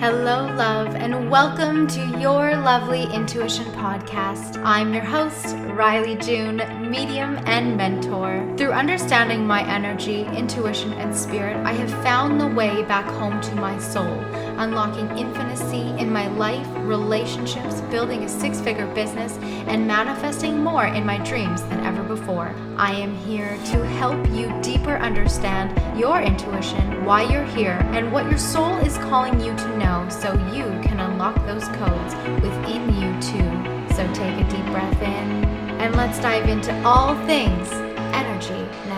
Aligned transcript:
Hello, 0.00 0.46
love, 0.54 0.94
and 0.94 1.28
welcome 1.28 1.88
to 1.88 2.20
your 2.20 2.56
lovely 2.56 3.12
intuition 3.12 3.64
podcast. 3.72 4.62
I'm 4.64 4.94
your 4.94 5.02
host, 5.02 5.56
Riley 5.74 6.14
June, 6.14 6.58
medium 6.88 7.38
and 7.46 7.76
mentor. 7.76 8.46
Through 8.56 8.72
understanding 8.72 9.46
my 9.46 9.68
energy, 9.68 10.24
intuition, 10.36 10.92
and 10.94 11.14
spirit, 11.14 11.56
I 11.66 11.72
have 11.72 11.90
found 12.02 12.40
the 12.40 12.46
way 12.46 12.82
back 12.84 13.06
home 13.06 13.40
to 13.40 13.54
my 13.56 13.78
soul, 13.78 14.18
unlocking 14.58 15.18
infinity 15.18 15.90
in 16.00 16.12
my 16.12 16.28
life, 16.28 16.66
relationships, 16.76 17.80
building 17.82 18.22
a 18.24 18.28
six 18.28 18.60
figure 18.60 18.86
business, 18.94 19.36
and 19.68 19.86
manifesting 19.86 20.62
more 20.62 20.86
in 20.86 21.04
my 21.04 21.18
dreams 21.18 21.62
than 21.64 21.80
ever 21.84 22.02
before. 22.02 22.54
I 22.76 22.92
am 22.92 23.14
here 23.16 23.58
to 23.72 23.84
help 23.84 24.18
you 24.30 24.52
deeper 24.62 24.96
understand 24.96 25.98
your 25.98 26.20
intuition, 26.20 27.04
why 27.04 27.22
you're 27.22 27.44
here, 27.44 27.78
and 27.92 28.12
what 28.12 28.24
your 28.30 28.38
soul 28.38 28.76
is 28.78 28.96
calling 28.98 29.40
you 29.40 29.54
to 29.56 29.76
know 29.76 29.88
know 29.88 30.08
so 30.08 30.32
you 30.52 30.64
can 30.82 31.00
unlock 31.00 31.34
those 31.46 31.66
codes 31.68 32.14
within 32.42 32.82
you 33.00 33.10
too. 33.20 33.94
So 33.94 34.06
take 34.12 34.38
a 34.38 34.48
deep 34.50 34.66
breath 34.66 35.02
in 35.02 35.47
and 35.80 35.94
let's 35.94 36.18
dive 36.18 36.48
into 36.48 36.72
all 36.84 37.14
things 37.26 37.70
energy 38.12 38.62
now. 38.88 38.97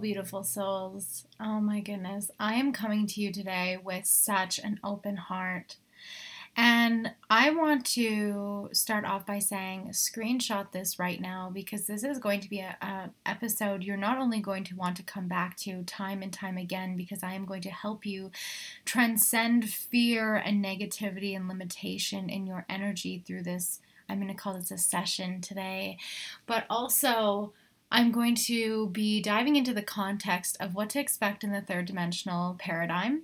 Beautiful 0.00 0.42
souls. 0.42 1.26
Oh 1.38 1.60
my 1.60 1.80
goodness. 1.80 2.30
I 2.40 2.54
am 2.54 2.72
coming 2.72 3.06
to 3.06 3.20
you 3.20 3.32
today 3.32 3.78
with 3.82 4.06
such 4.06 4.58
an 4.58 4.80
open 4.82 5.16
heart. 5.16 5.76
And 6.56 7.12
I 7.30 7.50
want 7.50 7.86
to 7.86 8.70
start 8.72 9.04
off 9.04 9.24
by 9.24 9.38
saying 9.38 9.90
screenshot 9.92 10.72
this 10.72 10.98
right 10.98 11.20
now 11.20 11.48
because 11.52 11.86
this 11.86 12.02
is 12.02 12.18
going 12.18 12.40
to 12.40 12.50
be 12.50 12.58
an 12.58 13.12
episode 13.24 13.84
you're 13.84 13.96
not 13.96 14.18
only 14.18 14.40
going 14.40 14.64
to 14.64 14.76
want 14.76 14.96
to 14.96 15.04
come 15.04 15.28
back 15.28 15.56
to 15.58 15.84
time 15.84 16.22
and 16.22 16.32
time 16.32 16.58
again 16.58 16.96
because 16.96 17.22
I 17.22 17.34
am 17.34 17.44
going 17.44 17.62
to 17.62 17.70
help 17.70 18.04
you 18.04 18.32
transcend 18.84 19.70
fear 19.70 20.34
and 20.34 20.64
negativity 20.64 21.36
and 21.36 21.46
limitation 21.46 22.28
in 22.28 22.46
your 22.46 22.66
energy 22.68 23.22
through 23.24 23.44
this. 23.44 23.80
I'm 24.08 24.18
going 24.18 24.28
to 24.28 24.34
call 24.34 24.54
this 24.54 24.72
a 24.72 24.78
session 24.78 25.40
today, 25.40 25.98
but 26.46 26.64
also 26.68 27.52
I'm 27.92 28.12
going 28.12 28.36
to 28.36 28.88
be 28.88 29.20
diving 29.20 29.56
into 29.56 29.74
the 29.74 29.82
context 29.82 30.56
of 30.60 30.74
what 30.74 30.90
to 30.90 31.00
expect 31.00 31.42
in 31.42 31.52
the 31.52 31.60
third 31.60 31.86
dimensional 31.86 32.56
paradigm. 32.58 33.22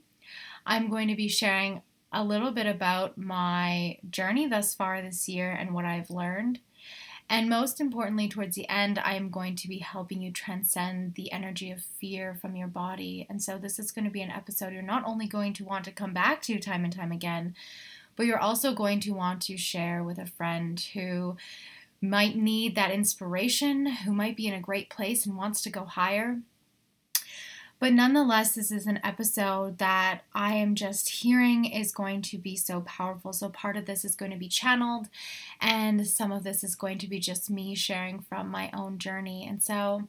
I'm 0.66 0.90
going 0.90 1.06
to 1.08 1.14
be 1.14 1.28
sharing 1.28 1.82
a 2.12 2.24
little 2.24 2.50
bit 2.50 2.66
about 2.66 3.16
my 3.16 3.98
journey 4.10 4.48
thus 4.48 4.74
far 4.74 5.00
this 5.00 5.28
year 5.28 5.50
and 5.52 5.72
what 5.72 5.84
I've 5.84 6.10
learned. 6.10 6.60
And 7.28 7.48
most 7.48 7.80
importantly, 7.80 8.28
towards 8.28 8.54
the 8.54 8.68
end, 8.68 9.00
I'm 9.00 9.30
going 9.30 9.56
to 9.56 9.68
be 9.68 9.78
helping 9.78 10.20
you 10.20 10.30
transcend 10.30 11.14
the 11.14 11.30
energy 11.32 11.70
of 11.70 11.82
fear 11.82 12.34
from 12.40 12.54
your 12.54 12.68
body. 12.68 13.26
And 13.28 13.42
so, 13.42 13.58
this 13.58 13.80
is 13.80 13.90
going 13.90 14.04
to 14.04 14.12
be 14.12 14.22
an 14.22 14.30
episode 14.30 14.72
you're 14.72 14.82
not 14.82 15.04
only 15.04 15.26
going 15.26 15.52
to 15.54 15.64
want 15.64 15.84
to 15.86 15.92
come 15.92 16.12
back 16.12 16.40
to 16.42 16.58
time 16.60 16.84
and 16.84 16.92
time 16.92 17.10
again, 17.10 17.56
but 18.14 18.26
you're 18.26 18.38
also 18.38 18.72
going 18.74 19.00
to 19.00 19.10
want 19.10 19.42
to 19.42 19.56
share 19.56 20.04
with 20.04 20.18
a 20.18 20.26
friend 20.26 20.80
who 20.94 21.36
might 22.00 22.36
need 22.36 22.74
that 22.74 22.90
inspiration, 22.90 23.86
who 23.86 24.12
might 24.12 24.36
be 24.36 24.46
in 24.46 24.54
a 24.54 24.60
great 24.60 24.90
place 24.90 25.26
and 25.26 25.36
wants 25.36 25.62
to 25.62 25.70
go 25.70 25.84
higher. 25.84 26.38
But 27.78 27.92
nonetheless, 27.92 28.54
this 28.54 28.72
is 28.72 28.86
an 28.86 29.00
episode 29.04 29.78
that 29.78 30.22
I 30.34 30.54
am 30.54 30.74
just 30.74 31.08
hearing 31.10 31.66
is 31.66 31.92
going 31.92 32.22
to 32.22 32.38
be 32.38 32.56
so 32.56 32.80
powerful. 32.80 33.34
So, 33.34 33.50
part 33.50 33.76
of 33.76 33.84
this 33.84 34.02
is 34.02 34.16
going 34.16 34.30
to 34.30 34.38
be 34.38 34.48
channeled, 34.48 35.08
and 35.60 36.06
some 36.06 36.32
of 36.32 36.42
this 36.42 36.64
is 36.64 36.74
going 36.74 36.96
to 36.98 37.08
be 37.08 37.18
just 37.18 37.50
me 37.50 37.74
sharing 37.74 38.20
from 38.20 38.50
my 38.50 38.70
own 38.72 38.98
journey. 38.98 39.46
And 39.46 39.62
so, 39.62 40.08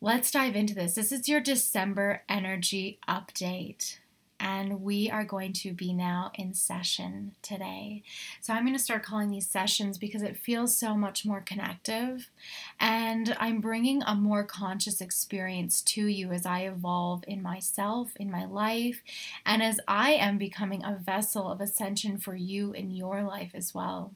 let's 0.00 0.30
dive 0.30 0.56
into 0.56 0.74
this. 0.74 0.94
This 0.94 1.12
is 1.12 1.28
your 1.28 1.40
December 1.40 2.22
energy 2.26 3.00
update 3.06 3.98
and 4.46 4.80
we 4.80 5.10
are 5.10 5.24
going 5.24 5.52
to 5.52 5.72
be 5.72 5.92
now 5.92 6.30
in 6.36 6.54
session 6.54 7.32
today. 7.42 8.04
So 8.40 8.52
I'm 8.52 8.62
going 8.62 8.76
to 8.76 8.82
start 8.82 9.02
calling 9.02 9.32
these 9.32 9.48
sessions 9.48 9.98
because 9.98 10.22
it 10.22 10.38
feels 10.38 10.78
so 10.78 10.94
much 10.94 11.26
more 11.26 11.40
connective, 11.40 12.30
and 12.78 13.36
I'm 13.40 13.60
bringing 13.60 14.04
a 14.04 14.14
more 14.14 14.44
conscious 14.44 15.00
experience 15.00 15.82
to 15.82 16.06
you 16.06 16.30
as 16.30 16.46
I 16.46 16.60
evolve 16.60 17.24
in 17.26 17.42
myself, 17.42 18.12
in 18.20 18.30
my 18.30 18.44
life, 18.44 19.02
and 19.44 19.64
as 19.64 19.80
I 19.88 20.12
am 20.12 20.38
becoming 20.38 20.84
a 20.84 20.94
vessel 20.94 21.50
of 21.50 21.60
ascension 21.60 22.16
for 22.16 22.36
you 22.36 22.70
in 22.72 22.92
your 22.92 23.24
life 23.24 23.50
as 23.52 23.74
well. 23.74 24.14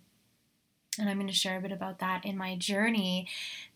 And 0.97 1.09
I'm 1.09 1.17
going 1.17 1.27
to 1.27 1.33
share 1.33 1.59
a 1.59 1.61
bit 1.61 1.73
about 1.73 1.99
that 1.99 2.25
in 2.25 2.37
my 2.37 2.55
journey 2.57 3.27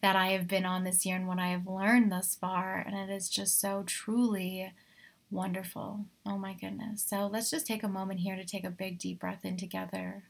that 0.02 0.14
I 0.14 0.28
have 0.28 0.46
been 0.46 0.66
on 0.66 0.84
this 0.84 1.04
year 1.04 1.16
and 1.16 1.26
what 1.26 1.40
I 1.40 1.48
have 1.48 1.66
learned 1.66 2.12
thus 2.12 2.36
far. 2.36 2.76
And 2.76 2.94
it 2.94 3.12
is 3.12 3.28
just 3.28 3.60
so 3.60 3.82
truly 3.86 4.72
Wonderful. 5.30 6.06
Oh 6.26 6.38
my 6.38 6.54
goodness. 6.54 7.04
So 7.08 7.26
let's 7.26 7.50
just 7.50 7.66
take 7.66 7.82
a 7.82 7.88
moment 7.88 8.20
here 8.20 8.36
to 8.36 8.44
take 8.44 8.64
a 8.64 8.70
big 8.70 8.98
deep 8.98 9.20
breath 9.20 9.44
in 9.44 9.56
together. 9.56 10.24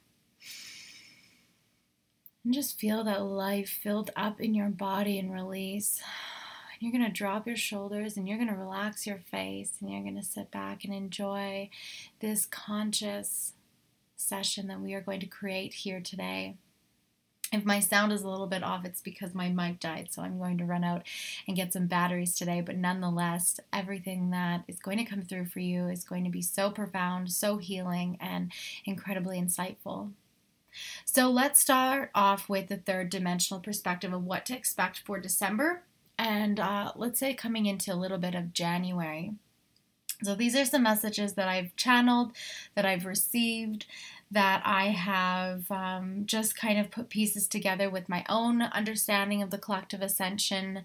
And 2.45 2.55
just 2.55 2.79
feel 2.79 3.05
that 3.05 3.23
life 3.23 3.69
filled 3.69 4.11
up 4.17 4.41
in 4.41 4.55
your 4.55 4.69
body 4.69 5.19
and 5.19 5.33
release. 5.33 6.01
And 6.73 6.83
you're 6.83 6.93
going 6.93 7.11
to 7.11 7.17
drop 7.17 7.47
your 7.47 7.57
shoulders 7.57 8.17
and 8.17 8.29
you're 8.29 8.39
going 8.39 8.49
to 8.51 8.55
relax 8.55 9.07
your 9.07 9.23
face 9.31 9.75
and 9.81 9.91
you're 9.91 10.03
going 10.03 10.17
to 10.17 10.23
sit 10.23 10.51
back 10.51 10.85
and 10.85 10.93
enjoy 10.93 11.71
this 12.21 12.47
conscious 12.47 13.55
session 14.17 14.69
that 14.69 14.81
we 14.81 14.95
are 14.95 15.01
going 15.01 15.21
to 15.21 15.27
create 15.27 15.75
here 15.75 16.01
today. 16.01 16.57
If 17.55 17.65
my 17.65 17.79
sound 17.79 18.13
is 18.13 18.23
a 18.23 18.29
little 18.29 18.49
bit 18.49 18.65
off, 18.65 18.85
it's 18.85 19.01
because 19.01 19.33
my 19.33 19.49
mic 19.49 19.79
died, 19.79 20.09
so 20.11 20.23
I'm 20.23 20.39
going 20.39 20.59
to 20.59 20.65
run 20.65 20.83
out 20.83 21.07
and 21.47 21.57
get 21.57 21.73
some 21.73 21.87
batteries 21.87 22.35
today. 22.35 22.61
But 22.61 22.77
nonetheless, 22.77 23.61
everything 23.73 24.31
that 24.31 24.65
is 24.67 24.81
going 24.81 24.99
to 24.99 25.05
come 25.05 25.23
through 25.23 25.47
for 25.47 25.61
you 25.61 25.87
is 25.87 26.03
going 26.03 26.25
to 26.25 26.31
be 26.31 26.43
so 26.43 26.71
profound, 26.71 27.31
so 27.31 27.59
healing, 27.59 28.19
and 28.21 28.51
incredibly 28.85 29.41
insightful. 29.41 30.11
So 31.05 31.31
let's 31.31 31.61
start 31.61 32.11
off 32.13 32.49
with 32.49 32.67
the 32.67 32.79
third 32.79 33.09
dimensional 33.09 33.61
perspective 33.61 34.13
of 34.13 34.25
what 34.25 34.45
to 34.47 34.57
expect 34.57 35.03
for 35.07 35.21
December, 35.21 35.85
and 36.19 36.59
uh, 36.59 36.91
let's 36.97 37.21
say 37.21 37.35
coming 37.35 37.67
into 37.67 37.95
a 37.95 37.95
little 37.95 38.19
bit 38.19 38.35
of 38.35 38.53
January. 38.53 39.31
So 40.25 40.35
these 40.35 40.57
are 40.57 40.65
some 40.65 40.83
messages 40.83 41.35
that 41.35 41.49
I've 41.49 41.77
channeled, 41.77 42.33
that 42.75 42.87
I've 42.87 43.05
received, 43.05 43.87
that 44.35 44.63
I 44.65 44.89
have 44.89 45.71
um, 45.71 46.25
just 46.27 46.57
kind 46.57 46.79
of 46.79 46.91
put 46.91 47.09
pieces 47.09 47.49
together 47.49 47.89
with 47.89 48.09
my 48.09 48.25
own 48.29 48.63
understanding 48.63 49.43
of 49.43 49.51
the 49.51 49.59
collective 49.59 50.03
ascension. 50.03 50.83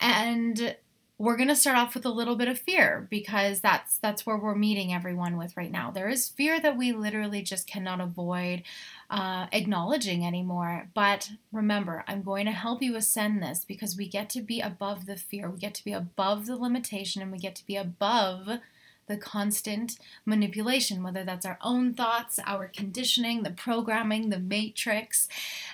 And 0.00 0.76
we're 1.18 1.36
going 1.36 1.48
to 1.48 1.56
start 1.56 1.76
off 1.76 1.94
with 1.94 2.06
a 2.06 2.10
little 2.10 2.36
bit 2.36 2.46
of 2.46 2.60
fear 2.60 3.08
because 3.10 3.60
that's 3.60 3.98
that's 3.98 4.24
where 4.24 4.36
we're 4.36 4.54
meeting 4.54 4.94
everyone 4.94 5.36
with 5.36 5.56
right 5.56 5.70
now. 5.70 5.90
There 5.90 6.08
is 6.08 6.28
fear 6.28 6.60
that 6.60 6.76
we 6.76 6.92
literally 6.92 7.42
just 7.42 7.66
cannot 7.66 8.00
avoid 8.00 8.62
uh, 9.10 9.48
acknowledging 9.50 10.24
anymore. 10.24 10.88
But 10.94 11.32
remember, 11.50 12.04
I'm 12.06 12.22
going 12.22 12.46
to 12.46 12.52
help 12.52 12.82
you 12.82 12.94
ascend 12.94 13.42
this 13.42 13.64
because 13.64 13.96
we 13.96 14.08
get 14.08 14.30
to 14.30 14.40
be 14.40 14.60
above 14.60 15.06
the 15.06 15.16
fear, 15.16 15.50
we 15.50 15.58
get 15.58 15.74
to 15.74 15.84
be 15.84 15.92
above 15.92 16.46
the 16.46 16.56
limitation, 16.56 17.20
and 17.20 17.32
we 17.32 17.38
get 17.38 17.56
to 17.56 17.66
be 17.66 17.76
above 17.76 18.60
the 19.08 19.16
constant 19.16 19.98
manipulation, 20.24 21.02
whether 21.02 21.24
that's 21.24 21.46
our 21.46 21.58
own 21.62 21.94
thoughts, 21.94 22.38
our 22.46 22.68
conditioning, 22.68 23.42
the 23.42 23.50
programming, 23.50 24.28
the 24.28 24.38
matrix, 24.38 25.28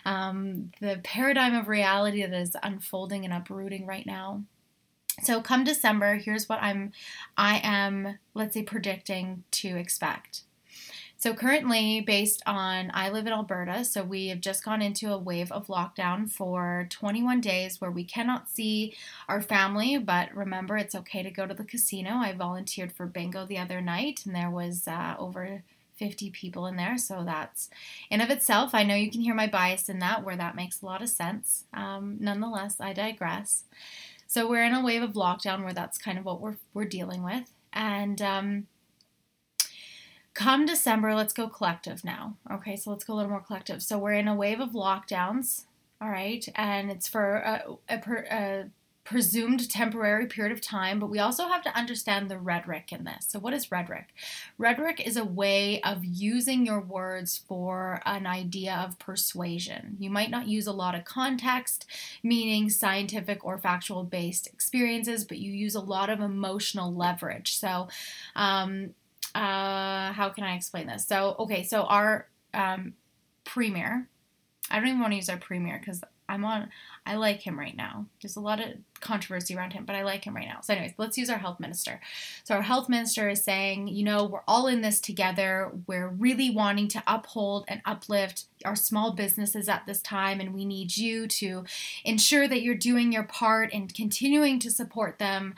um, 0.05 0.73
the 0.81 1.01
paradigm 1.05 1.55
of 1.55 1.69
reality 1.69 2.23
that 2.23 2.33
is 2.33 2.57
unfolding 2.63 3.25
and 3.25 3.35
uprooting 3.35 3.87
right 3.87 4.07
now. 4.07 4.43
So 5.23 5.41
come 5.41 5.65
December, 5.65 6.17
here's 6.17 6.49
what 6.49 6.63
I'm 6.63 6.93
I 7.37 7.61
am 7.63 8.19
let's 8.35 8.55
say 8.55 8.63
predicting 8.63 9.45
to 9.53 9.77
expect. 9.77 10.43
So 11.25 11.33
currently, 11.33 12.03
based 12.03 12.43
on 12.45 12.91
I 12.93 13.09
live 13.09 13.27
in 13.27 13.33
Alberta, 13.33 13.83
so 13.87 14.05
we 14.05 14.29
have 14.29 14.43
just 14.43 14.63
gone 14.63 14.83
into 14.83 15.11
a 15.11 15.17
wave 15.17 15.51
of 15.51 15.69
lockdown 15.69 16.31
for 16.31 16.87
21 16.91 17.41
days 17.41 17.81
where 17.81 17.91
we 17.91 18.05
cannot 18.05 18.51
see 18.51 18.95
our 19.27 19.41
family. 19.41 19.97
But 19.97 20.37
remember, 20.37 20.77
it's 20.77 20.95
okay 20.95 21.23
to 21.23 21.31
go 21.31 21.47
to 21.47 21.55
the 21.55 21.65
casino. 21.65 22.17
I 22.17 22.35
volunteered 22.35 22.93
for 22.93 23.07
bingo 23.07 23.47
the 23.47 23.57
other 23.57 23.81
night, 23.81 24.27
and 24.27 24.35
there 24.35 24.51
was 24.51 24.87
uh, 24.87 25.15
over 25.19 25.63
50 25.97 26.29
people 26.29 26.67
in 26.67 26.77
there. 26.77 26.99
So 26.99 27.23
that's 27.25 27.71
in 28.11 28.21
of 28.21 28.29
itself. 28.29 28.75
I 28.75 28.83
know 28.83 28.95
you 28.95 29.11
can 29.11 29.23
hear 29.23 29.35
my 29.35 29.47
bias 29.47 29.89
in 29.89 30.01
that, 30.01 30.25
where 30.25 30.37
that 30.37 30.55
makes 30.55 30.83
a 30.83 30.85
lot 30.85 31.01
of 31.01 31.09
sense. 31.09 31.65
Um, 31.73 32.19
nonetheless, 32.21 32.83
I 32.83 32.93
digress. 32.93 33.65
So 34.27 34.47
we're 34.47 34.65
in 34.65 34.75
a 34.75 34.85
wave 34.85 35.03
of 35.03 35.15
lockdown 35.15 35.65
where 35.65 35.73
that's 35.73 35.97
kind 35.97 36.19
of 36.19 36.27
what 36.27 36.43
we're 36.43 36.57
we're 36.75 36.85
dealing 36.85 37.23
with, 37.23 37.51
and 37.73 38.21
um, 38.21 38.67
come 40.35 40.67
December, 40.67 41.15
let's 41.15 41.33
go 41.33 41.49
collective 41.49 42.05
now. 42.05 42.37
Okay, 42.51 42.77
so 42.77 42.91
let's 42.91 43.05
go 43.05 43.15
a 43.15 43.17
little 43.17 43.31
more 43.31 43.41
collective. 43.41 43.83
So 43.83 43.99
we're 43.99 44.13
in 44.13 44.29
a 44.29 44.35
wave 44.35 44.61
of 44.61 44.71
lockdowns, 44.71 45.65
all 46.01 46.11
right, 46.11 46.47
and 46.57 46.91
it's 46.91 47.09
for 47.09 47.37
a, 47.37 47.65
a, 47.89 48.03
a 48.31 48.65
presumed 49.05 49.71
temporary 49.71 50.27
period 50.27 50.51
of 50.51 50.63
time, 50.63 50.99
but 50.99 51.11
we 51.11 51.19
also 51.19 51.47
have 51.47 51.63
to 51.63 51.77
understand 51.77 52.31
the 52.31 52.39
rhetoric 52.39 52.91
in 52.91 53.05
this. 53.05 53.27
So, 53.29 53.39
what 53.39 53.53
is 53.53 53.71
rhetoric? 53.71 54.09
Rhetoric 54.57 55.07
is 55.07 55.17
a 55.17 55.25
way 55.25 55.81
of 55.83 56.05
using 56.05 56.65
your 56.65 56.81
words 56.81 57.43
for 57.47 58.01
an 58.07 58.27
idea 58.27 58.75
of 58.75 58.99
persuasion. 58.99 59.97
You 60.01 60.09
might 60.11 60.31
not 60.31 60.49
use 60.49 60.67
a 60.67 60.73
lot 60.73 60.95
of 60.95 61.05
context, 61.05 61.87
meaning 62.23 62.71
scientific 62.71 63.45
or 63.45 63.59
factual 63.59 64.05
based 64.05 64.47
experiences, 64.47 65.25
but 65.25 65.39
you 65.39 65.53
use 65.53 65.75
a 65.75 65.81
lot 65.81 66.09
of 66.09 66.21
emotional 66.21 66.93
leverage. 66.93 67.59
So, 67.59 67.89
um, 68.35 68.95
uh, 69.35 70.13
how 70.13 70.31
can 70.35 70.45
I 70.45 70.55
explain 70.55 70.87
this? 70.87 71.07
So, 71.07 71.37
okay, 71.41 71.63
so 71.63 71.83
our 71.83 72.29
um, 72.53 72.95
premier, 73.45 74.09
I 74.71 74.77
don't 74.79 74.89
even 74.89 75.01
want 75.01 75.13
to 75.13 75.17
use 75.17 75.29
our 75.29 75.37
premier 75.37 75.79
because 75.79 76.03
I'm 76.29 76.45
on, 76.45 76.71
I 77.05 77.17
like 77.17 77.43
him 77.43 77.59
right 77.59 77.77
now. 77.77 78.07
There's 78.23 78.37
a 78.37 78.41
lot 78.41 78.61
of 78.61 78.69
controversy 79.01 79.55
around 79.55 79.73
him, 79.73 79.85
but 79.85 79.95
I 79.95 80.03
like 80.03 80.25
him 80.25 80.35
right 80.35 80.49
now. 80.49 80.61
So, 80.63 80.73
anyways, 80.73 80.95
let's 80.97 81.19
use 81.19 81.29
our 81.29 81.39
health 81.39 81.61
minister. 81.61 82.01
So, 82.45 82.55
our 82.55 82.63
health 82.63 82.89
minister 82.89 83.29
is 83.29 83.45
saying, 83.45 83.89
you 83.89 84.05
know, 84.05 84.25
we're 84.25 84.41
all 84.49 84.67
in 84.67 84.81
this 84.81 85.01
together. 85.01 85.71
We're 85.87 86.09
really 86.09 86.51
wanting 86.51 86.89
to 86.89 87.03
uphold 87.07 87.67
and 87.69 87.83
uplift 87.85 88.45
our 88.65 88.77
small 88.77 89.13
businesses 89.13 89.69
at 89.69 89.85
this 89.87 90.01
time, 90.01 90.41
and 90.41 90.55
we 90.55 90.65
need 90.65 90.97
you 90.97 91.27
to 91.27 91.65
ensure 92.05 92.49
that 92.49 92.63
you're 92.63 92.75
doing 92.75 93.13
your 93.13 93.25
part 93.25 93.71
and 93.75 93.93
continuing 93.93 94.59
to 94.61 94.71
support 94.71 95.19
them 95.19 95.55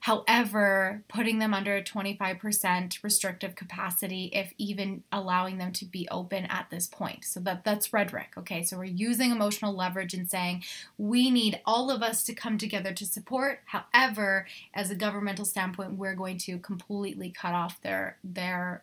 However, 0.00 1.02
putting 1.08 1.40
them 1.40 1.52
under 1.52 1.76
a 1.76 1.84
25% 1.84 3.02
restrictive 3.02 3.54
capacity, 3.54 4.30
if 4.32 4.54
even 4.56 5.04
allowing 5.12 5.58
them 5.58 5.72
to 5.72 5.84
be 5.84 6.08
open 6.10 6.46
at 6.46 6.68
this 6.70 6.86
point. 6.86 7.24
So 7.26 7.38
that, 7.40 7.64
that's 7.64 7.92
rhetoric. 7.92 8.30
Okay, 8.38 8.62
so 8.62 8.78
we're 8.78 8.84
using 8.84 9.30
emotional 9.30 9.74
leverage 9.74 10.14
and 10.14 10.28
saying 10.28 10.64
we 10.96 11.30
need 11.30 11.60
all 11.66 11.90
of 11.90 12.02
us 12.02 12.24
to 12.24 12.34
come 12.34 12.56
together 12.56 12.94
to 12.94 13.04
support. 13.04 13.60
However, 13.66 14.46
as 14.72 14.90
a 14.90 14.94
governmental 14.94 15.44
standpoint, 15.44 15.92
we're 15.92 16.14
going 16.14 16.38
to 16.38 16.58
completely 16.58 17.30
cut 17.30 17.52
off 17.52 17.80
their 17.82 18.16
their 18.24 18.82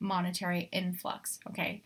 monetary 0.00 0.68
influx. 0.72 1.38
Okay, 1.48 1.82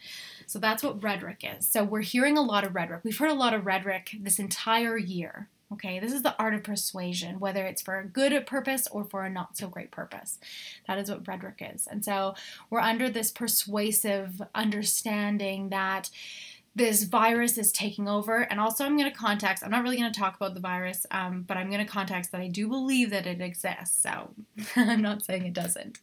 so 0.47 0.59
that's 0.59 0.83
what 0.83 1.03
rhetoric 1.03 1.45
is. 1.59 1.69
So 1.69 1.85
we're 1.85 2.01
hearing 2.01 2.39
a 2.39 2.43
lot 2.43 2.65
of 2.65 2.75
rhetoric. 2.75 3.03
We've 3.05 3.17
heard 3.17 3.31
a 3.31 3.35
lot 3.35 3.53
of 3.53 3.67
rhetoric 3.67 4.17
this 4.21 4.39
entire 4.39 4.97
year 4.97 5.49
Okay, 5.73 6.01
this 6.01 6.13
is 6.13 6.23
the 6.23 6.37
art 6.37 6.55
of 6.55 6.65
persuasion, 6.65 7.39
whether 7.39 7.65
it's 7.65 7.83
for 7.83 7.99
a 7.99 8.05
good 8.05 8.45
purpose 8.45 8.89
or 8.91 9.05
for 9.05 9.25
a 9.25 9.31
not 9.31 9.57
so 9.57 9.69
great 9.69 9.93
purpose. 9.93 10.39
That 10.89 10.99
is 10.99 11.09
what 11.09 11.27
rhetoric 11.29 11.63
is. 11.75 11.87
And 11.87 12.05
so 12.05 12.35
we're 12.71 12.81
under 12.81 13.09
this 13.09 13.31
persuasive 13.31 14.43
understanding 14.53 15.69
that 15.69 16.11
this 16.75 17.05
virus 17.05 17.59
is 17.59 17.73
taking 17.73 18.09
over. 18.09 18.43
And 18.43 18.59
also, 18.59 18.85
I'm 18.85 18.97
going 18.97 19.11
to 19.11 19.17
context, 19.17 19.65
I'm 19.65 19.71
not 19.71 19.83
really 19.83 19.97
going 19.97 20.13
to 20.13 20.19
talk 20.19 20.37
about 20.37 20.55
the 20.55 20.61
virus, 20.61 21.07
um, 21.11 21.43
but 21.43 21.57
I'm 21.57 21.71
going 21.71 21.85
to 21.85 21.91
context 21.91 22.33
that 22.33 22.41
I 22.41 22.49
do 22.49 22.69
believe 22.69 23.11
that 23.11 23.27
it 23.27 23.41
exists. 23.41 24.03
So 24.03 24.31
I'm 24.77 25.03
not 25.03 25.23
saying 25.23 25.47
it 25.47 25.53
doesn't. 25.53 25.99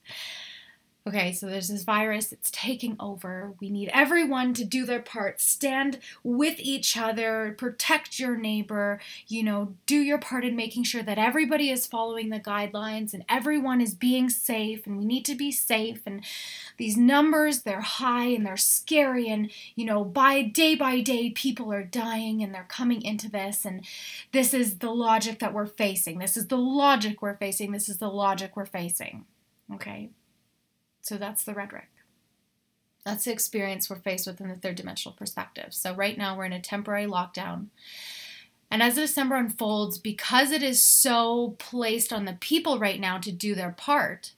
Okay, 1.07 1.31
so 1.31 1.45
there's 1.47 1.69
this 1.69 1.85
virus, 1.85 2.33
it's 2.33 2.51
taking 2.51 2.97
over. 2.99 3.53
We 3.61 3.69
need 3.69 3.89
everyone 3.93 4.53
to 4.55 4.65
do 4.65 4.85
their 4.85 4.99
part. 4.99 5.39
Stand 5.39 5.99
with 6.21 6.59
each 6.59 6.97
other, 6.97 7.55
protect 7.57 8.19
your 8.19 8.35
neighbor, 8.35 8.99
you 9.25 9.41
know, 9.41 9.73
do 9.85 9.95
your 9.95 10.17
part 10.17 10.43
in 10.43 10.57
making 10.57 10.83
sure 10.83 11.03
that 11.03 11.17
everybody 11.17 11.69
is 11.69 11.87
following 11.87 12.27
the 12.27 12.41
guidelines 12.41 13.13
and 13.13 13.23
everyone 13.29 13.79
is 13.79 13.95
being 13.95 14.29
safe 14.29 14.85
and 14.85 14.97
we 14.97 15.05
need 15.05 15.23
to 15.23 15.35
be 15.35 15.49
safe 15.49 16.01
and 16.05 16.25
these 16.75 16.97
numbers, 16.97 17.61
they're 17.61 17.79
high 17.79 18.25
and 18.25 18.45
they're 18.45 18.57
scary 18.57 19.29
and 19.29 19.49
you 19.75 19.85
know, 19.85 20.03
by 20.03 20.41
day 20.41 20.75
by 20.75 20.99
day 20.99 21.29
people 21.29 21.71
are 21.71 21.85
dying 21.85 22.43
and 22.43 22.53
they're 22.53 22.67
coming 22.67 23.01
into 23.01 23.31
this 23.31 23.63
and 23.63 23.85
this 24.33 24.53
is 24.53 24.79
the 24.79 24.91
logic 24.91 25.39
that 25.39 25.53
we're 25.53 25.67
facing. 25.67 26.19
This 26.19 26.35
is 26.35 26.47
the 26.47 26.57
logic 26.57 27.21
we're 27.21 27.37
facing. 27.37 27.71
This 27.71 27.87
is 27.87 27.99
the 27.99 28.09
logic 28.09 28.57
we're 28.57 28.65
facing. 28.65 29.23
Okay? 29.73 30.09
So 31.07 31.15
that's 31.15 31.45
the 31.45 31.53
rhetoric. 31.53 31.87
That's 33.05 33.23
the 33.23 33.31
experience 33.31 33.89
we're 33.89 33.95
faced 33.95 34.27
with 34.27 34.41
in 34.41 34.49
the 34.49 34.55
third 34.55 34.75
dimensional 34.75 35.15
perspective. 35.15 35.73
So 35.73 35.95
right 35.95 36.17
now 36.17 36.35
we're 36.35 36.43
in 36.43 36.51
a 36.51 36.59
temporary 36.59 37.05
lockdown. 37.05 37.67
And 38.69 38.83
as 38.83 38.95
December 38.95 39.37
unfolds, 39.37 39.97
because 39.97 40.51
it 40.51 40.61
is 40.61 40.81
so 40.81 41.55
placed 41.59 42.11
on 42.11 42.25
the 42.25 42.33
people 42.33 42.77
right 42.77 42.99
now 42.99 43.19
to 43.19 43.31
do 43.31 43.55
their 43.55 43.71
part, 43.71 44.33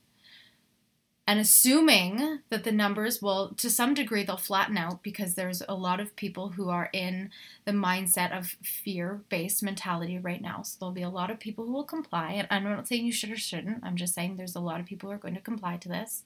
and 1.29 1.39
assuming 1.39 2.39
that 2.49 2.63
the 2.63 2.71
numbers 2.71 3.21
will 3.21 3.49
to 3.49 3.69
some 3.69 3.93
degree 3.93 4.23
they'll 4.23 4.35
flatten 4.35 4.75
out 4.79 5.03
because 5.03 5.35
there's 5.35 5.61
a 5.69 5.75
lot 5.75 5.99
of 5.99 6.15
people 6.15 6.49
who 6.49 6.69
are 6.69 6.89
in 6.91 7.29
the 7.65 7.71
mindset 7.71 8.35
of 8.35 8.55
fear-based 8.63 9.61
mentality 9.61 10.17
right 10.17 10.41
now. 10.41 10.63
So 10.63 10.77
there'll 10.79 10.91
be 10.91 11.03
a 11.03 11.09
lot 11.09 11.29
of 11.29 11.39
people 11.39 11.67
who 11.67 11.71
will 11.71 11.83
comply. 11.83 12.31
And 12.31 12.47
i'm 12.49 12.63
not 12.63 12.87
saying 12.87 13.05
you 13.05 13.11
should 13.11 13.29
or 13.29 13.35
shouldn't. 13.35 13.83
I'm 13.83 13.95
just 13.95 14.15
saying 14.15 14.37
there's 14.37 14.55
a 14.55 14.59
lot 14.59 14.79
of 14.79 14.87
people 14.87 15.07
who 15.07 15.15
are 15.15 15.19
going 15.19 15.35
to 15.35 15.39
comply 15.39 15.77
to 15.77 15.87
this. 15.87 16.23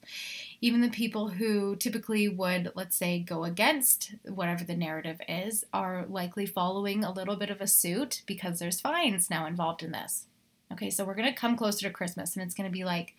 Even 0.62 0.80
the 0.80 0.88
people 0.88 1.28
who 1.28 1.76
typically 1.76 2.26
would 2.26 2.72
let's 2.74 2.96
say 2.96 3.18
go 3.18 3.44
against 3.44 4.14
whatever 4.24 4.64
the 4.64 4.74
narrative 4.74 5.20
is 5.28 5.66
are 5.74 6.06
likely 6.08 6.46
following 6.46 7.04
a 7.04 7.12
little 7.12 7.36
bit 7.36 7.50
of 7.50 7.60
a 7.60 7.66
suit 7.66 8.22
because 8.24 8.58
there's 8.58 8.80
fines 8.80 9.28
now 9.28 9.44
involved 9.44 9.82
in 9.82 9.92
this. 9.92 10.24
Okay 10.72 10.88
so 10.88 11.04
we're 11.04 11.14
going 11.14 11.28
to 11.28 11.38
come 11.38 11.58
closer 11.58 11.86
to 11.86 11.92
christmas 11.92 12.34
and 12.34 12.42
it's 12.42 12.54
going 12.54 12.70
to 12.70 12.72
be 12.72 12.84
like 12.84 13.14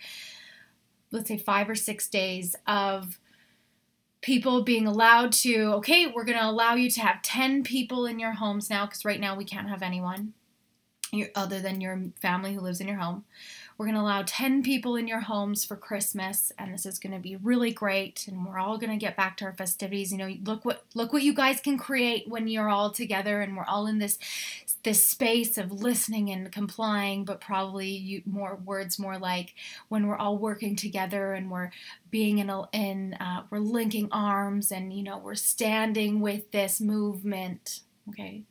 let's 1.15 1.27
say 1.27 1.37
five 1.37 1.69
or 1.69 1.75
six 1.75 2.07
days 2.07 2.55
of 2.67 3.17
people 4.21 4.63
being 4.63 4.85
allowed 4.85 5.31
to 5.31 5.55
okay 5.73 6.07
we're 6.07 6.25
going 6.25 6.37
to 6.37 6.45
allow 6.45 6.75
you 6.75 6.89
to 6.89 6.99
have 7.01 7.21
10 7.21 7.63
people 7.63 8.05
in 8.05 8.19
your 8.19 8.33
homes 8.33 8.69
now 8.69 8.85
because 8.85 9.05
right 9.05 9.19
now 9.19 9.35
we 9.35 9.45
can't 9.45 9.69
have 9.69 9.81
anyone 9.81 10.33
other 11.35 11.61
than 11.61 11.79
your 11.79 11.99
family 12.21 12.53
who 12.53 12.59
lives 12.59 12.81
in 12.81 12.87
your 12.87 12.97
home 12.97 13.23
we're 13.77 13.85
going 13.85 13.95
to 13.95 14.01
allow 14.01 14.23
10 14.25 14.63
people 14.63 14.95
in 14.95 15.07
your 15.07 15.19
homes 15.19 15.65
for 15.65 15.75
Christmas 15.75 16.51
and 16.57 16.73
this 16.73 16.85
is 16.85 16.97
going 16.97 17.13
to 17.13 17.19
be 17.19 17.35
really 17.35 17.71
great 17.71 18.25
and 18.27 18.45
we're 18.45 18.57
all 18.57 18.77
going 18.77 18.91
to 18.91 18.97
get 18.97 19.17
back 19.17 19.35
to 19.37 19.45
our 19.45 19.53
festivities. 19.53 20.11
You 20.13 20.17
know, 20.17 20.33
look 20.43 20.63
what 20.63 20.85
look 20.93 21.11
what 21.11 21.23
you 21.23 21.33
guys 21.33 21.59
can 21.59 21.77
create 21.77 22.27
when 22.29 22.47
you're 22.47 22.69
all 22.69 22.89
together 22.89 23.41
and 23.41 23.57
we're 23.57 23.65
all 23.65 23.87
in 23.87 23.99
this 23.99 24.17
this 24.83 25.05
space 25.05 25.57
of 25.57 25.71
listening 25.71 26.29
and 26.29 26.51
complying, 26.51 27.25
but 27.25 27.41
probably 27.41 27.89
you, 27.89 28.21
more 28.25 28.55
words 28.55 28.97
more 28.97 29.17
like 29.17 29.55
when 29.89 30.07
we're 30.07 30.15
all 30.15 30.37
working 30.37 30.75
together 30.75 31.33
and 31.33 31.51
we're 31.51 31.71
being 32.11 32.37
in 32.37 32.49
a, 32.49 32.63
in 32.71 33.15
uh, 33.15 33.43
we're 33.49 33.59
linking 33.59 34.07
arms 34.11 34.71
and 34.71 34.93
you 34.93 35.03
know, 35.03 35.17
we're 35.17 35.35
standing 35.35 36.21
with 36.21 36.51
this 36.51 36.79
movement, 36.79 37.81
okay? 38.07 38.43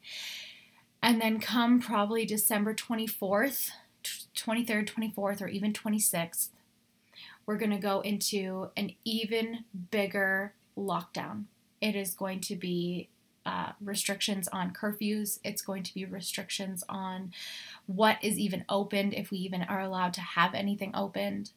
And 1.02 1.20
then 1.20 1.38
come 1.38 1.80
probably 1.80 2.26
December 2.26 2.74
24th 2.74 3.70
23rd, 4.36 4.88
24th, 4.88 5.42
or 5.42 5.48
even 5.48 5.72
26th, 5.72 6.48
we're 7.46 7.58
going 7.58 7.70
to 7.70 7.78
go 7.78 8.00
into 8.00 8.70
an 8.76 8.92
even 9.04 9.64
bigger 9.90 10.54
lockdown. 10.76 11.44
It 11.80 11.94
is 11.94 12.14
going 12.14 12.40
to 12.40 12.56
be 12.56 13.08
uh, 13.46 13.72
restrictions 13.80 14.48
on 14.48 14.72
curfews. 14.72 15.38
It's 15.44 15.60
going 15.60 15.82
to 15.82 15.92
be 15.92 16.06
restrictions 16.06 16.82
on 16.88 17.32
what 17.86 18.16
is 18.22 18.38
even 18.38 18.64
opened, 18.68 19.12
if 19.12 19.30
we 19.30 19.38
even 19.38 19.62
are 19.62 19.80
allowed 19.80 20.14
to 20.14 20.22
have 20.22 20.54
anything 20.54 20.92
opened. 20.94 21.50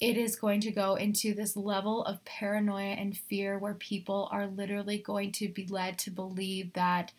It 0.00 0.16
is 0.16 0.36
going 0.36 0.60
to 0.60 0.70
go 0.70 0.94
into 0.94 1.34
this 1.34 1.56
level 1.56 2.04
of 2.04 2.24
paranoia 2.24 2.92
and 2.92 3.16
fear 3.16 3.58
where 3.58 3.74
people 3.74 4.28
are 4.30 4.46
literally 4.46 4.98
going 4.98 5.32
to 5.32 5.48
be 5.48 5.66
led 5.66 5.98
to 6.00 6.10
believe 6.10 6.72
that 6.74 7.12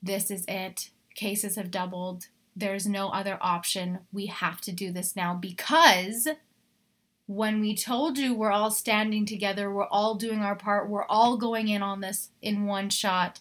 this 0.00 0.30
is 0.30 0.44
it. 0.46 0.90
Cases 1.16 1.56
have 1.56 1.72
doubled. 1.72 2.28
There's 2.58 2.86
no 2.86 3.10
other 3.10 3.38
option. 3.40 4.00
We 4.12 4.26
have 4.26 4.60
to 4.62 4.72
do 4.72 4.90
this 4.90 5.14
now 5.14 5.34
because 5.34 6.28
when 7.26 7.60
we 7.60 7.76
told 7.76 8.18
you 8.18 8.34
we're 8.34 8.50
all 8.50 8.70
standing 8.70 9.26
together, 9.26 9.70
we're 9.70 9.86
all 9.86 10.14
doing 10.14 10.40
our 10.40 10.56
part, 10.56 10.88
we're 10.88 11.04
all 11.04 11.36
going 11.36 11.68
in 11.68 11.82
on 11.82 12.00
this 12.00 12.30
in 12.42 12.64
one 12.66 12.90
shot, 12.90 13.40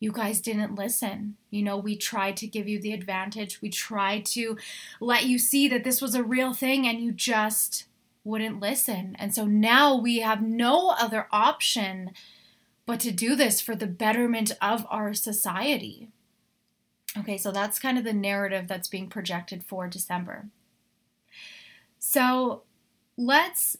you 0.00 0.12
guys 0.12 0.40
didn't 0.40 0.74
listen. 0.74 1.36
You 1.50 1.62
know, 1.62 1.76
we 1.76 1.96
tried 1.96 2.36
to 2.38 2.46
give 2.46 2.68
you 2.68 2.80
the 2.80 2.92
advantage. 2.92 3.60
We 3.60 3.68
tried 3.70 4.26
to 4.26 4.56
let 5.00 5.24
you 5.24 5.38
see 5.38 5.66
that 5.68 5.84
this 5.84 6.00
was 6.00 6.14
a 6.14 6.22
real 6.22 6.54
thing 6.54 6.86
and 6.86 7.00
you 7.00 7.10
just 7.10 7.86
wouldn't 8.22 8.60
listen. 8.60 9.16
And 9.18 9.34
so 9.34 9.44
now 9.44 9.96
we 9.96 10.20
have 10.20 10.42
no 10.42 10.90
other 10.90 11.26
option 11.30 12.12
but 12.86 13.00
to 13.00 13.10
do 13.10 13.34
this 13.34 13.60
for 13.60 13.74
the 13.74 13.86
betterment 13.86 14.52
of 14.60 14.86
our 14.90 15.14
society. 15.14 16.10
Okay, 17.16 17.38
so 17.38 17.52
that's 17.52 17.78
kind 17.78 17.96
of 17.96 18.04
the 18.04 18.12
narrative 18.12 18.66
that's 18.66 18.88
being 18.88 19.08
projected 19.08 19.62
for 19.62 19.88
December. 19.88 20.48
So 21.98 22.62
let's 23.16 23.76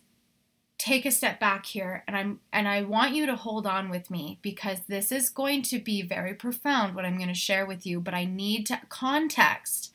take 0.78 1.06
a 1.06 1.10
step 1.10 1.40
back 1.40 1.66
here 1.66 2.04
and 2.06 2.16
I'm 2.16 2.40
and 2.52 2.68
I 2.68 2.82
want 2.82 3.14
you 3.14 3.26
to 3.26 3.36
hold 3.36 3.66
on 3.66 3.88
with 3.90 4.10
me 4.10 4.38
because 4.42 4.80
this 4.86 5.10
is 5.10 5.28
going 5.28 5.62
to 5.62 5.78
be 5.78 6.02
very 6.02 6.34
profound 6.34 6.94
what 6.94 7.04
I'm 7.04 7.16
going 7.16 7.28
to 7.28 7.34
share 7.34 7.64
with 7.64 7.86
you, 7.86 8.00
but 8.00 8.14
I 8.14 8.24
need 8.24 8.66
to 8.66 8.80
context 8.88 9.92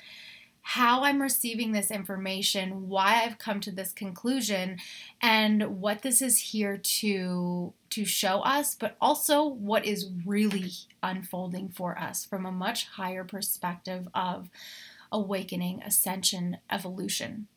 how 0.69 1.03
I'm 1.03 1.19
receiving 1.19 1.71
this 1.71 1.89
information, 1.89 2.89
why 2.89 3.23
I've 3.23 3.39
come 3.39 3.59
to 3.61 3.71
this 3.71 3.91
conclusion, 3.91 4.77
and 5.19 5.81
what 5.81 6.03
this 6.03 6.21
is 6.21 6.37
here 6.37 6.77
to 6.77 7.73
to 7.89 8.05
show 8.05 8.41
us, 8.41 8.75
but 8.75 8.95
also 9.01 9.43
what 9.43 9.83
is 9.83 10.11
really 10.27 10.69
unfolding 11.01 11.69
for 11.69 11.97
us 11.97 12.23
from 12.23 12.45
a 12.45 12.51
much 12.51 12.85
higher 12.85 13.23
perspective 13.23 14.07
of 14.13 14.49
awakening, 15.11 15.81
ascension, 15.81 16.57
evolution. 16.71 17.47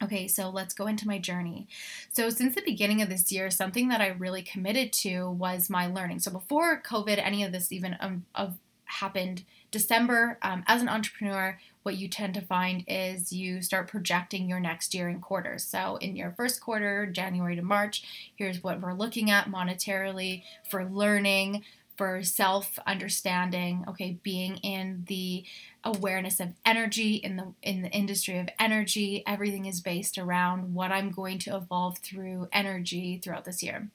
Okay, 0.00 0.28
so 0.28 0.48
let's 0.48 0.72
go 0.72 0.86
into 0.86 1.08
my 1.08 1.18
journey. 1.18 1.66
So, 2.12 2.30
since 2.30 2.54
the 2.54 2.62
beginning 2.62 3.02
of 3.02 3.08
this 3.08 3.32
year, 3.32 3.50
something 3.50 3.88
that 3.88 4.00
I 4.00 4.06
really 4.06 4.42
committed 4.42 4.92
to 4.92 5.28
was 5.28 5.68
my 5.68 5.88
learning. 5.88 6.20
So, 6.20 6.30
before 6.30 6.80
COVID, 6.80 7.18
any 7.18 7.42
of 7.42 7.50
this 7.50 7.72
even 7.72 7.96
um, 7.98 8.24
of 8.36 8.58
happened, 8.84 9.42
December, 9.72 10.38
um, 10.42 10.62
as 10.66 10.80
an 10.80 10.88
entrepreneur, 10.88 11.58
what 11.86 11.96
you 11.96 12.08
tend 12.08 12.34
to 12.34 12.40
find 12.40 12.82
is 12.88 13.32
you 13.32 13.62
start 13.62 13.86
projecting 13.86 14.48
your 14.48 14.58
next 14.58 14.92
year 14.92 15.08
in 15.08 15.20
quarters. 15.20 15.62
So, 15.62 15.98
in 15.98 16.16
your 16.16 16.32
first 16.36 16.60
quarter, 16.60 17.06
January 17.06 17.54
to 17.54 17.62
March, 17.62 18.02
here's 18.34 18.60
what 18.60 18.80
we're 18.80 18.92
looking 18.92 19.30
at 19.30 19.48
monetarily 19.48 20.42
for 20.68 20.84
learning, 20.84 21.62
for 21.96 22.22
self 22.24 22.78
understanding 22.86 23.84
okay 23.88 24.18
being 24.22 24.56
in 24.56 25.04
the 25.06 25.44
awareness 25.84 26.40
of 26.40 26.52
energy 26.64 27.14
in 27.14 27.36
the 27.36 27.54
in 27.62 27.82
the 27.82 27.90
industry 27.90 28.38
of 28.38 28.48
energy 28.60 29.22
everything 29.26 29.64
is 29.64 29.80
based 29.80 30.18
around 30.18 30.74
what 30.74 30.92
i'm 30.92 31.10
going 31.10 31.38
to 31.38 31.56
evolve 31.56 31.96
through 31.98 32.48
energy 32.52 33.18
throughout 33.22 33.46
this 33.46 33.62
year 33.62 33.88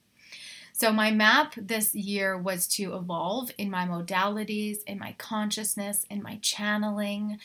so 0.73 0.91
my 0.91 1.11
map 1.11 1.53
this 1.57 1.93
year 1.93 2.37
was 2.37 2.67
to 2.67 2.95
evolve 2.95 3.51
in 3.57 3.69
my 3.69 3.85
modalities 3.85 4.79
in 4.85 4.97
my 4.99 5.13
consciousness 5.17 6.05
in 6.09 6.21
my 6.21 6.37
channeling 6.41 7.39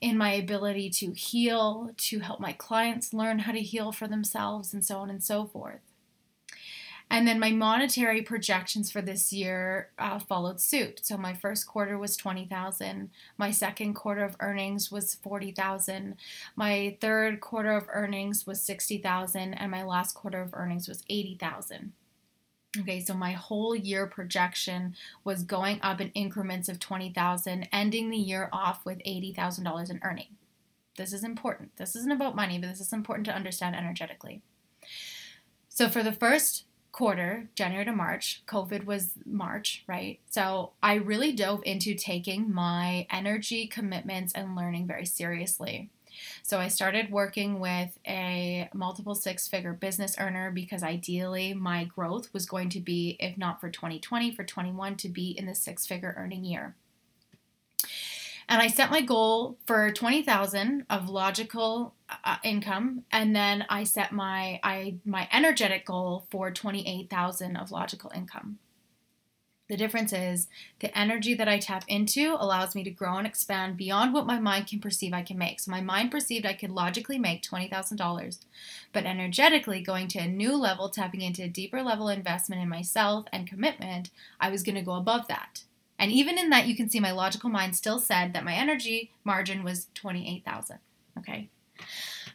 in 0.00 0.16
my 0.18 0.32
ability 0.32 0.90
to 0.90 1.12
heal 1.12 1.90
to 1.96 2.20
help 2.20 2.40
my 2.40 2.52
clients 2.52 3.14
learn 3.14 3.40
how 3.40 3.52
to 3.52 3.60
heal 3.60 3.92
for 3.92 4.06
themselves 4.06 4.72
and 4.72 4.84
so 4.84 4.98
on 4.98 5.10
and 5.10 5.22
so 5.22 5.46
forth 5.46 5.80
and 7.10 7.28
then 7.28 7.38
my 7.38 7.50
monetary 7.50 8.22
projections 8.22 8.90
for 8.90 9.02
this 9.02 9.32
year 9.32 9.90
uh, 9.98 10.18
followed 10.18 10.60
suit. 10.60 11.00
So 11.04 11.16
my 11.16 11.34
first 11.34 11.66
quarter 11.66 11.98
was 11.98 12.16
20,000, 12.16 13.10
my 13.36 13.50
second 13.50 13.94
quarter 13.94 14.24
of 14.24 14.36
earnings 14.40 14.90
was 14.90 15.14
40,000, 15.16 16.16
my 16.56 16.96
third 17.00 17.40
quarter 17.40 17.72
of 17.72 17.86
earnings 17.92 18.46
was 18.46 18.62
60,000 18.62 19.54
and 19.54 19.70
my 19.70 19.84
last 19.84 20.14
quarter 20.14 20.40
of 20.40 20.54
earnings 20.54 20.88
was 20.88 21.04
80,000. 21.08 21.92
Okay, 22.80 23.00
so 23.00 23.14
my 23.14 23.32
whole 23.32 23.76
year 23.76 24.06
projection 24.06 24.96
was 25.22 25.44
going 25.44 25.78
up 25.82 26.00
in 26.00 26.10
increments 26.10 26.68
of 26.68 26.80
20,000, 26.80 27.68
ending 27.72 28.10
the 28.10 28.16
year 28.16 28.48
off 28.52 28.84
with 28.84 28.98
$80,000 29.06 29.90
in 29.90 30.00
earning. 30.02 30.36
This 30.96 31.12
is 31.12 31.24
important. 31.24 31.76
This 31.76 31.94
isn't 31.94 32.12
about 32.12 32.36
money, 32.36 32.58
but 32.58 32.68
this 32.68 32.80
is 32.80 32.92
important 32.92 33.26
to 33.26 33.34
understand 33.34 33.76
energetically. 33.76 34.42
So 35.68 35.88
for 35.88 36.02
the 36.02 36.12
first 36.12 36.64
quarter, 36.92 37.48
January 37.56 37.84
to 37.84 37.92
March, 37.92 38.42
COVID 38.46 38.84
was 38.84 39.10
March, 39.26 39.82
right? 39.88 40.20
So 40.30 40.72
I 40.82 40.94
really 40.94 41.32
dove 41.32 41.62
into 41.64 41.94
taking 41.94 42.52
my 42.54 43.06
energy 43.10 43.66
commitments 43.66 44.32
and 44.32 44.54
learning 44.54 44.86
very 44.86 45.04
seriously. 45.04 45.90
So 46.42 46.58
I 46.58 46.68
started 46.68 47.10
working 47.10 47.60
with 47.60 47.98
a 48.06 48.68
multiple 48.72 49.14
six 49.14 49.48
figure 49.48 49.72
business 49.72 50.16
earner 50.18 50.50
because 50.50 50.82
ideally 50.82 51.54
my 51.54 51.84
growth 51.84 52.32
was 52.32 52.46
going 52.46 52.68
to 52.70 52.80
be, 52.80 53.16
if 53.20 53.36
not 53.38 53.60
for 53.60 53.70
2020, 53.70 54.34
for 54.34 54.44
21 54.44 54.96
to 54.96 55.08
be 55.08 55.30
in 55.30 55.46
the 55.46 55.54
six 55.54 55.86
figure 55.86 56.14
earning 56.16 56.44
year. 56.44 56.74
And 58.48 58.60
I 58.60 58.66
set 58.68 58.90
my 58.90 59.00
goal 59.00 59.56
for 59.66 59.90
20,000 59.90 60.84
of 60.90 61.08
logical 61.08 61.94
uh, 62.24 62.36
income 62.44 63.04
and 63.10 63.34
then 63.34 63.64
I 63.68 63.84
set 63.84 64.12
my 64.12 64.60
I 64.62 64.96
my 65.06 65.28
energetic 65.32 65.86
goal 65.86 66.26
for 66.30 66.50
28,000 66.50 67.56
of 67.56 67.70
logical 67.70 68.12
income. 68.14 68.58
The 69.68 69.76
difference 69.78 70.12
is 70.12 70.46
the 70.80 70.96
energy 70.96 71.32
that 71.34 71.48
I 71.48 71.58
tap 71.58 71.84
into 71.88 72.36
allows 72.38 72.74
me 72.74 72.84
to 72.84 72.90
grow 72.90 73.16
and 73.16 73.26
expand 73.26 73.78
beyond 73.78 74.12
what 74.12 74.26
my 74.26 74.38
mind 74.38 74.66
can 74.66 74.78
perceive 74.78 75.14
I 75.14 75.22
can 75.22 75.38
make. 75.38 75.58
So 75.58 75.70
my 75.70 75.80
mind 75.80 76.10
perceived 76.10 76.44
I 76.44 76.52
could 76.52 76.70
logically 76.70 77.18
make 77.18 77.42
$20,000, 77.42 78.38
but 78.92 79.06
energetically 79.06 79.80
going 79.80 80.08
to 80.08 80.18
a 80.18 80.26
new 80.26 80.54
level, 80.54 80.90
tapping 80.90 81.22
into 81.22 81.42
a 81.42 81.48
deeper 81.48 81.82
level 81.82 82.08
investment 82.08 82.60
in 82.60 82.68
myself 82.68 83.24
and 83.32 83.46
commitment, 83.46 84.10
I 84.38 84.50
was 84.50 84.62
going 84.62 84.74
to 84.74 84.82
go 84.82 84.92
above 84.92 85.28
that. 85.28 85.62
And 85.98 86.12
even 86.12 86.38
in 86.38 86.50
that, 86.50 86.66
you 86.66 86.76
can 86.76 86.90
see 86.90 87.00
my 87.00 87.12
logical 87.12 87.48
mind 87.48 87.74
still 87.74 87.98
said 87.98 88.34
that 88.34 88.44
my 88.44 88.54
energy 88.54 89.12
margin 89.24 89.64
was 89.64 89.86
28,000. 89.94 90.78
Okay. 91.18 91.48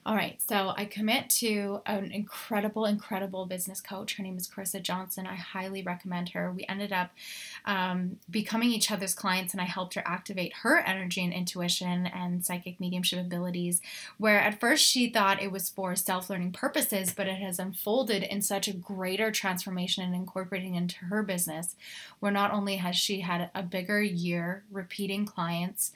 All 0.05 0.15
right, 0.15 0.41
so 0.41 0.73
I 0.77 0.85
commit 0.85 1.29
to 1.41 1.81
an 1.85 2.11
incredible, 2.11 2.85
incredible 2.85 3.45
business 3.45 3.81
coach. 3.81 4.15
Her 4.15 4.23
name 4.23 4.37
is 4.37 4.47
Carissa 4.47 4.81
Johnson. 4.81 5.27
I 5.27 5.35
highly 5.35 5.83
recommend 5.83 6.29
her. 6.29 6.53
We 6.53 6.65
ended 6.69 6.93
up 6.93 7.11
um, 7.65 8.17
becoming 8.29 8.71
each 8.71 8.91
other's 8.91 9.13
clients, 9.13 9.53
and 9.53 9.61
I 9.61 9.65
helped 9.65 9.95
her 9.95 10.03
activate 10.05 10.53
her 10.63 10.79
energy 10.79 11.21
and 11.21 11.33
intuition 11.33 12.07
and 12.07 12.45
psychic 12.45 12.79
mediumship 12.79 13.19
abilities. 13.19 13.81
Where 14.17 14.39
at 14.39 14.61
first 14.61 14.85
she 14.85 15.09
thought 15.09 15.43
it 15.43 15.51
was 15.51 15.69
for 15.69 15.97
self 15.97 16.29
learning 16.29 16.53
purposes, 16.53 17.13
but 17.13 17.27
it 17.27 17.37
has 17.39 17.59
unfolded 17.59 18.23
in 18.23 18.41
such 18.41 18.69
a 18.69 18.73
greater 18.73 19.31
transformation 19.31 20.05
and 20.05 20.15
incorporating 20.15 20.75
into 20.75 21.05
her 21.05 21.23
business, 21.23 21.75
where 22.21 22.31
not 22.31 22.53
only 22.53 22.77
has 22.77 22.95
she 22.95 23.19
had 23.19 23.51
a 23.53 23.63
bigger 23.63 24.01
year 24.01 24.63
repeating 24.71 25.25
clients 25.25 25.91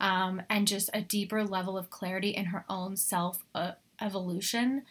um, 0.00 0.42
and 0.48 0.68
just 0.68 0.90
a 0.92 1.00
deeper 1.00 1.44
level 1.44 1.76
of 1.78 1.90
clarity 1.90 2.30
in 2.30 2.46
her 2.46 2.64
own 2.68 2.96
self 2.96 3.44
uh, 3.54 3.72
evolution. 4.00 4.82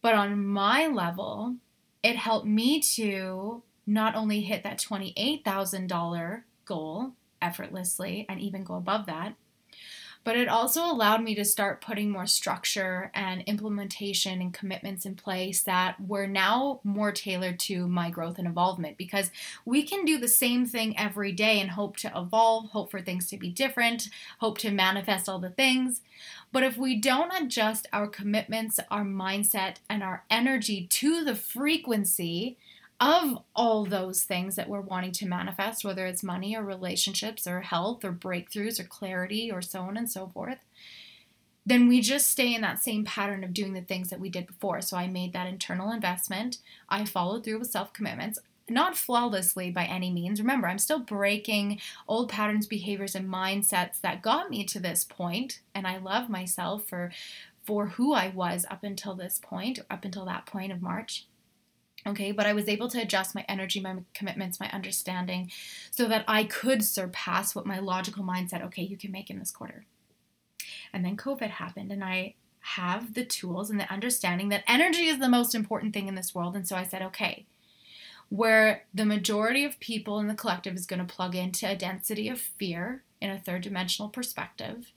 But 0.00 0.14
on 0.14 0.44
my 0.44 0.86
level, 0.88 1.56
it 2.02 2.16
helped 2.16 2.46
me 2.46 2.80
to 2.96 3.62
not 3.86 4.14
only 4.14 4.40
hit 4.40 4.62
that 4.64 4.78
$28,000 4.78 6.42
goal 6.64 7.12
effortlessly 7.40 8.26
and 8.28 8.40
even 8.40 8.64
go 8.64 8.74
above 8.74 9.06
that, 9.06 9.34
but 10.24 10.36
it 10.36 10.48
also 10.48 10.84
allowed 10.84 11.22
me 11.22 11.34
to 11.34 11.44
start 11.44 11.80
putting 11.80 12.10
more 12.10 12.26
structure 12.26 13.10
and 13.14 13.42
implementation 13.42 14.40
and 14.40 14.54
commitments 14.54 15.04
in 15.04 15.14
place 15.14 15.62
that 15.62 15.96
were 16.00 16.26
now 16.26 16.80
more 16.84 17.10
tailored 17.10 17.58
to 17.58 17.88
my 17.88 18.10
growth 18.10 18.38
and 18.38 18.46
involvement 18.46 18.96
because 18.96 19.30
we 19.64 19.82
can 19.82 20.04
do 20.04 20.18
the 20.18 20.28
same 20.28 20.64
thing 20.64 20.96
every 20.98 21.32
day 21.32 21.60
and 21.60 21.70
hope 21.70 21.96
to 21.96 22.12
evolve, 22.16 22.70
hope 22.70 22.90
for 22.90 23.00
things 23.00 23.28
to 23.28 23.36
be 23.36 23.50
different, 23.50 24.08
hope 24.38 24.58
to 24.58 24.70
manifest 24.70 25.28
all 25.28 25.38
the 25.38 25.50
things. 25.50 26.00
But 26.52 26.62
if 26.62 26.76
we 26.76 26.96
don't 26.96 27.32
adjust 27.32 27.88
our 27.92 28.06
commitments, 28.06 28.78
our 28.90 29.04
mindset, 29.04 29.76
and 29.88 30.02
our 30.02 30.24
energy 30.30 30.86
to 30.88 31.24
the 31.24 31.34
frequency, 31.34 32.58
of 33.02 33.38
all 33.56 33.84
those 33.84 34.22
things 34.22 34.54
that 34.54 34.68
we're 34.68 34.80
wanting 34.80 35.10
to 35.10 35.26
manifest, 35.26 35.84
whether 35.84 36.06
it's 36.06 36.22
money 36.22 36.56
or 36.56 36.62
relationships 36.62 37.48
or 37.48 37.62
health 37.62 38.04
or 38.04 38.12
breakthroughs 38.12 38.78
or 38.78 38.84
clarity 38.84 39.50
or 39.50 39.60
so 39.60 39.80
on 39.80 39.96
and 39.96 40.08
so 40.08 40.28
forth, 40.28 40.58
then 41.66 41.88
we 41.88 42.00
just 42.00 42.30
stay 42.30 42.54
in 42.54 42.60
that 42.60 42.78
same 42.78 43.04
pattern 43.04 43.42
of 43.42 43.52
doing 43.52 43.72
the 43.72 43.80
things 43.80 44.08
that 44.10 44.20
we 44.20 44.28
did 44.28 44.46
before. 44.46 44.80
So 44.80 44.96
I 44.96 45.08
made 45.08 45.32
that 45.32 45.48
internal 45.48 45.90
investment. 45.90 46.58
I 46.88 47.04
followed 47.04 47.42
through 47.42 47.58
with 47.58 47.70
self 47.70 47.92
commitments, 47.92 48.38
not 48.68 48.96
flawlessly 48.96 49.72
by 49.72 49.84
any 49.84 50.12
means. 50.12 50.40
Remember, 50.40 50.68
I'm 50.68 50.78
still 50.78 51.00
breaking 51.00 51.80
old 52.06 52.28
patterns, 52.28 52.68
behaviors, 52.68 53.16
and 53.16 53.28
mindsets 53.28 54.00
that 54.02 54.22
got 54.22 54.48
me 54.48 54.62
to 54.66 54.78
this 54.78 55.04
point, 55.04 55.58
and 55.74 55.88
I 55.88 55.98
love 55.98 56.30
myself 56.30 56.86
for 56.86 57.10
for 57.64 57.86
who 57.88 58.12
I 58.12 58.28
was 58.28 58.64
up 58.70 58.84
until 58.84 59.14
this 59.14 59.40
point, 59.42 59.80
up 59.90 60.04
until 60.04 60.24
that 60.26 60.46
point 60.46 60.70
of 60.70 60.82
March. 60.82 61.26
Okay, 62.04 62.32
but 62.32 62.46
I 62.46 62.52
was 62.52 62.68
able 62.68 62.88
to 62.88 63.00
adjust 63.00 63.34
my 63.34 63.44
energy, 63.48 63.78
my 63.80 63.96
commitments, 64.12 64.58
my 64.58 64.68
understanding 64.70 65.50
so 65.90 66.08
that 66.08 66.24
I 66.26 66.44
could 66.44 66.82
surpass 66.82 67.54
what 67.54 67.66
my 67.66 67.78
logical 67.78 68.24
mind 68.24 68.50
said, 68.50 68.62
okay, 68.62 68.82
you 68.82 68.96
can 68.96 69.12
make 69.12 69.30
in 69.30 69.38
this 69.38 69.52
quarter. 69.52 69.84
And 70.92 71.04
then 71.04 71.16
COVID 71.16 71.50
happened, 71.50 71.92
and 71.92 72.02
I 72.02 72.34
have 72.60 73.14
the 73.14 73.24
tools 73.24 73.70
and 73.70 73.78
the 73.78 73.92
understanding 73.92 74.48
that 74.48 74.64
energy 74.66 75.06
is 75.06 75.18
the 75.18 75.28
most 75.28 75.54
important 75.54 75.94
thing 75.94 76.08
in 76.08 76.14
this 76.14 76.34
world. 76.34 76.54
And 76.54 76.66
so 76.66 76.76
I 76.76 76.84
said, 76.84 77.02
okay, 77.02 77.46
where 78.28 78.84
the 78.94 79.04
majority 79.04 79.64
of 79.64 79.78
people 79.78 80.18
in 80.18 80.26
the 80.26 80.34
collective 80.34 80.74
is 80.74 80.86
going 80.86 81.04
to 81.04 81.14
plug 81.14 81.34
into 81.34 81.68
a 81.68 81.76
density 81.76 82.28
of 82.28 82.40
fear 82.40 83.02
in 83.20 83.30
a 83.30 83.38
third 83.38 83.62
dimensional 83.62 84.08
perspective, 84.08 84.92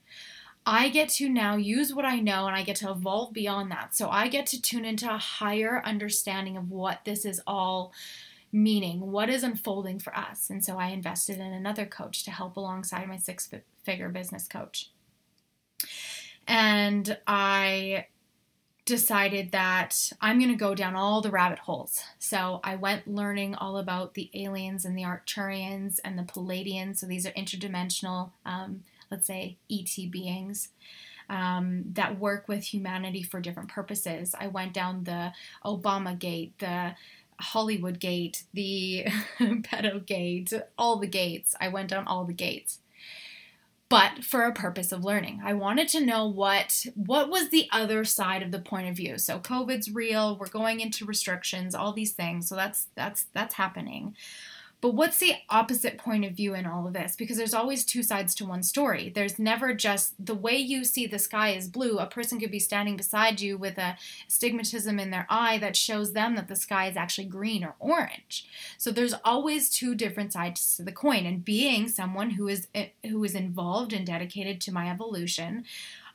I 0.65 0.89
get 0.89 1.09
to 1.09 1.29
now 1.29 1.55
use 1.57 1.93
what 1.93 2.05
I 2.05 2.19
know 2.19 2.47
and 2.47 2.55
I 2.55 2.63
get 2.63 2.77
to 2.77 2.89
evolve 2.89 3.33
beyond 3.33 3.71
that. 3.71 3.95
So 3.95 4.09
I 4.09 4.27
get 4.27 4.47
to 4.47 4.61
tune 4.61 4.85
into 4.85 5.13
a 5.13 5.17
higher 5.17 5.81
understanding 5.85 6.57
of 6.57 6.71
what 6.71 7.05
this 7.05 7.23
is 7.23 7.41
all 7.45 7.93
meaning, 8.51 9.11
what 9.11 9.29
is 9.29 9.43
unfolding 9.43 9.99
for 9.99 10.15
us. 10.15 10.49
And 10.49 10.63
so 10.63 10.77
I 10.77 10.87
invested 10.87 11.37
in 11.37 11.53
another 11.53 11.85
coach 11.85 12.23
to 12.23 12.31
help 12.31 12.57
alongside 12.57 13.07
my 13.07 13.17
six 13.17 13.49
figure 13.83 14.09
business 14.09 14.47
coach. 14.47 14.89
And 16.47 17.17
I 17.27 18.07
decided 18.85 19.51
that 19.51 20.11
I'm 20.21 20.37
going 20.37 20.51
to 20.51 20.55
go 20.55 20.75
down 20.75 20.95
all 20.95 21.21
the 21.21 21.31
rabbit 21.31 21.59
holes. 21.59 22.03
So 22.19 22.59
I 22.63 22.75
went 22.75 23.07
learning 23.07 23.55
all 23.55 23.77
about 23.77 24.13
the 24.13 24.29
aliens 24.33 24.85
and 24.85 24.97
the 24.97 25.03
Arcturians 25.03 25.99
and 26.03 26.17
the 26.17 26.23
Pleiadians. 26.23 26.97
So 26.97 27.07
these 27.07 27.25
are 27.25 27.31
interdimensional 27.31 28.31
um, 28.45 28.83
let's 29.11 29.27
say, 29.27 29.57
ET 29.71 29.95
beings. 30.11 30.69
Um, 31.27 31.85
that 31.93 32.19
work 32.19 32.47
with 32.47 32.65
humanity 32.71 33.23
for 33.23 33.39
different 33.41 33.69
purposes. 33.69 34.35
I 34.39 34.47
went 34.47 34.73
down 34.73 35.05
the 35.05 35.31
Obama 35.65 36.17
gate, 36.17 36.53
the 36.59 36.93
Hollywood 37.39 37.99
gate, 37.99 38.43
the 38.53 39.07
pedo 39.39 40.05
gate, 40.05 40.53
all 40.77 40.97
the 40.97 41.07
gates. 41.07 41.55
I 41.59 41.67
went 41.69 41.89
down 41.89 42.05
all 42.07 42.25
the 42.25 42.33
gates. 42.33 42.79
but 43.87 44.23
for 44.23 44.43
a 44.43 44.51
purpose 44.53 44.91
of 44.91 45.03
learning. 45.05 45.41
I 45.43 45.53
wanted 45.53 45.87
to 45.89 46.03
know 46.03 46.25
what 46.27 46.85
what 46.95 47.29
was 47.29 47.49
the 47.49 47.67
other 47.71 48.03
side 48.03 48.41
of 48.41 48.51
the 48.51 48.59
point 48.59 48.89
of 48.89 48.95
view. 48.97 49.17
So 49.19 49.39
COVID's 49.39 49.91
real, 49.91 50.37
we're 50.39 50.47
going 50.49 50.79
into 50.79 51.05
restrictions, 51.05 51.75
all 51.75 51.93
these 51.93 52.13
things. 52.13 52.47
So 52.49 52.55
that's 52.55 52.87
that's 52.95 53.25
that's 53.33 53.55
happening. 53.55 54.15
But 54.81 54.93
what's 54.93 55.17
the 55.17 55.33
opposite 55.49 55.97
point 55.97 56.25
of 56.25 56.33
view 56.33 56.53
in 56.53 56.65
all 56.65 56.85
of 56.85 56.93
this? 56.93 57.15
Because 57.15 57.37
there's 57.37 57.53
always 57.53 57.83
two 57.83 58.03
sides 58.03 58.35
to 58.35 58.45
one 58.45 58.61
story. 58.61 59.11
There's 59.13 59.39
never 59.39 59.73
just 59.73 60.13
the 60.23 60.35
way 60.35 60.57
you 60.57 60.83
see 60.83 61.07
the 61.07 61.17
sky 61.17 61.49
is 61.49 61.67
blue. 61.67 61.97
A 61.97 62.05
person 62.05 62.39
could 62.39 62.51
be 62.51 62.59
standing 62.59 62.95
beside 62.95 63.41
you 63.41 63.57
with 63.57 63.77
a 63.77 63.97
stigmatism 64.29 65.01
in 65.01 65.11
their 65.11 65.25
eye 65.29 65.57
that 65.57 65.75
shows 65.75 66.13
them 66.13 66.35
that 66.35 66.47
the 66.47 66.55
sky 66.55 66.87
is 66.87 66.97
actually 66.97 67.25
green 67.25 67.63
or 67.63 67.75
orange. 67.79 68.47
So 68.77 68.91
there's 68.91 69.15
always 69.23 69.69
two 69.69 69.95
different 69.95 70.33
sides 70.33 70.75
to 70.77 70.83
the 70.83 70.91
coin. 70.91 71.25
And 71.25 71.43
being 71.43 71.87
someone 71.87 72.31
who 72.31 72.47
is 72.47 72.67
eh, 72.75 72.89
who 73.03 73.23
is 73.23 73.33
involved 73.33 73.93
and 73.93 74.05
dedicated 74.05 74.61
to 74.61 74.71
my 74.71 74.89
evolution, 74.89 75.65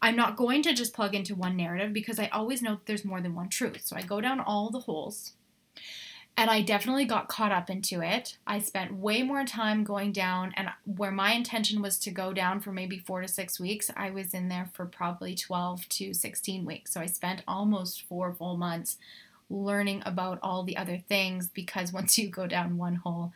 I'm 0.03 0.17
not 0.17 0.37
going 0.37 0.63
to 0.63 0.75
just 0.75 0.95
plug 0.95 1.15
into 1.15 1.35
one 1.35 1.57
narrative 1.57 1.93
because 1.93 2.19
I 2.19 2.29
always 2.29 2.63
know 2.63 2.73
that 2.73 2.87
there's 2.87 3.05
more 3.05 3.21
than 3.21 3.35
one 3.35 3.49
truth. 3.49 3.83
So 3.85 3.97
I 3.97 4.03
go 4.03 4.21
down 4.21 4.41
all 4.41 4.71
the 4.71 4.81
holes 4.81 5.33
and 6.41 6.49
I 6.49 6.63
definitely 6.63 7.05
got 7.05 7.29
caught 7.29 7.53
up 7.53 7.69
into 7.69 8.01
it. 8.01 8.39
I 8.47 8.61
spent 8.61 8.95
way 8.95 9.23
more 9.23 9.45
time 9.45 9.85
going 9.85 10.11
down, 10.11 10.55
and 10.57 10.71
where 10.87 11.11
my 11.11 11.33
intention 11.33 11.83
was 11.83 11.99
to 11.99 12.11
go 12.11 12.33
down 12.33 12.61
for 12.61 12.73
maybe 12.73 12.99
four 12.99 13.21
to 13.21 13.29
six 13.29 13.61
weeks, 13.61 13.91
I 13.95 14.11
was 14.11 14.33
in 14.33 14.49
there 14.49 14.71
for 14.73 14.87
probably 14.87 15.35
12 15.35 15.87
to 15.91 16.15
16 16.15 16.65
weeks. 16.65 16.95
So 16.95 17.01
I 17.03 17.05
spent 17.07 17.43
almost 17.47 18.09
four 18.09 18.33
full 18.33 18.57
months 18.57 18.97
learning 19.51 20.03
about 20.07 20.39
all 20.43 20.63
the 20.63 20.79
other 20.79 20.97
things 20.97 21.49
because 21.49 21.93
once 22.01 22.17
you 22.17 22.31
go 22.31 22.47
down 22.47 22.79
one 22.79 22.95
hole 22.95 23.35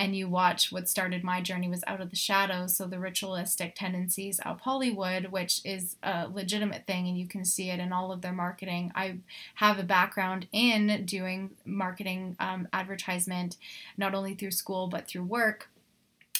and 0.00 0.16
you 0.16 0.28
watch 0.28 0.72
what 0.72 0.88
started 0.88 1.22
my 1.22 1.40
journey 1.40 1.68
was 1.68 1.84
out 1.86 2.00
of 2.00 2.10
the 2.10 2.16
shadows 2.16 2.76
so 2.76 2.86
the 2.86 2.98
ritualistic 2.98 3.74
tendencies 3.74 4.40
of 4.40 4.60
hollywood 4.60 5.26
which 5.26 5.60
is 5.64 5.96
a 6.02 6.26
legitimate 6.28 6.86
thing 6.86 7.06
and 7.06 7.18
you 7.18 7.28
can 7.28 7.44
see 7.44 7.70
it 7.70 7.80
in 7.80 7.92
all 7.92 8.12
of 8.12 8.22
their 8.22 8.32
marketing. 8.32 8.92
I 8.94 9.18
have 9.56 9.78
a 9.78 9.84
background 9.84 10.46
in 10.52 11.04
doing 11.04 11.50
marketing 11.64 12.36
um, 12.40 12.68
advertisement 12.72 13.56
not 13.96 14.14
only 14.14 14.34
through 14.34 14.52
school 14.52 14.88
but 14.88 15.06
through 15.06 15.24
work. 15.24 15.68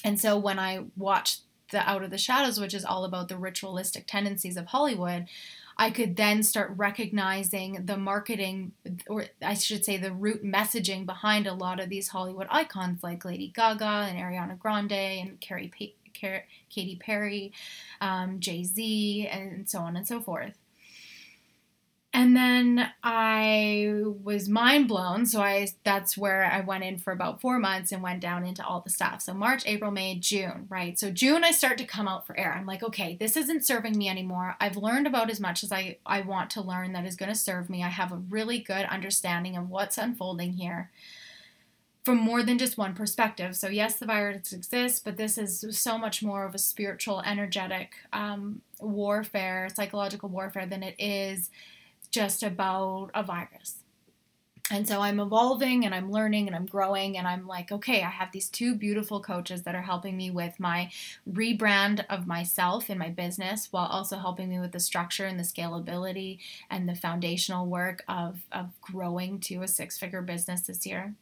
And 0.05 0.19
so 0.19 0.39
when 0.39 0.59
i 0.59 0.85
watched 0.97 1.43
the 1.71 1.89
out 1.89 2.03
of 2.03 2.11
the 2.11 2.19
shadows 2.19 2.59
which 2.59 2.75
is 2.75 2.85
all 2.85 3.05
about 3.05 3.29
the 3.29 3.37
ritualistic 3.37 4.07
tendencies 4.07 4.57
of 4.57 4.67
hollywood 4.67 5.27
I 5.81 5.91
could 5.91 6.15
then 6.15 6.43
start 6.43 6.75
recognizing 6.77 7.87
the 7.87 7.97
marketing, 7.97 8.73
or 9.09 9.25
I 9.41 9.55
should 9.55 9.83
say, 9.83 9.97
the 9.97 10.13
root 10.13 10.45
messaging 10.45 11.07
behind 11.07 11.47
a 11.47 11.55
lot 11.55 11.81
of 11.81 11.89
these 11.89 12.09
Hollywood 12.09 12.49
icons 12.51 13.03
like 13.03 13.25
Lady 13.25 13.49
Gaga 13.49 14.11
and 14.11 14.19
Ariana 14.19 14.59
Grande 14.59 14.93
and 14.93 15.41
Carrie 15.41 15.73
Katy 16.69 16.97
Perry, 16.97 17.55
um, 18.03 18.41
Jay 18.41 18.63
Z, 18.63 19.27
and 19.29 19.71
so 19.71 19.79
on 19.79 19.97
and 19.97 20.07
so 20.07 20.21
forth. 20.21 20.60
And 22.13 22.37
then 22.37 22.91
I 23.05 23.93
was 24.25 24.49
mind 24.49 24.89
blown. 24.89 25.27
So 25.27 25.41
I 25.41 25.69
that's 25.85 26.19
where 26.19 26.45
I 26.45 26.61
went 26.61 26.83
in 26.83 26.99
for 26.99 27.13
about 27.13 27.41
four 27.41 27.61
months 27.61 27.93
and 27.93 28.03
went 28.03 28.21
down 28.21 28.45
into 28.45 28.67
all 28.67 28.81
the 28.81 28.91
stuff. 28.91 29.23
So 29.23 29.33
March, 29.33 29.63
April, 29.65 29.93
May, 29.93 30.17
June, 30.17 30.67
right? 30.69 30.99
So 30.99 31.13
June 31.13 31.45
I 31.45 31.53
start 31.53 31.79
to 31.79 31.85
come 31.85 32.09
out 32.09 32.27
for 32.27 32.37
air. 32.37 32.53
I'm 32.53 32.67
like, 32.67 32.83
okay, 32.83 33.17
this 33.21 33.37
isn't 33.37 33.65
serving 33.65 33.97
me 33.97 34.09
anymore. 34.09 34.57
I've 34.61 34.77
learned 34.77 35.07
about 35.07 35.31
as 35.31 35.39
much 35.39 35.63
as 35.63 35.71
I, 35.71 35.99
I 36.05 36.23
want 36.23 36.51
to 36.51 36.63
learn 36.63 36.93
that 36.95 37.07
is 37.07 37.15
going 37.15 37.31
to 37.31 37.39
serve 37.39 37.71
me. 37.71 37.85
I 37.85 37.89
have 37.89 38.11
a 38.11 38.17
really 38.17 38.59
good 38.59 38.87
understanding 38.87 39.57
of 39.57 39.71
what's 39.71 39.97
unfolding 39.97 40.55
here 40.55 40.91
from 42.05 42.17
more 42.17 42.43
than 42.43 42.59
just 42.59 42.77
one 42.77 42.95
perspective. 42.95 43.55
So 43.55 43.69
yes, 43.69 43.97
the 43.97 44.07
virus 44.07 44.53
exists, 44.53 44.99
but 44.99 45.17
this 45.17 45.39
is 45.39 45.65
so 45.79 45.97
much 45.97 46.25
more 46.25 46.45
of 46.45 46.57
a 46.57 46.59
spiritual, 46.59 47.21
energetic 47.21 47.93
um, 48.13 48.63
warfare, 48.81 49.69
psychological 49.73 50.29
warfare 50.29 50.67
than 50.67 50.83
it 50.83 50.97
is 50.99 51.51
just 52.11 52.43
about 52.43 53.11
a 53.15 53.23
virus. 53.23 53.77
And 54.73 54.87
so 54.87 55.01
I'm 55.01 55.19
evolving 55.19 55.85
and 55.85 55.93
I'm 55.93 56.13
learning 56.13 56.47
and 56.47 56.55
I'm 56.55 56.65
growing 56.65 57.19
and 57.19 57.27
I'm 57.27 57.49
like, 57.49 57.73
okay, 57.73 58.03
I 58.03 58.09
have 58.09 58.31
these 58.31 58.49
two 58.49 58.77
beautiful 58.77 59.21
coaches 59.21 59.65
that 59.65 59.75
are 59.75 59.83
helping 59.83 60.17
me 60.17 60.31
with 60.31 60.61
my 60.61 60.91
rebrand 61.29 62.05
of 62.09 62.29
myself 62.29 62.89
in 62.89 62.97
my 62.97 63.09
business 63.09 63.73
while 63.73 63.87
also 63.87 64.17
helping 64.17 64.49
me 64.49 64.61
with 64.61 64.71
the 64.71 64.79
structure 64.79 65.27
and 65.27 65.41
the 65.41 65.45
scalability 65.45 66.39
and 66.71 66.89
the 66.89 66.95
foundational 66.95 67.67
work 67.67 68.05
of, 68.09 68.43
of 68.53 68.81
growing 68.81 69.41
to 69.41 69.63
a 69.63 69.69
six 69.69 69.99
figure 69.99 70.23
business 70.23 70.61
this 70.63 70.87
year 70.87 71.15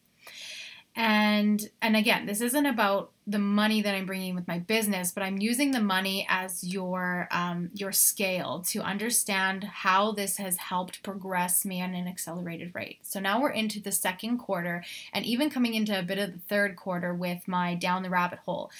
and 0.98 1.70
and 1.80 1.96
again 1.96 2.26
this 2.26 2.40
isn't 2.40 2.66
about 2.66 3.12
the 3.26 3.38
money 3.38 3.80
that 3.80 3.94
i'm 3.94 4.04
bringing 4.04 4.34
with 4.34 4.48
my 4.48 4.58
business 4.58 5.12
but 5.12 5.22
i'm 5.22 5.38
using 5.38 5.70
the 5.70 5.80
money 5.80 6.26
as 6.28 6.64
your 6.64 7.28
um, 7.30 7.70
your 7.74 7.92
scale 7.92 8.64
to 8.66 8.80
understand 8.80 9.64
how 9.64 10.12
this 10.12 10.36
has 10.38 10.56
helped 10.56 11.02
progress 11.02 11.64
me 11.64 11.80
on 11.80 11.94
an 11.94 12.08
accelerated 12.08 12.74
rate. 12.74 12.98
So 13.02 13.20
now 13.20 13.40
we're 13.40 13.50
into 13.50 13.80
the 13.80 13.92
second 13.92 14.38
quarter 14.38 14.84
and 15.12 15.24
even 15.24 15.50
coming 15.50 15.74
into 15.74 15.98
a 15.98 16.02
bit 16.02 16.18
of 16.18 16.32
the 16.32 16.38
third 16.48 16.76
quarter 16.76 17.14
with 17.14 17.46
my 17.46 17.74
down 17.74 18.02
the 18.02 18.10
rabbit 18.10 18.40
hole 18.40 18.70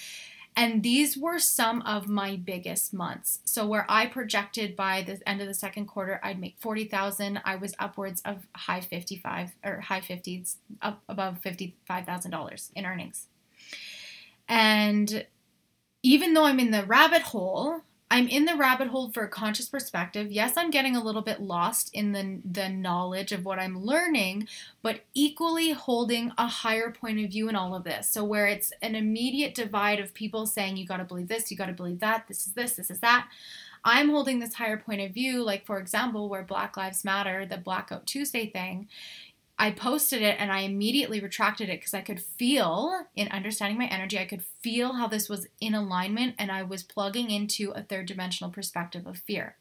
and 0.59 0.83
these 0.83 1.15
were 1.15 1.39
some 1.39 1.81
of 1.83 2.09
my 2.09 2.35
biggest 2.35 2.93
months. 2.93 3.39
So 3.45 3.65
where 3.65 3.85
I 3.87 4.07
projected 4.07 4.75
by 4.75 5.03
the 5.03 5.17
end 5.25 5.39
of 5.39 5.47
the 5.47 5.53
second 5.53 5.85
quarter, 5.85 6.19
I'd 6.21 6.37
make 6.37 6.57
40,000. 6.59 7.39
I 7.45 7.55
was 7.55 7.73
upwards 7.79 8.21
of 8.25 8.45
high 8.53 8.81
55 8.81 9.51
or 9.63 9.79
high 9.79 10.01
50s, 10.01 10.57
up 10.81 11.01
above 11.07 11.39
$55,000 11.39 12.71
in 12.75 12.85
earnings. 12.85 13.27
And 14.49 15.25
even 16.03 16.33
though 16.33 16.43
I'm 16.43 16.59
in 16.59 16.71
the 16.71 16.83
rabbit 16.83 17.21
hole, 17.21 17.79
I'm 18.11 18.27
in 18.27 18.45
the 18.45 18.55
rabbit 18.55 18.87
hole 18.87 19.11
for 19.11 19.23
a 19.23 19.29
conscious 19.29 19.69
perspective. 19.69 20.31
Yes, 20.31 20.53
I'm 20.57 20.71
getting 20.71 20.95
a 20.95 21.03
little 21.03 21.21
bit 21.21 21.41
lost 21.41 21.93
in 21.93 22.11
the, 22.11 22.39
the 22.43 22.67
knowledge 22.67 23.31
of 23.31 23.45
what 23.45 23.59
I'm 23.59 23.83
learning, 23.85 24.47
but 24.81 25.01
equally 25.13 25.71
holding 25.71 26.31
a 26.37 26.47
higher 26.47 26.89
point 26.89 27.19
of 27.19 27.29
view 27.29 27.49
in 27.49 27.55
all 27.55 27.75
of 27.75 27.83
this. 27.83 28.09
So, 28.09 28.23
where 28.23 28.47
it's 28.47 28.73
an 28.81 28.95
immediate 28.95 29.53
divide 29.53 29.99
of 29.99 30.15
people 30.15 30.47
saying, 30.47 30.77
you 30.77 30.87
got 30.87 30.97
to 30.97 31.03
believe 31.03 31.27
this, 31.27 31.51
you 31.51 31.57
got 31.57 31.67
to 31.67 31.73
believe 31.73 31.99
that, 31.99 32.27
this 32.27 32.47
is 32.47 32.53
this, 32.53 32.73
this 32.73 32.89
is 32.89 32.99
that. 32.99 33.27
I'm 33.85 34.09
holding 34.09 34.39
this 34.39 34.55
higher 34.55 34.77
point 34.77 35.01
of 35.01 35.11
view, 35.11 35.43
like, 35.43 35.65
for 35.65 35.79
example, 35.79 36.27
where 36.27 36.43
Black 36.43 36.75
Lives 36.75 37.05
Matter, 37.05 37.45
the 37.45 37.57
Blackout 37.57 38.05
Tuesday 38.05 38.47
thing, 38.47 38.89
I 39.61 39.71
posted 39.71 40.21
it 40.21 40.37
and 40.39 40.53
I 40.53 40.61
immediately 40.61 41.19
retracted 41.19 41.67
it 41.67 41.81
because 41.81 41.93
I 41.93 41.99
could 41.99 42.21
feel, 42.21 43.05
in 43.17 43.27
understanding 43.27 43.77
my 43.77 43.87
energy, 43.87 44.17
I 44.17 44.25
could 44.25 44.43
feel 44.61 44.93
how 44.93 45.07
this 45.07 45.27
was 45.27 45.47
in 45.59 45.75
alignment 45.75 46.35
and 46.39 46.49
I 46.49 46.63
was 46.63 46.81
plugging 46.81 47.29
into 47.29 47.71
a 47.71 47.83
third 47.83 48.05
dimensional 48.05 48.51
perspective 48.51 49.05
of 49.05 49.17
fear. 49.17 49.57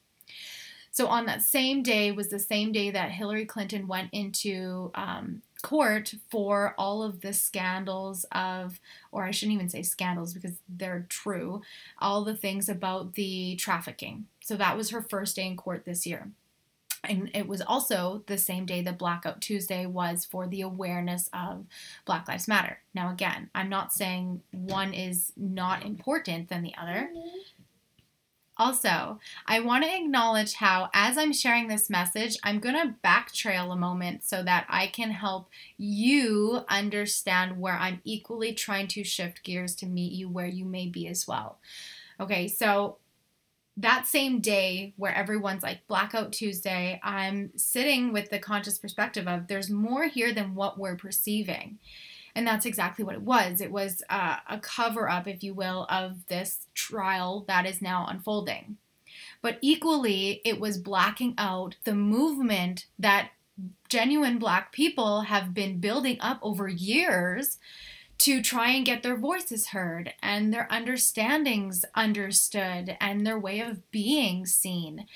So 0.92 1.08
on 1.08 1.26
that 1.26 1.42
same 1.42 1.82
day 1.82 2.12
was 2.12 2.28
the 2.28 2.38
same 2.38 2.70
day 2.70 2.90
that 2.92 3.10
Hillary 3.10 3.44
Clinton 3.44 3.88
went 3.88 4.10
into 4.12 4.92
um, 4.94 5.42
court 5.62 6.14
for 6.30 6.74
all 6.78 7.02
of 7.02 7.20
the 7.20 7.32
scandals 7.32 8.24
of, 8.30 8.78
or 9.10 9.24
I 9.24 9.32
shouldn't 9.32 9.56
even 9.56 9.68
say 9.68 9.82
scandals 9.82 10.32
because 10.32 10.54
they're 10.68 11.06
true, 11.08 11.62
all 11.98 12.24
the 12.24 12.36
things 12.36 12.68
about 12.68 13.14
the 13.14 13.56
trafficking. 13.56 14.26
So 14.40 14.56
that 14.56 14.76
was 14.76 14.90
her 14.90 15.02
first 15.02 15.36
day 15.36 15.46
in 15.46 15.56
court 15.56 15.84
this 15.84 16.06
year. 16.06 16.30
And 17.04 17.30
it 17.32 17.46
was 17.46 17.60
also 17.60 18.24
the 18.26 18.38
same 18.38 18.66
day 18.66 18.82
that 18.82 18.98
Blackout 18.98 19.40
Tuesday 19.40 19.86
was 19.86 20.24
for 20.24 20.46
the 20.46 20.62
awareness 20.62 21.30
of 21.32 21.66
Black 22.04 22.26
Lives 22.28 22.48
Matter. 22.48 22.80
Now, 22.94 23.12
again, 23.12 23.50
I'm 23.54 23.68
not 23.68 23.92
saying 23.92 24.42
one 24.50 24.92
is 24.92 25.32
not 25.36 25.84
important 25.84 26.48
than 26.48 26.62
the 26.62 26.74
other. 26.76 27.10
Also, 28.60 29.20
I 29.46 29.60
want 29.60 29.84
to 29.84 29.96
acknowledge 29.96 30.54
how, 30.54 30.90
as 30.92 31.16
I'm 31.16 31.32
sharing 31.32 31.68
this 31.68 31.88
message, 31.88 32.36
I'm 32.42 32.58
going 32.58 32.74
to 32.74 32.96
backtrail 33.04 33.72
a 33.72 33.76
moment 33.76 34.24
so 34.24 34.42
that 34.42 34.66
I 34.68 34.88
can 34.88 35.12
help 35.12 35.48
you 35.76 36.64
understand 36.68 37.60
where 37.60 37.78
I'm 37.78 38.00
equally 38.02 38.52
trying 38.52 38.88
to 38.88 39.04
shift 39.04 39.44
gears 39.44 39.76
to 39.76 39.86
meet 39.86 40.12
you 40.12 40.28
where 40.28 40.48
you 40.48 40.64
may 40.64 40.88
be 40.88 41.06
as 41.06 41.28
well. 41.28 41.60
Okay, 42.18 42.48
so 42.48 42.96
that 43.78 44.06
same 44.06 44.40
day 44.40 44.92
where 44.96 45.14
everyone's 45.14 45.62
like 45.62 45.86
blackout 45.86 46.32
tuesday 46.32 47.00
i'm 47.02 47.50
sitting 47.56 48.12
with 48.12 48.28
the 48.30 48.38
conscious 48.38 48.78
perspective 48.78 49.26
of 49.26 49.46
there's 49.46 49.70
more 49.70 50.04
here 50.04 50.32
than 50.32 50.54
what 50.54 50.78
we're 50.78 50.96
perceiving. 50.96 51.78
And 52.34 52.46
that's 52.46 52.66
exactly 52.66 53.04
what 53.04 53.14
it 53.14 53.22
was. 53.22 53.60
It 53.60 53.72
was 53.72 54.02
uh, 54.08 54.36
a 54.48 54.58
cover 54.58 55.08
up 55.08 55.26
if 55.26 55.42
you 55.42 55.54
will 55.54 55.86
of 55.88 56.26
this 56.28 56.66
trial 56.74 57.44
that 57.48 57.66
is 57.66 57.82
now 57.82 58.06
unfolding. 58.08 58.76
But 59.42 59.58
equally 59.60 60.40
it 60.44 60.60
was 60.60 60.78
blacking 60.78 61.34
out 61.38 61.76
the 61.84 61.94
movement 61.94 62.86
that 62.98 63.30
genuine 63.88 64.38
black 64.38 64.72
people 64.72 65.22
have 65.22 65.52
been 65.52 65.80
building 65.80 66.18
up 66.20 66.38
over 66.42 66.68
years 66.68 67.58
to 68.18 68.42
try 68.42 68.70
and 68.70 68.84
get 68.84 69.02
their 69.02 69.16
voices 69.16 69.68
heard 69.68 70.12
and 70.22 70.52
their 70.52 70.70
understandings 70.72 71.84
understood 71.94 72.96
and 73.00 73.24
their 73.24 73.38
way 73.38 73.60
of 73.60 73.88
being 73.92 74.44
seen. 74.44 75.06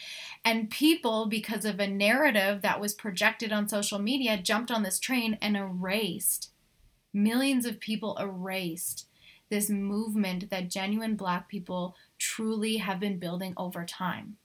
And 0.44 0.70
people, 0.70 1.26
because 1.26 1.64
of 1.64 1.80
a 1.80 1.88
narrative 1.88 2.62
that 2.62 2.80
was 2.80 2.94
projected 2.94 3.52
on 3.52 3.68
social 3.68 3.98
media, 3.98 4.38
jumped 4.38 4.70
on 4.70 4.84
this 4.84 5.00
train 5.00 5.36
and 5.42 5.56
erased. 5.56 6.50
Millions 7.12 7.66
of 7.66 7.80
people 7.80 8.16
erased 8.18 9.08
this 9.50 9.68
movement 9.68 10.48
that 10.48 10.70
genuine 10.70 11.14
Black 11.16 11.48
people 11.48 11.94
truly 12.18 12.78
have 12.78 12.98
been 12.98 13.18
building 13.18 13.52
over 13.56 13.84
time. 13.84 14.36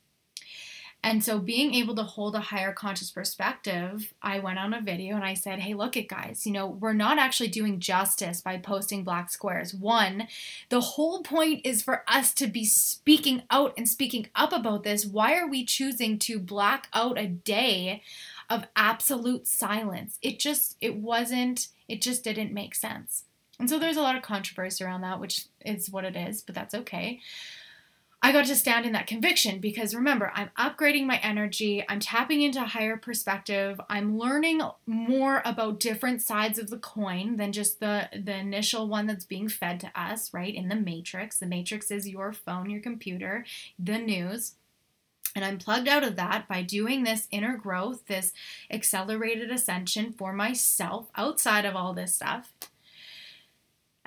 And 1.04 1.24
so, 1.24 1.40
being 1.40 1.74
able 1.76 1.96
to 1.96 2.04
hold 2.04 2.36
a 2.36 2.40
higher 2.40 2.74
conscious 2.74 3.12
perspective, 3.12 4.14
I 4.22 4.40
went 4.40 4.60
on 4.60 4.74
a 4.74 4.82
video 4.82 5.16
and 5.16 5.24
I 5.24 5.36
said, 5.36 5.60
Hey, 5.60 5.74
look 5.74 5.96
at 5.96 6.08
guys, 6.08 6.46
you 6.46 6.52
know, 6.52 6.68
we're 6.68 6.94
not 6.94 7.20
actually 7.20 7.50
doing 7.50 7.80
justice 7.80 8.42
by 8.42 8.58
posting 8.58 9.04
black 9.04 9.30
squares. 9.30 9.74
One, 9.74 10.28
the 10.70 10.82
whole 10.82 11.22
point 11.22 11.62
is 11.64 11.82
for 11.84 12.04
us 12.08 12.34
to 12.36 12.48
be 12.48 12.66
speaking 12.66 13.44
out 13.52 13.74
and 13.78 13.88
speaking 13.88 14.28
up 14.36 14.52
about 14.52 14.84
this. 14.84 15.06
Why 15.06 15.38
are 15.38 15.48
we 15.48 15.64
choosing 15.64 16.18
to 16.20 16.40
black 16.40 16.90
out 16.94 17.18
a 17.18 17.28
day 17.28 18.02
of 18.50 18.66
absolute 18.76 19.48
silence? 19.48 20.18
It 20.22 20.40
just, 20.40 20.78
it 20.82 20.96
wasn't, 20.96 21.68
it 21.88 22.02
just 22.02 22.24
didn't 22.24 22.54
make 22.54 22.74
sense. 22.74 23.24
And 23.60 23.70
so, 23.70 23.78
there's 23.80 23.98
a 23.98 24.02
lot 24.02 24.16
of 24.16 24.24
controversy 24.24 24.84
around 24.84 25.02
that, 25.02 25.20
which 25.20 25.46
is 25.64 25.92
what 25.92 26.06
it 26.06 26.16
is, 26.16 26.42
but 26.42 26.56
that's 26.56 26.74
okay. 26.74 27.22
I 28.20 28.32
got 28.32 28.46
to 28.46 28.56
stand 28.56 28.86
in 28.86 28.94
that 28.94 29.06
conviction 29.06 29.60
because 29.60 29.94
remember, 29.94 30.32
I'm 30.34 30.50
upgrading 30.58 31.06
my 31.06 31.18
energy, 31.18 31.86
I'm 31.88 32.00
tapping 32.00 32.42
into 32.42 32.62
a 32.62 32.66
higher 32.66 32.98
perspective, 32.98 33.80
I'm 33.90 34.18
learning 34.18 34.62
more 34.88 35.44
about 35.46 35.80
different 35.80 36.24
sides 36.24 36.58
of 36.58 36.70
the 36.70 36.80
coin 36.80 37.38
than 37.38 37.52
just 37.52 37.80
the 37.80 38.10
the 38.14 38.36
initial 38.36 38.88
one 38.88 39.06
that's 39.06 39.26
being 39.26 39.48
fed 39.48 39.80
to 39.82 39.92
us, 39.96 40.34
right? 40.34 40.54
In 40.54 40.68
the 40.68 40.76
matrix. 40.76 41.38
The 41.38 41.46
matrix 41.46 41.92
is 41.92 42.10
your 42.10 42.34
phone, 42.34 42.72
your 42.72 42.82
computer, 42.82 43.46
the 43.78 44.00
news. 44.00 44.56
And 45.36 45.46
I'm 45.46 45.60
plugged 45.60 45.88
out 45.88 46.04
of 46.04 46.16
that 46.16 46.48
by 46.48 46.64
doing 46.64 47.04
this 47.04 47.28
inner 47.30 47.56
growth, 47.56 48.08
this 48.08 48.34
accelerated 48.72 49.52
ascension 49.52 50.12
for 50.12 50.34
myself 50.34 51.10
outside 51.16 51.66
of 51.66 51.76
all 51.76 51.94
this 51.94 52.16
stuff 52.16 52.52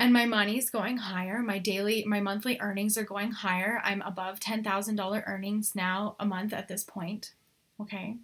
and 0.00 0.14
my 0.14 0.24
money's 0.24 0.70
going 0.70 0.96
higher. 0.96 1.42
My 1.42 1.58
daily, 1.58 2.04
my 2.06 2.20
monthly 2.20 2.58
earnings 2.58 2.96
are 2.96 3.04
going 3.04 3.32
higher. 3.32 3.82
I'm 3.84 4.00
above 4.00 4.40
$10,000 4.40 5.22
earnings 5.26 5.74
now 5.76 6.16
a 6.18 6.24
month 6.24 6.54
at 6.54 6.68
this 6.68 6.82
point. 6.82 7.34
Okay. 7.78 8.16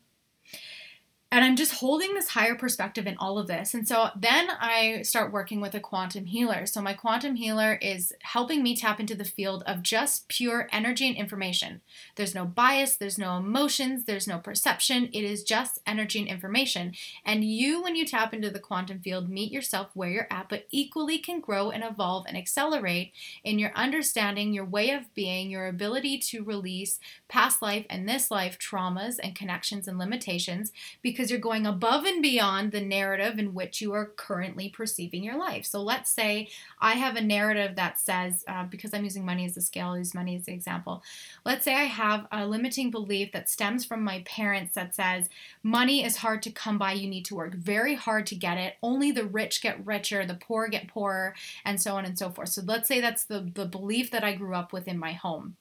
And 1.32 1.44
I'm 1.44 1.56
just 1.56 1.72
holding 1.72 2.14
this 2.14 2.28
higher 2.28 2.54
perspective 2.54 3.04
in 3.04 3.16
all 3.18 3.36
of 3.36 3.48
this. 3.48 3.74
And 3.74 3.86
so 3.86 4.10
then 4.14 4.48
I 4.60 5.02
start 5.02 5.32
working 5.32 5.60
with 5.60 5.74
a 5.74 5.80
quantum 5.80 6.26
healer. 6.26 6.66
So 6.66 6.80
my 6.80 6.92
quantum 6.92 7.34
healer 7.34 7.80
is 7.82 8.12
helping 8.22 8.62
me 8.62 8.76
tap 8.76 9.00
into 9.00 9.16
the 9.16 9.24
field 9.24 9.64
of 9.66 9.82
just 9.82 10.28
pure 10.28 10.68
energy 10.70 11.08
and 11.08 11.16
information. 11.16 11.80
There's 12.14 12.34
no 12.34 12.44
bias, 12.44 12.96
there's 12.96 13.18
no 13.18 13.38
emotions, 13.38 14.04
there's 14.04 14.28
no 14.28 14.38
perception. 14.38 15.10
It 15.12 15.24
is 15.24 15.42
just 15.42 15.80
energy 15.84 16.20
and 16.20 16.28
information. 16.28 16.92
And 17.24 17.42
you, 17.42 17.82
when 17.82 17.96
you 17.96 18.06
tap 18.06 18.32
into 18.32 18.48
the 18.48 18.60
quantum 18.60 19.00
field, 19.00 19.28
meet 19.28 19.50
yourself 19.50 19.90
where 19.94 20.10
you're 20.10 20.28
at, 20.30 20.48
but 20.48 20.66
equally 20.70 21.18
can 21.18 21.40
grow 21.40 21.70
and 21.70 21.82
evolve 21.82 22.26
and 22.28 22.36
accelerate 22.36 23.12
in 23.42 23.58
your 23.58 23.72
understanding, 23.74 24.54
your 24.54 24.64
way 24.64 24.90
of 24.90 25.12
being, 25.12 25.50
your 25.50 25.66
ability 25.66 26.18
to 26.18 26.44
release 26.44 27.00
past 27.26 27.60
life 27.60 27.84
and 27.90 28.08
this 28.08 28.30
life 28.30 28.60
traumas 28.60 29.16
and 29.20 29.34
connections 29.34 29.88
and 29.88 29.98
limitations. 29.98 30.70
Because 31.02 31.15
because 31.16 31.30
you're 31.30 31.40
going 31.40 31.66
above 31.66 32.04
and 32.04 32.20
beyond 32.20 32.72
the 32.72 32.80
narrative 32.80 33.38
in 33.38 33.54
which 33.54 33.80
you 33.80 33.94
are 33.94 34.12
currently 34.16 34.68
perceiving 34.68 35.24
your 35.24 35.38
life. 35.38 35.64
So 35.64 35.82
let's 35.82 36.10
say 36.10 36.50
I 36.78 36.92
have 36.92 37.16
a 37.16 37.22
narrative 37.22 37.76
that 37.76 37.98
says, 37.98 38.44
uh, 38.46 38.64
because 38.64 38.92
I'm 38.92 39.04
using 39.04 39.24
money 39.24 39.46
as 39.46 39.56
a 39.56 39.62
scale, 39.62 39.88
I 39.88 39.98
use 39.98 40.14
money 40.14 40.36
as 40.36 40.44
the 40.44 40.52
example. 40.52 41.02
Let's 41.42 41.64
say 41.64 41.74
I 41.74 41.84
have 41.84 42.26
a 42.30 42.46
limiting 42.46 42.90
belief 42.90 43.32
that 43.32 43.48
stems 43.48 43.86
from 43.86 44.04
my 44.04 44.22
parents 44.26 44.74
that 44.74 44.94
says, 44.94 45.30
money 45.62 46.04
is 46.04 46.18
hard 46.18 46.42
to 46.42 46.50
come 46.50 46.76
by, 46.76 46.92
you 46.92 47.08
need 47.08 47.24
to 47.26 47.34
work 47.34 47.54
very 47.54 47.94
hard 47.94 48.26
to 48.26 48.34
get 48.34 48.58
it. 48.58 48.74
Only 48.82 49.10
the 49.10 49.24
rich 49.24 49.62
get 49.62 49.84
richer, 49.86 50.26
the 50.26 50.34
poor 50.34 50.68
get 50.68 50.86
poorer, 50.86 51.34
and 51.64 51.80
so 51.80 51.96
on 51.96 52.04
and 52.04 52.18
so 52.18 52.28
forth. 52.28 52.50
So 52.50 52.60
let's 52.62 52.88
say 52.88 53.00
that's 53.00 53.24
the, 53.24 53.50
the 53.54 53.64
belief 53.64 54.10
that 54.10 54.22
I 54.22 54.34
grew 54.34 54.54
up 54.54 54.70
with 54.70 54.86
in 54.86 54.98
my 54.98 55.12
home. 55.12 55.56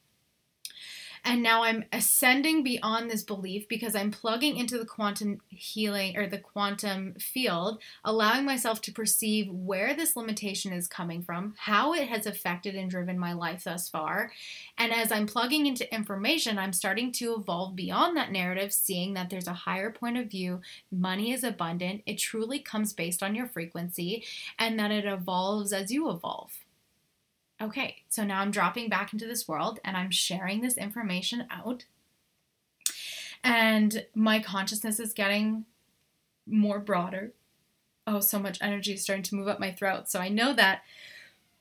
And 1.28 1.42
now 1.42 1.64
I'm 1.64 1.86
ascending 1.92 2.62
beyond 2.62 3.10
this 3.10 3.24
belief 3.24 3.68
because 3.68 3.96
I'm 3.96 4.12
plugging 4.12 4.58
into 4.58 4.78
the 4.78 4.86
quantum 4.86 5.42
healing 5.50 6.16
or 6.16 6.28
the 6.28 6.38
quantum 6.38 7.16
field, 7.16 7.82
allowing 8.04 8.46
myself 8.46 8.80
to 8.82 8.92
perceive 8.92 9.50
where 9.50 9.96
this 9.96 10.16
limitation 10.16 10.72
is 10.72 10.88
coming 10.88 11.24
from, 11.24 11.56
how 11.58 11.96
it 11.96 12.08
has 12.10 12.28
affected 12.28 12.76
and 12.76 12.92
driven 12.92 13.18
my 13.18 13.34
life 13.34 13.64
thus 13.64 13.90
far. 13.90 14.32
And 14.78 14.94
as 14.94 15.12
I'm 15.12 15.26
plugging 15.26 15.66
into 15.66 15.92
information, 15.92 16.60
I'm 16.60 16.74
starting 16.74 17.12
to 17.14 17.34
evolve 17.34 17.76
beyond 17.76 18.16
that 18.16 18.32
narrative, 18.32 18.72
seeing 18.72 19.16
that 19.16 19.32
there's 19.32 19.48
a 19.48 19.54
higher 19.54 19.90
point 19.90 20.20
of 20.20 20.30
view. 20.30 20.62
Money 20.92 21.32
is 21.32 21.44
abundant, 21.44 22.04
it 22.06 22.20
truly 22.20 22.60
comes 22.60 22.94
based 22.94 23.24
on 23.24 23.34
your 23.34 23.48
frequency, 23.48 24.24
and 24.60 24.80
that 24.80 24.92
it 24.92 25.06
evolves 25.06 25.74
as 25.74 25.92
you 25.92 26.08
evolve 26.12 26.65
okay, 27.62 28.04
so 28.10 28.24
now 28.24 28.42
I'm 28.42 28.52
dropping 28.52 28.90
back 28.90 29.14
into 29.14 29.26
this 29.26 29.48
world 29.48 29.80
and 29.84 29.96
I'm 29.96 30.12
sharing 30.12 30.62
this 30.62 30.78
information 30.78 31.48
out. 31.50 31.86
And 33.44 34.06
my 34.16 34.40
consciousness 34.40 35.00
is 35.00 35.14
getting 35.14 35.66
more 36.48 36.80
broader. 36.80 37.34
Oh, 38.08 38.20
so 38.20 38.40
much 38.40 38.58
energy 38.62 38.94
is 38.94 39.04
starting 39.04 39.24
to 39.24 39.36
move 39.36 39.48
up 39.48 39.60
my 39.60 39.72
throat. 39.72 40.10
So 40.10 40.20
I 40.20 40.30
know 40.30 40.54
that 40.54 40.82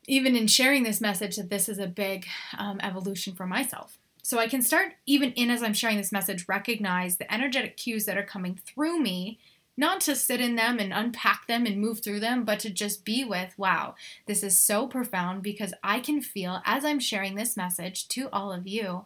even 0.07 0.37
in 0.37 0.47
sharing 0.47 0.83
this 0.83 1.01
message, 1.01 1.37
that 1.37 1.51
this 1.51 1.69
is 1.69 1.79
a 1.79 1.87
big 1.87 2.27
um, 2.59 2.79
evolution 2.83 3.35
for 3.35 3.47
myself. 3.47 3.99
So 4.23 4.39
I 4.39 4.49
can 4.49 4.63
start, 4.63 4.95
even 5.07 5.33
in 5.33 5.51
as 5.51 5.63
I'm 5.63 5.75
sharing 5.75 5.99
this 5.99 6.13
message, 6.13 6.49
recognize 6.49 7.17
the 7.17 7.33
energetic 7.33 7.77
cues 7.77 8.07
that 8.07 8.17
are 8.17 8.25
coming 8.25 8.59
through 8.67 9.01
me 9.01 9.39
not 9.77 10.01
to 10.03 10.15
sit 10.15 10.41
in 10.41 10.55
them 10.57 10.79
and 10.79 10.93
unpack 10.93 11.47
them 11.47 11.67
and 11.67 11.81
move 11.81 12.01
through 12.01 12.21
them, 12.21 12.45
but 12.45 12.61
to 12.61 12.71
just 12.71 13.05
be 13.05 13.25
with, 13.25 13.59
wow, 13.59 13.95
this 14.27 14.43
is 14.43 14.61
so 14.61 14.87
profound 14.87 15.43
because 15.43 15.75
I 15.83 16.01
can 16.01 16.21
feel 16.21 16.63
as 16.65 16.85
I'm 16.85 17.01
sharing 17.01 17.35
this 17.35 17.57
message 17.57 18.07
to 18.09 18.29
all 18.33 18.53
of 18.53 18.67
you 18.67 19.05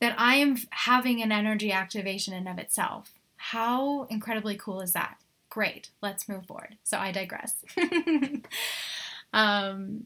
that 0.00 0.14
I 0.18 0.36
am 0.36 0.58
having 0.70 1.22
an 1.22 1.32
energy 1.32 1.72
activation 1.72 2.34
in 2.34 2.46
of 2.46 2.58
itself. 2.58 3.12
How 3.36 4.04
incredibly 4.04 4.56
cool 4.56 4.80
is 4.82 4.92
that? 4.92 5.16
Great, 5.48 5.90
let's 6.02 6.28
move 6.28 6.46
forward. 6.46 6.76
So 6.84 6.98
I 6.98 7.12
digress. 7.12 7.64
um, 9.32 10.04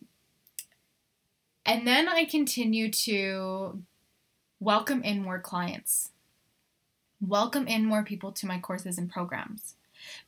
and 1.67 1.87
then 1.87 2.09
I 2.09 2.25
continue 2.25 2.91
to 2.93 3.83
welcome 4.61 5.03
in 5.03 5.23
more 5.23 5.41
clients, 5.41 6.11
welcome 7.21 7.67
in 7.67 7.85
more 7.85 8.05
people 8.05 8.31
to 8.33 8.47
my 8.47 8.61
courses 8.61 8.97
and 8.97 9.11
programs 9.11 9.75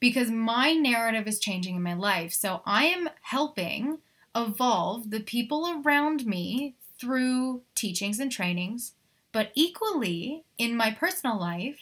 because 0.01 0.31
my 0.31 0.73
narrative 0.73 1.27
is 1.27 1.39
changing 1.39 1.77
in 1.77 1.83
my 1.83 1.95
life. 1.95 2.33
So 2.33 2.63
I 2.65 2.85
am 2.87 3.11
helping 3.23 3.99
evolve 4.35 5.11
the 5.11 5.21
people 5.21 5.83
around 5.85 6.27
me 6.27 6.75
through 6.99 7.63
teachings 7.75 8.21
and 8.21 8.31
trainings, 8.31 8.93
but 9.33 9.51
equally 9.55 10.45
in 10.59 10.77
my 10.77 10.91
personal 10.91 11.39
life, 11.39 11.81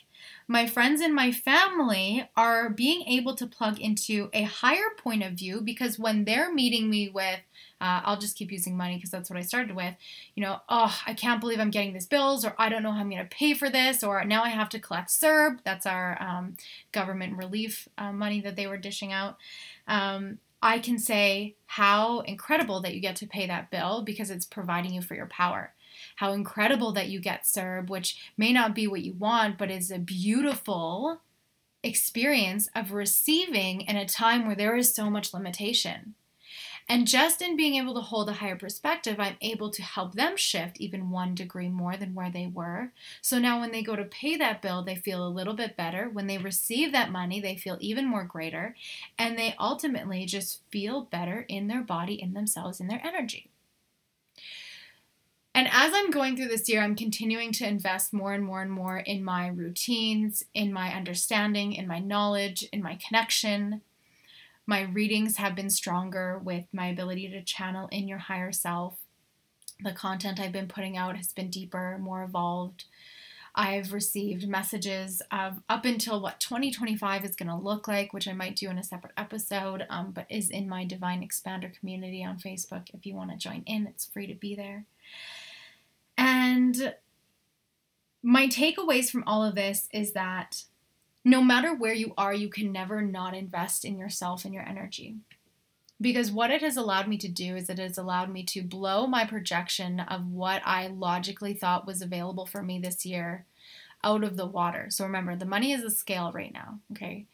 my 0.50 0.66
friends 0.66 1.00
and 1.00 1.14
my 1.14 1.30
family 1.30 2.28
are 2.36 2.68
being 2.68 3.02
able 3.02 3.36
to 3.36 3.46
plug 3.46 3.78
into 3.78 4.28
a 4.32 4.42
higher 4.42 4.90
point 4.98 5.22
of 5.22 5.34
view 5.34 5.60
because 5.60 5.96
when 5.96 6.24
they're 6.24 6.52
meeting 6.52 6.90
me 6.90 7.08
with 7.08 7.38
uh, 7.80 8.02
I'll 8.04 8.18
just 8.18 8.36
keep 8.36 8.50
using 8.50 8.76
money 8.76 8.96
because 8.96 9.10
that's 9.10 9.30
what 9.30 9.38
I 9.38 9.42
started 9.42 9.74
with. 9.74 9.94
You 10.34 10.42
know, 10.42 10.60
oh, 10.68 10.94
I 11.06 11.14
can't 11.14 11.40
believe 11.40 11.60
I'm 11.60 11.70
getting 11.70 11.94
these 11.94 12.06
bills, 12.06 12.44
or 12.44 12.54
I 12.58 12.68
don't 12.68 12.82
know 12.82 12.92
how 12.92 13.00
I'm 13.00 13.08
going 13.08 13.22
to 13.22 13.36
pay 13.36 13.54
for 13.54 13.70
this, 13.70 14.04
or 14.04 14.22
now 14.24 14.42
I 14.42 14.50
have 14.50 14.68
to 14.70 14.78
collect 14.78 15.08
CERB. 15.08 15.60
That's 15.64 15.86
our 15.86 16.20
um, 16.20 16.56
government 16.92 17.38
relief 17.38 17.88
uh, 17.96 18.12
money 18.12 18.42
that 18.42 18.56
they 18.56 18.66
were 18.66 18.76
dishing 18.76 19.12
out. 19.12 19.38
Um, 19.88 20.40
I 20.60 20.78
can 20.78 20.98
say 20.98 21.54
how 21.66 22.20
incredible 22.20 22.82
that 22.82 22.94
you 22.94 23.00
get 23.00 23.16
to 23.16 23.26
pay 23.26 23.46
that 23.46 23.70
bill 23.70 24.02
because 24.02 24.30
it's 24.30 24.44
providing 24.44 24.92
you 24.92 25.00
for 25.00 25.14
your 25.14 25.26
power. 25.26 25.72
How 26.20 26.32
incredible 26.32 26.92
that 26.92 27.08
you 27.08 27.18
get 27.18 27.44
CERB, 27.44 27.88
which 27.88 28.18
may 28.36 28.52
not 28.52 28.74
be 28.74 28.86
what 28.86 29.00
you 29.00 29.14
want, 29.14 29.56
but 29.56 29.70
is 29.70 29.90
a 29.90 29.98
beautiful 29.98 31.22
experience 31.82 32.68
of 32.74 32.92
receiving 32.92 33.80
in 33.80 33.96
a 33.96 34.04
time 34.04 34.46
where 34.46 34.54
there 34.54 34.76
is 34.76 34.94
so 34.94 35.08
much 35.08 35.32
limitation. 35.32 36.14
And 36.90 37.06
just 37.06 37.40
in 37.40 37.56
being 37.56 37.76
able 37.76 37.94
to 37.94 38.02
hold 38.02 38.28
a 38.28 38.34
higher 38.34 38.56
perspective, 38.56 39.16
I'm 39.18 39.38
able 39.40 39.70
to 39.70 39.82
help 39.82 40.14
them 40.14 40.36
shift 40.36 40.78
even 40.78 41.08
one 41.08 41.34
degree 41.34 41.70
more 41.70 41.96
than 41.96 42.14
where 42.14 42.30
they 42.30 42.46
were. 42.46 42.92
So 43.22 43.38
now 43.38 43.58
when 43.58 43.72
they 43.72 43.82
go 43.82 43.96
to 43.96 44.04
pay 44.04 44.36
that 44.36 44.60
bill, 44.60 44.82
they 44.82 44.96
feel 44.96 45.26
a 45.26 45.28
little 45.28 45.54
bit 45.54 45.74
better. 45.74 46.10
When 46.10 46.26
they 46.26 46.36
receive 46.36 46.92
that 46.92 47.10
money, 47.10 47.40
they 47.40 47.56
feel 47.56 47.78
even 47.80 48.04
more 48.04 48.24
greater. 48.24 48.76
And 49.16 49.38
they 49.38 49.54
ultimately 49.58 50.26
just 50.26 50.60
feel 50.70 51.00
better 51.00 51.46
in 51.48 51.68
their 51.68 51.82
body, 51.82 52.20
in 52.20 52.34
themselves, 52.34 52.78
in 52.78 52.88
their 52.88 53.00
energy. 53.02 53.49
And 55.54 55.68
as 55.72 55.92
I'm 55.94 56.10
going 56.10 56.36
through 56.36 56.48
this 56.48 56.68
year, 56.68 56.80
I'm 56.80 56.94
continuing 56.94 57.52
to 57.52 57.66
invest 57.66 58.12
more 58.12 58.32
and 58.32 58.44
more 58.44 58.62
and 58.62 58.70
more 58.70 58.98
in 58.98 59.24
my 59.24 59.48
routines, 59.48 60.44
in 60.54 60.72
my 60.72 60.94
understanding, 60.94 61.72
in 61.72 61.86
my 61.86 61.98
knowledge, 61.98 62.64
in 62.72 62.82
my 62.82 62.96
connection, 63.06 63.82
my 64.70 64.82
readings 64.82 65.36
have 65.36 65.56
been 65.56 65.68
stronger 65.68 66.38
with 66.38 66.66
my 66.72 66.86
ability 66.86 67.28
to 67.28 67.42
channel 67.42 67.88
in 67.90 68.06
your 68.06 68.18
higher 68.18 68.52
self. 68.52 68.98
The 69.82 69.90
content 69.90 70.38
I've 70.38 70.52
been 70.52 70.68
putting 70.68 70.96
out 70.96 71.16
has 71.16 71.32
been 71.32 71.50
deeper, 71.50 71.98
more 72.00 72.22
evolved. 72.22 72.84
I've 73.52 73.92
received 73.92 74.46
messages 74.46 75.22
of 75.32 75.60
up 75.68 75.84
until 75.84 76.20
what 76.20 76.38
2025 76.38 77.24
is 77.24 77.34
going 77.34 77.48
to 77.48 77.56
look 77.56 77.88
like, 77.88 78.12
which 78.12 78.28
I 78.28 78.32
might 78.32 78.54
do 78.54 78.70
in 78.70 78.78
a 78.78 78.84
separate 78.84 79.14
episode, 79.16 79.86
um, 79.90 80.12
but 80.12 80.26
is 80.30 80.48
in 80.48 80.68
my 80.68 80.84
Divine 80.84 81.28
Expander 81.28 81.76
community 81.76 82.22
on 82.24 82.38
Facebook. 82.38 82.90
If 82.94 83.04
you 83.04 83.16
want 83.16 83.32
to 83.32 83.36
join 83.36 83.64
in, 83.66 83.88
it's 83.88 84.06
free 84.06 84.28
to 84.28 84.34
be 84.34 84.54
there. 84.54 84.84
And 86.20 86.94
my 88.22 88.46
takeaways 88.46 89.10
from 89.10 89.24
all 89.26 89.42
of 89.42 89.54
this 89.54 89.88
is 89.90 90.12
that 90.12 90.64
no 91.24 91.42
matter 91.42 91.74
where 91.74 91.94
you 91.94 92.12
are, 92.18 92.34
you 92.34 92.50
can 92.50 92.70
never 92.72 93.00
not 93.00 93.34
invest 93.34 93.86
in 93.86 93.98
yourself 93.98 94.44
and 94.44 94.52
your 94.52 94.62
energy. 94.62 95.16
Because 95.98 96.30
what 96.30 96.50
it 96.50 96.60
has 96.60 96.76
allowed 96.76 97.08
me 97.08 97.16
to 97.18 97.28
do 97.28 97.56
is 97.56 97.70
it 97.70 97.78
has 97.78 97.96
allowed 97.96 98.30
me 98.30 98.42
to 98.44 98.62
blow 98.62 99.06
my 99.06 99.24
projection 99.24 100.00
of 100.00 100.26
what 100.26 100.60
I 100.66 100.88
logically 100.88 101.54
thought 101.54 101.86
was 101.86 102.02
available 102.02 102.44
for 102.44 102.62
me 102.62 102.78
this 102.78 103.06
year 103.06 103.46
out 104.04 104.22
of 104.22 104.36
the 104.36 104.46
water. 104.46 104.88
So 104.90 105.04
remember, 105.04 105.36
the 105.36 105.46
money 105.46 105.72
is 105.72 105.82
a 105.82 105.90
scale 105.90 106.32
right 106.32 106.52
now, 106.52 106.80
okay? 106.92 107.24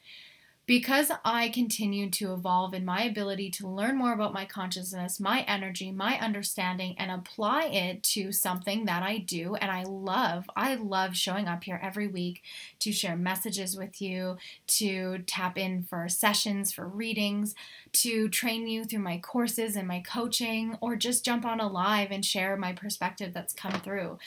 Because 0.67 1.13
I 1.25 1.49
continue 1.49 2.11
to 2.11 2.33
evolve 2.35 2.75
in 2.75 2.85
my 2.85 3.05
ability 3.05 3.51
to 3.53 3.69
learn 3.69 3.97
more 3.97 4.13
about 4.13 4.35
my 4.35 4.45
consciousness, 4.45 5.21
my 5.21 5.43
energy, 5.43 5.93
my 5.93 6.19
understanding, 6.19 6.97
and 6.99 7.09
apply 7.09 7.67
it 7.67 8.03
to 8.03 8.33
something 8.33 8.85
that 8.87 9.05
I 9.05 9.19
do 9.19 9.55
and 9.55 9.71
I 9.71 9.85
love. 9.85 10.51
I 10.57 10.75
love 10.75 11.17
showing 11.17 11.47
up 11.47 11.63
here 11.63 11.79
every 11.81 12.09
week 12.09 12.43
to 12.81 12.91
share 12.91 13.17
messages 13.17 13.77
with 13.77 14.03
you, 14.03 14.39
to 14.67 15.19
tap 15.19 15.57
in 15.57 15.85
for 15.85 16.09
sessions, 16.09 16.73
for 16.73 16.89
readings, 16.89 17.55
to 17.93 18.29
train 18.29 18.67
you 18.67 18.85
through 18.85 19.01
my 19.01 19.19
courses 19.19 19.77
and 19.77 19.87
my 19.87 20.01
coaching, 20.01 20.77
or 20.81 20.97
just 20.97 21.25
jump 21.25 21.47
on 21.47 21.61
a 21.61 21.69
live 21.69 22.11
and 22.11 22.25
share 22.25 22.57
my 22.57 22.73
perspective 22.73 23.33
that's 23.33 23.55
come 23.55 23.81
through. 23.81 24.19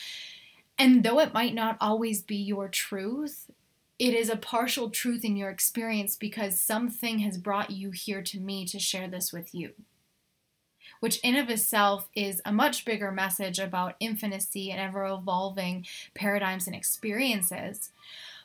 And 0.77 1.03
though 1.03 1.19
it 1.19 1.33
might 1.33 1.53
not 1.53 1.75
always 1.81 2.21
be 2.21 2.37
your 2.37 2.69
truth, 2.69 3.51
it 3.99 4.13
is 4.13 4.29
a 4.29 4.37
partial 4.37 4.89
truth 4.89 5.25
in 5.25 5.35
your 5.35 5.49
experience 5.49 6.15
because 6.15 6.59
something 6.59 7.19
has 7.19 7.37
brought 7.37 7.69
you 7.69 7.91
here 7.91 8.21
to 8.23 8.39
me 8.39 8.65
to 8.65 8.79
share 8.79 9.09
this 9.09 9.33
with 9.33 9.53
you. 9.53 9.73
Which, 11.01 11.19
in 11.19 11.35
of 11.35 11.49
itself, 11.49 12.07
is 12.15 12.41
a 12.45 12.51
much 12.51 12.85
bigger 12.85 13.11
message 13.11 13.59
about 13.59 13.95
infinity 13.99 14.71
and 14.71 14.79
ever 14.79 15.05
evolving 15.05 15.85
paradigms 16.13 16.65
and 16.65 16.75
experiences. 16.75 17.91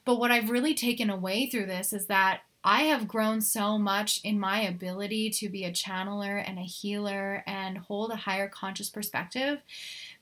But 0.05 0.19
what 0.19 0.31
I've 0.31 0.51
really 0.51 0.75
taken 0.75 1.09
away 1.09 1.47
through 1.47 1.67
this 1.67 1.93
is 1.93 2.07
that 2.07 2.43
I 2.67 2.83
have 2.85 3.09
grown 3.09 3.43
so 3.43 3.77
much 3.77 4.21
in 4.25 4.41
my 4.41 4.63
ability 4.63 5.31
to 5.31 5.51
be 5.51 5.65
a 5.65 5.73
channeler 5.73 6.43
and 6.47 6.59
a 6.59 6.63
healer 6.63 7.45
and 7.47 7.77
hold 7.77 8.11
a 8.11 8.17
higher 8.17 8.49
conscious 8.49 8.89
perspective 8.89 9.61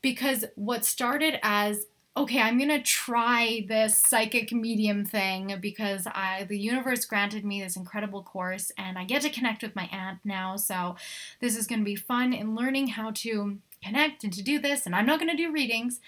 because 0.03 0.45
what 0.57 0.85
started 0.85 1.39
as 1.43 1.87
okay, 2.15 2.41
I'm 2.41 2.59
gonna 2.59 2.83
try 2.83 3.65
this 3.69 3.97
psychic 3.97 4.53
medium 4.53 5.05
thing 5.05 5.57
because 5.61 6.07
I 6.07 6.45
the 6.49 6.59
universe 6.59 7.05
granted 7.07 7.45
me 7.45 7.63
this 7.63 7.77
incredible 7.77 8.23
course 8.23 8.71
and 8.77 8.99
I 8.99 9.05
get 9.05 9.23
to 9.23 9.31
connect 9.31 9.63
with 9.63 9.75
my 9.75 9.89
aunt 9.91 10.19
now. 10.25 10.57
So 10.57 10.97
this 11.41 11.57
is 11.57 11.67
gonna 11.67 11.85
be 11.85 11.97
fun 11.97 12.33
in 12.33 12.55
learning 12.55 12.89
how 12.89 13.13
to 13.13 13.59
connect 13.83 14.25
and 14.25 14.33
to 14.35 14.43
do 14.43 14.59
this. 14.59 14.85
And 14.85 14.95
I'm 14.95 15.07
not 15.07 15.19
gonna 15.19 15.37
do 15.37 15.53
readings. 15.53 16.01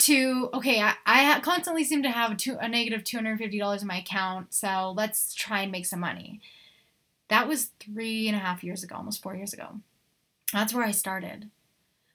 To 0.00 0.50
okay, 0.52 0.80
I, 0.82 0.94
I 1.06 1.40
constantly 1.40 1.84
seem 1.84 2.02
to 2.02 2.10
have 2.10 2.32
a, 2.32 2.34
two, 2.34 2.58
a 2.60 2.68
negative 2.68 3.04
two 3.04 3.16
hundred 3.16 3.38
fifty 3.38 3.60
dollars 3.60 3.82
in 3.82 3.88
my 3.88 3.98
account. 3.98 4.52
So 4.52 4.92
let's 4.94 5.32
try 5.32 5.62
and 5.62 5.70
make 5.70 5.86
some 5.86 6.00
money. 6.00 6.40
That 7.28 7.46
was 7.46 7.70
three 7.78 8.26
and 8.26 8.36
a 8.36 8.40
half 8.40 8.64
years 8.64 8.82
ago, 8.82 8.96
almost 8.96 9.22
four 9.22 9.36
years 9.36 9.52
ago. 9.52 9.78
That's 10.52 10.74
where 10.74 10.84
I 10.84 10.90
started. 10.90 11.48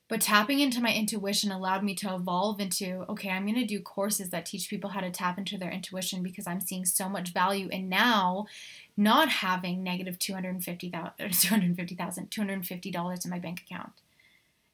But 0.10 0.22
tapping 0.22 0.60
into 0.60 0.82
my 0.82 0.92
intuition 0.92 1.52
allowed 1.52 1.84
me 1.84 1.94
to 1.96 2.16
evolve 2.16 2.60
into 2.60 3.06
okay, 3.08 3.30
I'm 3.30 3.46
going 3.46 3.54
to 3.56 3.66
do 3.66 3.80
courses 3.80 4.32
that 4.32 4.48
teach 4.48 4.68
people 4.68 4.90
how 4.90 5.02
to 5.02 5.12
tap 5.12 5.38
into 5.38 5.58
their 5.58 5.72
intuition 5.72 6.24
because 6.24 6.48
I'm 6.48 6.60
seeing 6.60 6.84
so 6.84 7.08
much 7.08 7.32
value 7.32 7.70
in 7.70 7.88
now 7.88 8.48
not 8.98 9.30
having 9.30 9.84
negative 9.84 10.18
$250,000, 10.18 10.92
$250,000, 11.20 12.30
$250 12.30 13.26
in 13.26 13.32
my 13.32 13.40
bank 13.40 13.62
account. 13.62 13.92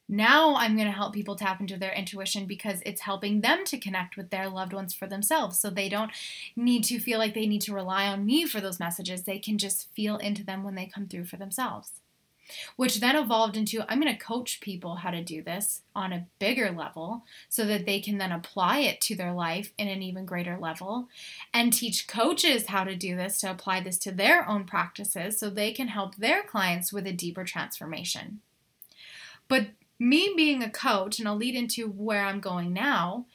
Now 0.07 0.55
I'm 0.55 0.75
going 0.75 0.87
to 0.87 0.93
help 0.93 1.13
people 1.13 1.35
tap 1.35 1.59
into 1.59 1.77
their 1.77 1.91
intuition 1.91 2.45
because 2.45 2.81
it's 2.85 3.01
helping 3.01 3.41
them 3.41 3.65
to 3.65 3.77
connect 3.77 4.15
with 4.15 4.29
their 4.29 4.47
loved 4.47 4.71
ones 4.71 4.93
for 4.93 5.05
themselves. 5.05 5.59
So 5.59 5.69
they 5.69 5.89
don't 5.89 6.11
need 6.55 6.85
to 6.85 6.99
feel 6.99 7.19
like 7.19 7.33
they 7.33 7.47
need 7.47 7.61
to 7.63 7.73
rely 7.73 8.07
on 8.07 8.25
me 8.25 8.45
for 8.45 8.61
those 8.61 8.79
messages. 8.79 9.23
They 9.23 9.39
can 9.39 9.57
just 9.57 9.91
feel 9.93 10.15
into 10.17 10.45
them 10.45 10.63
when 10.63 10.75
they 10.75 10.85
come 10.85 11.07
through 11.07 11.25
for 11.25 11.35
themselves 11.35 11.99
which 12.75 12.99
then 12.99 13.15
evolved 13.15 13.57
into 13.57 13.83
I'm 13.89 13.99
going 13.99 14.13
to 14.13 14.19
coach 14.19 14.61
people 14.61 14.95
how 14.95 15.11
to 15.11 15.23
do 15.23 15.41
this 15.41 15.81
on 15.95 16.13
a 16.13 16.27
bigger 16.39 16.71
level 16.71 17.23
so 17.49 17.65
that 17.65 17.85
they 17.85 17.99
can 17.99 18.17
then 18.17 18.31
apply 18.31 18.79
it 18.79 19.01
to 19.01 19.15
their 19.15 19.33
life 19.33 19.71
in 19.77 19.87
an 19.87 20.01
even 20.01 20.25
greater 20.25 20.57
level 20.57 21.07
and 21.53 21.71
teach 21.71 22.07
coaches 22.07 22.67
how 22.67 22.83
to 22.83 22.95
do 22.95 23.15
this 23.15 23.39
to 23.39 23.51
apply 23.51 23.81
this 23.81 23.97
to 23.99 24.11
their 24.11 24.47
own 24.47 24.65
practices 24.65 25.39
so 25.39 25.49
they 25.49 25.71
can 25.71 25.87
help 25.87 26.15
their 26.15 26.43
clients 26.43 26.93
with 26.93 27.07
a 27.07 27.13
deeper 27.13 27.43
transformation. 27.43 28.41
But 29.47 29.67
me 29.99 30.33
being 30.35 30.61
a 30.61 30.69
coach, 30.69 31.19
and 31.19 31.27
I'll 31.27 31.35
lead 31.35 31.55
into 31.55 31.87
where 31.87 32.25
I'm 32.25 32.39
going 32.39 32.73
now, 32.73 33.25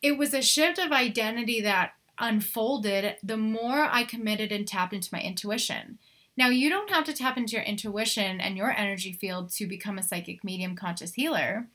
it 0.00 0.16
was 0.16 0.32
a 0.32 0.42
shift 0.42 0.78
of 0.78 0.92
identity 0.92 1.60
that 1.62 1.92
unfolded 2.18 3.16
the 3.22 3.36
more 3.36 3.88
I 3.90 4.04
committed 4.04 4.52
and 4.52 4.66
tapped 4.66 4.92
into 4.92 5.10
my 5.12 5.20
intuition. 5.20 5.98
Now, 6.38 6.50
you 6.50 6.70
don't 6.70 6.90
have 6.90 7.02
to 7.06 7.12
tap 7.12 7.36
into 7.36 7.56
your 7.56 7.64
intuition 7.64 8.40
and 8.40 8.56
your 8.56 8.70
energy 8.70 9.12
field 9.12 9.50
to 9.54 9.66
become 9.66 9.98
a 9.98 10.04
psychic 10.04 10.44
medium 10.44 10.76
conscious 10.76 11.14
healer. 11.14 11.66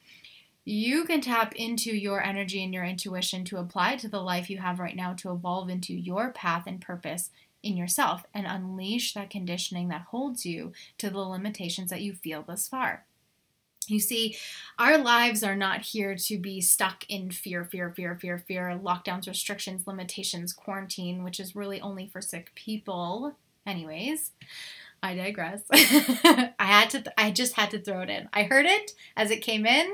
You 0.63 1.03
can 1.03 1.19
tap 1.19 1.53
into 1.53 1.93
your 1.93 2.23
energy 2.23 2.63
and 2.63 2.73
your 2.73 2.85
intuition 2.85 3.43
to 3.43 3.57
apply 3.57 3.97
to 3.97 4.07
the 4.07 4.21
life 4.21 4.49
you 4.49 4.59
have 4.59 4.79
right 4.79 4.95
now 4.95 5.15
to 5.15 5.33
evolve 5.33 5.67
into 5.67 5.93
your 5.93 6.31
path 6.31 6.63
and 6.65 6.79
purpose 6.79 7.29
in 7.61 7.75
yourself 7.75 8.23
and 8.33 8.47
unleash 8.47 9.13
that 9.15 9.29
conditioning 9.29 9.89
that 9.89 10.03
holds 10.11 10.45
you 10.45 10.71
to 10.97 11.09
the 11.09 11.19
limitations 11.19 11.89
that 11.89 12.01
you 12.01 12.13
feel 12.13 12.41
thus 12.41 12.65
far. 12.65 13.03
You 13.87 13.99
see, 13.99 14.37
our 14.79 14.97
lives 14.97 15.43
are 15.43 15.57
not 15.57 15.81
here 15.81 16.15
to 16.15 16.37
be 16.37 16.61
stuck 16.61 17.03
in 17.09 17.31
fear, 17.31 17.65
fear, 17.65 17.93
fear, 17.93 18.15
fear, 18.15 18.45
fear, 18.47 18.79
lockdowns, 18.81 19.27
restrictions, 19.27 19.85
limitations, 19.85 20.53
quarantine, 20.53 21.25
which 21.25 21.41
is 21.41 21.53
really 21.53 21.81
only 21.81 22.07
for 22.07 22.21
sick 22.21 22.53
people. 22.55 23.35
Anyways, 23.65 24.31
I 25.01 25.15
digress. 25.15 25.61
I 25.71 26.53
had 26.59 26.89
to 26.91 27.01
th- 27.01 27.13
I 27.17 27.31
just 27.31 27.53
had 27.53 27.71
to 27.71 27.79
throw 27.79 28.01
it 28.01 28.09
in. 28.09 28.29
I 28.33 28.43
heard 28.43 28.65
it 28.65 28.91
as 29.15 29.31
it 29.31 29.41
came 29.41 29.65
in. 29.65 29.93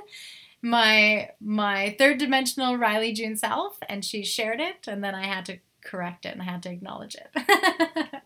My 0.61 1.29
my 1.39 1.95
third 1.97 2.17
dimensional 2.17 2.77
Riley 2.77 3.13
June 3.13 3.35
self 3.35 3.77
and 3.87 4.03
she 4.03 4.23
shared 4.23 4.59
it 4.59 4.87
and 4.87 5.03
then 5.03 5.15
I 5.15 5.25
had 5.25 5.45
to 5.45 5.59
correct 5.83 6.25
it 6.25 6.33
and 6.33 6.41
I 6.41 6.45
had 6.45 6.63
to 6.63 6.71
acknowledge 6.71 7.15
it. 7.15 7.31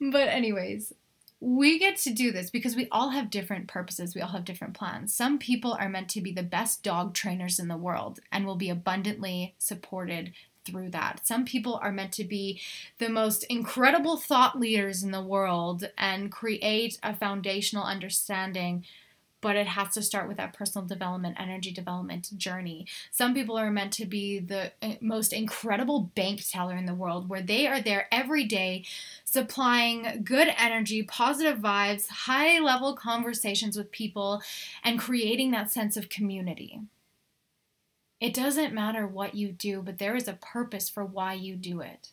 but 0.00 0.28
anyways, 0.28 0.92
we 1.40 1.78
get 1.78 1.96
to 1.98 2.10
do 2.10 2.32
this 2.32 2.50
because 2.50 2.76
we 2.76 2.88
all 2.90 3.10
have 3.10 3.30
different 3.30 3.66
purposes. 3.66 4.14
We 4.14 4.20
all 4.20 4.30
have 4.30 4.44
different 4.44 4.74
plans. 4.74 5.14
Some 5.14 5.38
people 5.38 5.76
are 5.78 5.88
meant 5.88 6.10
to 6.10 6.20
be 6.20 6.32
the 6.32 6.42
best 6.42 6.82
dog 6.82 7.14
trainers 7.14 7.58
in 7.58 7.68
the 7.68 7.76
world 7.76 8.20
and 8.30 8.44
will 8.44 8.56
be 8.56 8.70
abundantly 8.70 9.54
supported 9.58 10.32
through 10.70 10.90
that. 10.90 11.26
Some 11.26 11.44
people 11.44 11.78
are 11.82 11.92
meant 11.92 12.12
to 12.12 12.24
be 12.24 12.60
the 12.98 13.08
most 13.08 13.44
incredible 13.44 14.16
thought 14.16 14.58
leaders 14.58 15.02
in 15.02 15.10
the 15.10 15.22
world 15.22 15.88
and 15.98 16.32
create 16.32 16.98
a 17.02 17.14
foundational 17.14 17.84
understanding 17.84 18.84
but 19.40 19.56
it 19.56 19.66
has 19.66 19.94
to 19.94 20.02
start 20.02 20.28
with 20.28 20.36
that 20.36 20.52
personal 20.52 20.86
development, 20.86 21.36
energy 21.38 21.70
development 21.70 22.36
journey. 22.36 22.86
Some 23.10 23.34
people 23.34 23.56
are 23.56 23.70
meant 23.70 23.92
to 23.94 24.06
be 24.06 24.38
the 24.38 24.72
eh, 24.82 24.96
most 25.00 25.32
incredible 25.32 26.10
bank 26.14 26.42
teller 26.48 26.76
in 26.76 26.86
the 26.86 26.94
world, 26.94 27.28
where 27.28 27.42
they 27.42 27.66
are 27.66 27.80
there 27.80 28.06
every 28.12 28.44
day 28.44 28.84
supplying 29.24 30.22
good 30.24 30.48
energy, 30.58 31.02
positive 31.02 31.58
vibes, 31.58 32.08
high 32.08 32.58
level 32.58 32.94
conversations 32.94 33.76
with 33.76 33.90
people, 33.90 34.42
and 34.84 34.98
creating 34.98 35.50
that 35.52 35.70
sense 35.70 35.96
of 35.96 36.08
community. 36.08 36.80
It 38.20 38.34
doesn't 38.34 38.74
matter 38.74 39.06
what 39.06 39.34
you 39.34 39.50
do, 39.50 39.80
but 39.82 39.98
there 39.98 40.14
is 40.14 40.28
a 40.28 40.34
purpose 40.34 40.90
for 40.90 41.04
why 41.04 41.32
you 41.32 41.56
do 41.56 41.80
it. 41.80 42.10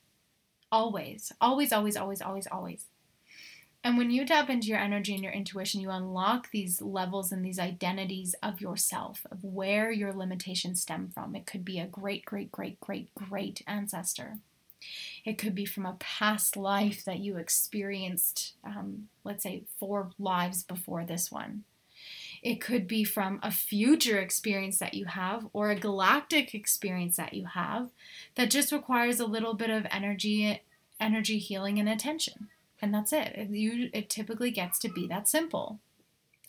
Always, 0.71 1.31
always, 1.41 1.73
always, 1.73 1.97
always, 1.97 2.21
always, 2.21 2.47
always. 2.47 2.85
And 3.83 3.97
when 3.97 4.09
you 4.11 4.25
tap 4.25 4.49
into 4.49 4.67
your 4.67 4.79
energy 4.79 5.13
and 5.13 5.23
your 5.23 5.33
intuition, 5.33 5.79
you 5.81 5.89
unlock 5.91 6.49
these 6.51 6.81
levels 6.81 7.31
and 7.31 7.43
these 7.43 7.59
identities 7.59 8.35
of 8.41 8.59
yourself, 8.59 9.25
of 9.31 9.43
where 9.43 9.91
your 9.91 10.13
limitations 10.13 10.81
stem 10.81 11.09
from. 11.13 11.35
It 11.35 11.45
could 11.45 11.63
be 11.63 11.79
a 11.79 11.87
great, 11.87 12.25
great, 12.25 12.51
great, 12.51 12.79
great, 12.79 13.13
great 13.15 13.61
ancestor. 13.67 14.39
It 15.25 15.37
could 15.37 15.55
be 15.55 15.65
from 15.65 15.85
a 15.85 15.97
past 15.99 16.57
life 16.57 17.03
that 17.05 17.19
you 17.19 17.37
experienced, 17.37 18.53
um, 18.63 19.09
let's 19.23 19.43
say, 19.43 19.63
four 19.79 20.11
lives 20.19 20.63
before 20.63 21.05
this 21.05 21.31
one. 21.31 21.63
It 22.41 22.61
could 22.61 22.87
be 22.87 23.03
from 23.03 23.39
a 23.43 23.51
future 23.51 24.19
experience 24.19 24.77
that 24.79 24.93
you 24.93 25.05
have 25.05 25.47
or 25.53 25.69
a 25.69 25.75
galactic 25.79 26.53
experience 26.53 27.17
that 27.17 27.33
you 27.33 27.45
have 27.45 27.89
that 28.35 28.51
just 28.51 28.71
requires 28.71 29.19
a 29.19 29.25
little 29.25 29.53
bit 29.53 29.69
of 29.69 29.85
energy 29.91 30.61
energy 30.99 31.37
healing 31.37 31.79
and 31.79 31.87
attention. 31.87 32.49
And 32.81 32.93
that's 32.93 33.13
it. 33.13 33.33
It, 33.35 33.49
you, 33.49 33.89
it 33.93 34.09
typically 34.09 34.51
gets 34.51 34.79
to 34.79 34.89
be 34.89 35.07
that 35.07 35.27
simple. 35.27 35.79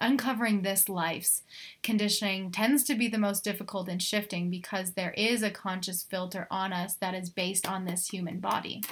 uncovering 0.00 0.62
this 0.62 0.88
life's 0.88 1.42
conditioning 1.82 2.50
tends 2.50 2.84
to 2.84 2.94
be 2.94 3.08
the 3.08 3.18
most 3.18 3.42
difficult 3.44 3.88
in 3.88 3.98
shifting 3.98 4.48
because 4.50 4.92
there 4.92 5.12
is 5.12 5.42
a 5.42 5.50
conscious 5.50 6.02
filter 6.02 6.46
on 6.50 6.72
us 6.72 6.94
that 6.94 7.14
is 7.14 7.30
based 7.30 7.66
on 7.68 7.84
this 7.84 8.08
human 8.08 8.38
body. 8.40 8.82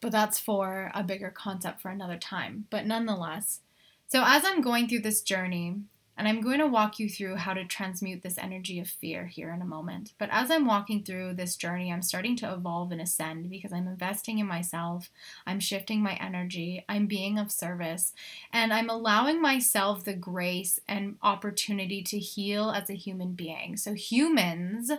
But 0.00 0.12
that's 0.12 0.38
for 0.38 0.90
a 0.94 1.02
bigger 1.02 1.30
concept 1.30 1.80
for 1.80 1.90
another 1.90 2.18
time. 2.18 2.66
But 2.70 2.86
nonetheless, 2.86 3.60
so 4.08 4.22
as 4.24 4.44
I'm 4.44 4.60
going 4.60 4.88
through 4.88 5.00
this 5.00 5.22
journey, 5.22 5.76
and 6.18 6.26
I'm 6.26 6.40
going 6.40 6.60
to 6.60 6.66
walk 6.66 6.98
you 6.98 7.10
through 7.10 7.36
how 7.36 7.52
to 7.52 7.64
transmute 7.66 8.22
this 8.22 8.38
energy 8.38 8.80
of 8.80 8.88
fear 8.88 9.26
here 9.26 9.52
in 9.52 9.60
a 9.60 9.66
moment. 9.66 10.14
But 10.18 10.30
as 10.32 10.50
I'm 10.50 10.64
walking 10.64 11.02
through 11.02 11.34
this 11.34 11.56
journey, 11.56 11.92
I'm 11.92 12.00
starting 12.00 12.36
to 12.36 12.52
evolve 12.52 12.90
and 12.90 13.02
ascend 13.02 13.50
because 13.50 13.72
I'm 13.72 13.86
investing 13.86 14.38
in 14.38 14.46
myself. 14.46 15.10
I'm 15.46 15.60
shifting 15.60 16.02
my 16.02 16.14
energy. 16.14 16.84
I'm 16.88 17.06
being 17.06 17.38
of 17.38 17.52
service. 17.52 18.14
And 18.50 18.72
I'm 18.72 18.88
allowing 18.88 19.42
myself 19.42 20.04
the 20.04 20.14
grace 20.14 20.80
and 20.88 21.16
opportunity 21.22 22.02
to 22.04 22.18
heal 22.18 22.70
as 22.70 22.88
a 22.88 22.94
human 22.94 23.32
being. 23.32 23.76
So 23.76 23.92
humans 23.92 24.90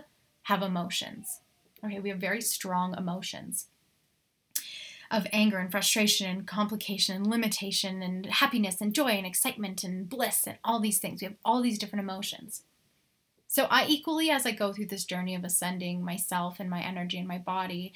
have 0.42 0.62
emotions. 0.62 1.40
Okay, 1.84 1.98
we 1.98 2.10
have 2.10 2.18
very 2.18 2.40
strong 2.40 2.96
emotions 2.96 3.66
of 5.10 5.26
anger 5.32 5.58
and 5.58 5.70
frustration 5.70 6.28
and 6.28 6.46
complication 6.46 7.16
and 7.16 7.26
limitation 7.26 8.02
and 8.02 8.26
happiness 8.26 8.80
and 8.80 8.94
joy 8.94 9.10
and 9.10 9.26
excitement 9.26 9.82
and 9.82 10.08
bliss 10.08 10.46
and 10.46 10.58
all 10.64 10.80
these 10.80 10.98
things. 10.98 11.20
We 11.20 11.26
have 11.26 11.36
all 11.44 11.62
these 11.62 11.78
different 11.78 12.02
emotions. 12.02 12.62
So, 13.50 13.66
I 13.70 13.86
equally, 13.86 14.30
as 14.30 14.44
I 14.44 14.50
go 14.50 14.72
through 14.74 14.86
this 14.86 15.04
journey 15.04 15.34
of 15.34 15.42
ascending 15.42 16.04
myself 16.04 16.60
and 16.60 16.68
my 16.68 16.82
energy 16.82 17.18
and 17.18 17.26
my 17.26 17.38
body, 17.38 17.94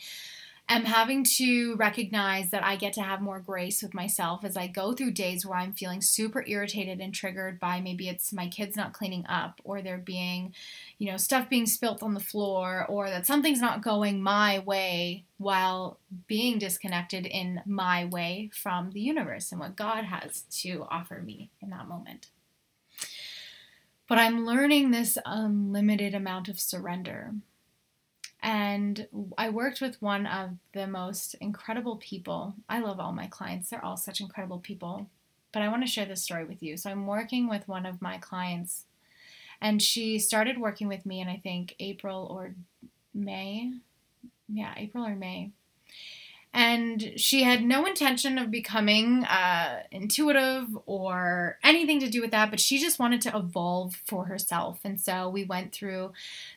am 0.69 0.85
having 0.85 1.25
to 1.25 1.75
recognize 1.77 2.51
that 2.51 2.65
I 2.65 2.77
get 2.77 2.93
to 2.95 3.03
have 3.03 3.21
more 3.21 3.41
grace 3.41 3.83
with 3.83 3.95
myself 3.95 4.45
as 4.45 4.57
I 4.57 4.67
go 4.67 4.93
through 4.93 5.13
days 5.13 5.45
where 5.45 5.59
I'm 5.59 5.73
feeling 5.73 6.01
super 6.01 6.45
irritated 6.47 7.01
and 7.01 7.13
triggered 7.13 7.61
by 7.61 7.81
maybe 7.81 8.09
it's 8.09 8.33
my 8.33 8.49
kids 8.49 8.77
not 8.77 8.93
cleaning 8.93 9.27
up 9.29 9.61
or 9.65 9.83
there 9.83 9.99
being, 9.99 10.55
you 10.99 11.11
know, 11.11 11.17
stuff 11.17 11.49
being 11.49 11.67
spilt 11.67 12.03
on 12.03 12.15
the 12.15 12.21
floor 12.21 12.87
or 12.89 13.11
that 13.11 13.27
something's 13.27 13.61
not 13.61 13.83
going 13.83 14.23
my 14.23 14.61
way 14.61 15.25
while 15.37 15.99
being 16.27 16.59
disconnected 16.59 17.27
in 17.27 17.61
my 17.67 18.05
way 18.07 18.51
from 18.55 18.91
the 18.93 19.01
universe 19.01 19.53
and 19.53 19.61
what 19.61 19.77
God 19.77 20.05
has 20.05 20.43
to 20.63 20.87
offer 20.91 21.21
me 21.21 21.51
in 21.61 21.71
that 21.71 21.89
moment. 21.89 22.29
But 24.09 24.19
I'm 24.19 24.45
learning 24.45 24.91
this 24.91 25.17
unlimited 25.25 26.15
amount 26.15 26.49
of 26.49 26.61
surrender 26.61 27.33
and 28.43 29.07
I 29.39 29.51
worked 29.51 29.81
with 29.81 30.03
one 30.03 30.27
of 30.27 30.51
the 30.73 30.87
most 30.87 31.35
incredible 31.41 31.97
people. 31.97 32.55
I 32.69 32.81
love 32.81 32.99
all 32.99 33.13
my 33.13 33.27
clients, 33.27 33.71
they're 33.71 33.85
all 33.85 33.97
such 33.97 34.21
incredible 34.21 34.59
people. 34.59 35.09
But 35.53 35.63
I 35.63 35.69
want 35.69 35.83
to 35.83 35.91
share 35.91 36.07
this 36.07 36.23
story 36.23 36.45
with 36.45 36.63
you. 36.63 36.77
So 36.79 36.91
I'm 36.91 37.07
working 37.07 37.49
with 37.49 37.69
one 37.69 37.85
of 37.85 38.01
my 38.01 38.19
clients, 38.19 38.87
and 39.61 39.83
she 39.83 40.19
started 40.19 40.59
working 40.59 40.89
with 40.89 41.07
me 41.07 41.21
in 41.21 41.29
I 41.29 41.37
think 41.37 41.77
April 41.79 42.27
or 42.31 42.55
May. 43.15 43.73
Yeah, 44.49 44.75
April 44.77 45.05
or 45.05 45.15
May 45.15 45.53
and 46.55 47.15
she 47.17 47.43
had 47.43 47.65
no 47.65 47.87
intention 47.87 48.39
of 48.39 48.51
becoming 48.51 49.25
uh, 49.25 49.83
intuitive 49.91 50.67
or 50.87 51.59
anything 51.65 51.99
to 52.01 52.11
do 52.11 52.21
with 52.21 52.31
that 52.31 52.51
but 52.51 52.61
she 52.61 52.79
just 52.79 52.99
wanted 52.99 53.21
to 53.23 53.37
evolve 53.37 53.95
for 54.05 54.27
herself. 54.27 54.81
And 54.85 55.01
so 55.01 55.29
we 55.29 55.45
went 55.45 55.73
through 55.73 56.13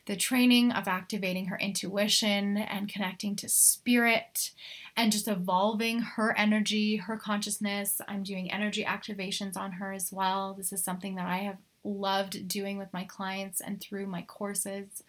the 0.06 0.16
training 0.16 0.72
of 0.72 0.88
activating 0.88 1.46
her 1.46 1.58
intuition 1.58 2.56
and 2.56 2.88
connecting 2.88 3.36
to 3.36 3.48
spirit 3.48 4.50
and 4.96 5.12
just 5.12 5.28
evolving 5.28 6.00
her 6.00 6.36
energy 6.36 6.96
her 6.96 7.16
consciousness. 7.16 8.00
I'm 8.08 8.22
doing 8.22 8.50
energy 8.50 8.84
activations 8.84 9.56
on 9.56 9.72
her 9.72 9.92
as 9.92 10.12
well. 10.12 10.54
This 10.54 10.72
is 10.72 10.82
something 10.82 11.14
that 11.16 11.26
i 11.26 11.38
have 11.38 11.58
loved 11.84 12.48
doing 12.48 12.78
with 12.78 12.92
my 12.92 13.04
clients 13.04 13.60
and 13.60 13.80
through 13.80 14.06
my 14.06 14.22
courses 14.22 15.04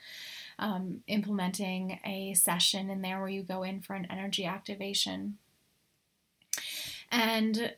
um, 0.59 1.01
implementing 1.07 1.99
a 2.05 2.33
session 2.33 2.89
in 2.89 3.01
there 3.01 3.19
where 3.19 3.29
you 3.29 3.43
go 3.43 3.63
in 3.63 3.81
for 3.81 3.93
an 3.95 4.07
energy 4.09 4.45
activation. 4.45 5.37
And 7.11 7.73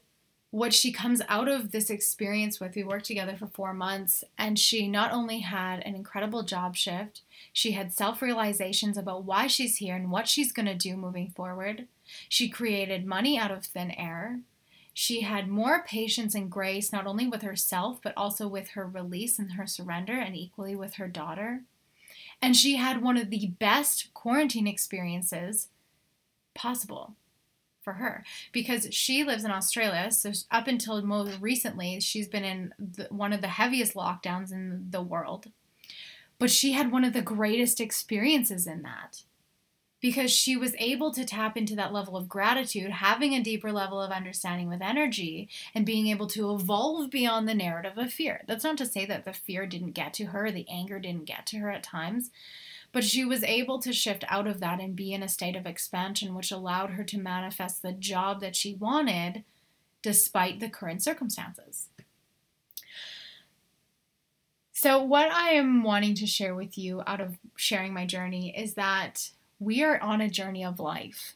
what 0.51 0.73
she 0.73 0.91
comes 0.91 1.21
out 1.27 1.47
of 1.47 1.71
this 1.71 1.89
experience 1.89 2.59
with, 2.59 2.75
we 2.75 2.83
worked 2.83 3.05
together 3.05 3.35
for 3.37 3.47
four 3.47 3.73
months, 3.73 4.23
and 4.37 4.57
she 4.57 4.87
not 4.87 5.11
only 5.11 5.39
had 5.39 5.81
an 5.81 5.93
incredible 5.93 6.41
job 6.41 6.75
shift, 6.75 7.21
she 7.53 7.73
had 7.73 7.93
self 7.93 8.21
realizations 8.21 8.97
about 8.97 9.25
why 9.25 9.45
she's 9.45 9.77
here 9.77 9.95
and 9.95 10.09
what 10.09 10.27
she's 10.27 10.51
going 10.51 10.65
to 10.65 10.73
do 10.73 10.97
moving 10.97 11.29
forward. 11.29 11.87
She 12.27 12.49
created 12.49 13.05
money 13.05 13.37
out 13.37 13.51
of 13.51 13.65
thin 13.65 13.91
air. 13.91 14.39
She 14.91 15.21
had 15.21 15.47
more 15.47 15.83
patience 15.83 16.33
and 16.33 16.49
grace, 16.49 16.91
not 16.91 17.05
only 17.05 17.27
with 17.27 17.43
herself, 17.43 17.99
but 18.01 18.13
also 18.17 18.47
with 18.47 18.69
her 18.69 18.87
release 18.87 19.37
and 19.37 19.51
her 19.51 19.67
surrender, 19.67 20.13
and 20.13 20.35
equally 20.35 20.75
with 20.75 20.95
her 20.95 21.07
daughter. 21.07 21.61
And 22.41 22.55
she 22.55 22.77
had 22.77 23.01
one 23.01 23.17
of 23.17 23.29
the 23.29 23.47
best 23.59 24.13
quarantine 24.13 24.67
experiences 24.67 25.67
possible 26.53 27.15
for 27.81 27.93
her 27.93 28.23
because 28.51 28.87
she 28.91 29.23
lives 29.23 29.43
in 29.43 29.51
Australia. 29.51 30.11
So, 30.11 30.31
up 30.51 30.67
until 30.67 31.01
most 31.01 31.39
recently, 31.41 31.99
she's 31.99 32.27
been 32.27 32.45
in 32.45 32.73
the, 32.77 33.07
one 33.09 33.33
of 33.33 33.41
the 33.41 33.47
heaviest 33.47 33.93
lockdowns 33.93 34.51
in 34.51 34.87
the 34.89 35.01
world. 35.01 35.47
But 36.37 36.49
she 36.49 36.71
had 36.71 36.91
one 36.91 37.03
of 37.03 37.13
the 37.13 37.21
greatest 37.21 37.81
experiences 37.81 38.65
in 38.67 38.83
that 38.83 39.23
because 40.01 40.31
she 40.31 40.55
was 40.55 40.75
able 40.79 41.11
to 41.11 41.25
tap 41.25 41.57
into 41.57 41.75
that 41.75 41.93
level 41.93 42.15
of 42.15 42.29
gratitude, 42.29 42.91
having 42.91 43.33
a 43.33 43.43
deeper 43.43 43.71
level 43.71 44.01
of 44.01 44.11
understanding 44.11 44.69
with 44.69 44.81
energy, 44.81 45.49
and 45.75 45.85
being 45.85 46.07
able 46.07 46.27
to 46.27 46.53
evolve 46.53 47.09
beyond 47.09 47.47
the 47.47 47.53
narrative 47.53 47.97
of 47.97 48.13
fear. 48.13 48.43
That's 48.47 48.63
not 48.63 48.77
to 48.77 48.85
say 48.85 49.05
that 49.05 49.25
the 49.25 49.33
fear 49.33 49.65
didn't 49.65 49.91
get 49.91 50.13
to 50.15 50.27
her, 50.27 50.51
the 50.51 50.67
anger 50.69 50.99
didn't 50.99 51.25
get 51.25 51.45
to 51.47 51.57
her 51.57 51.69
at 51.69 51.83
times, 51.83 52.31
but 52.91 53.03
she 53.03 53.25
was 53.25 53.43
able 53.43 53.79
to 53.79 53.93
shift 53.93 54.23
out 54.29 54.47
of 54.47 54.59
that 54.61 54.79
and 54.79 54.95
be 54.95 55.13
in 55.13 55.21
a 55.21 55.29
state 55.29 55.55
of 55.55 55.65
expansion, 55.65 56.33
which 56.33 56.51
allowed 56.51 56.91
her 56.91 57.03
to 57.03 57.19
manifest 57.19 57.81
the 57.81 57.91
job 57.91 58.39
that 58.41 58.55
she 58.55 58.73
wanted 58.75 59.43
despite 60.01 60.59
the 60.59 60.69
current 60.69 61.03
circumstances. 61.03 61.89
So, 64.71 65.03
what 65.03 65.29
I 65.29 65.49
am 65.49 65.83
wanting 65.83 66.15
to 66.15 66.25
share 66.25 66.55
with 66.55 66.77
you 66.77 67.03
out 67.05 67.19
of 67.19 67.37
sharing 67.57 67.93
my 67.93 68.05
journey 68.05 68.57
is 68.57 68.75
that 68.75 69.31
we 69.59 69.83
are 69.83 69.99
on 69.99 70.21
a 70.21 70.29
journey 70.29 70.63
of 70.63 70.79
life. 70.79 71.35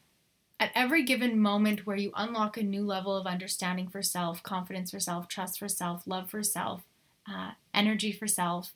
At 0.60 0.72
every 0.76 1.04
given 1.04 1.40
moment 1.40 1.86
where 1.86 1.98
you 1.98 2.12
unlock 2.16 2.58
a 2.58 2.64
new 2.64 2.86
level 2.86 3.16
of 3.18 3.28
understanding 3.28 3.90
for 3.90 4.02
self, 4.02 4.42
confidence 4.42 4.92
for 4.92 5.00
self, 5.00 5.28
trust 5.28 5.60
for 5.60 5.68
self, 5.68 6.08
love 6.08 6.30
for 6.30 6.42
self, 6.42 6.84
uh, 7.30 7.52
energy 7.74 8.14
for 8.14 8.28
self, 8.28 8.72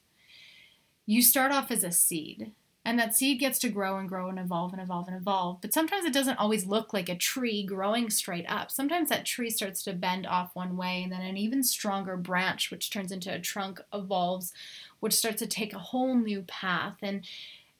you 1.06 1.22
start 1.22 1.54
off 1.54 1.72
as 1.72 1.84
a 1.84 1.92
seed. 1.92 2.52
And 2.84 2.98
that 3.00 3.14
seed 3.14 3.42
gets 3.42 3.60
to 3.60 3.70
grow 3.70 3.98
and 3.98 4.08
grow 4.08 4.30
and 4.30 4.40
evolve 4.40 4.72
and 4.72 4.82
evolve 4.82 5.10
and 5.10 5.18
evolve. 5.18 5.60
But 5.60 5.74
sometimes 5.74 6.06
it 6.06 6.14
doesn't 6.14 6.40
always 6.40 6.66
look 6.66 6.94
like 6.94 7.10
a 7.10 7.18
tree 7.18 7.64
growing 7.64 8.10
straight 8.10 8.46
up. 8.48 8.72
Sometimes 8.72 9.10
that 9.10 9.26
tree 9.26 9.50
starts 9.50 9.84
to 9.84 9.94
bend 9.94 10.26
off 10.26 10.52
one 10.54 10.78
way, 10.78 11.04
and 11.04 11.12
then 11.12 11.20
an 11.20 11.36
even 11.36 11.64
stronger 11.64 12.16
branch, 12.16 12.72
which 12.72 12.90
turns 12.90 13.12
into 13.12 13.34
a 13.34 13.40
trunk, 13.40 13.82
evolves, 13.94 14.54
which 15.02 15.14
starts 15.14 15.40
to 15.40 15.48
take 15.48 15.74
a 15.74 15.80
whole 15.80 16.16
new 16.16 16.44
path. 16.44 16.96
And 17.02 17.26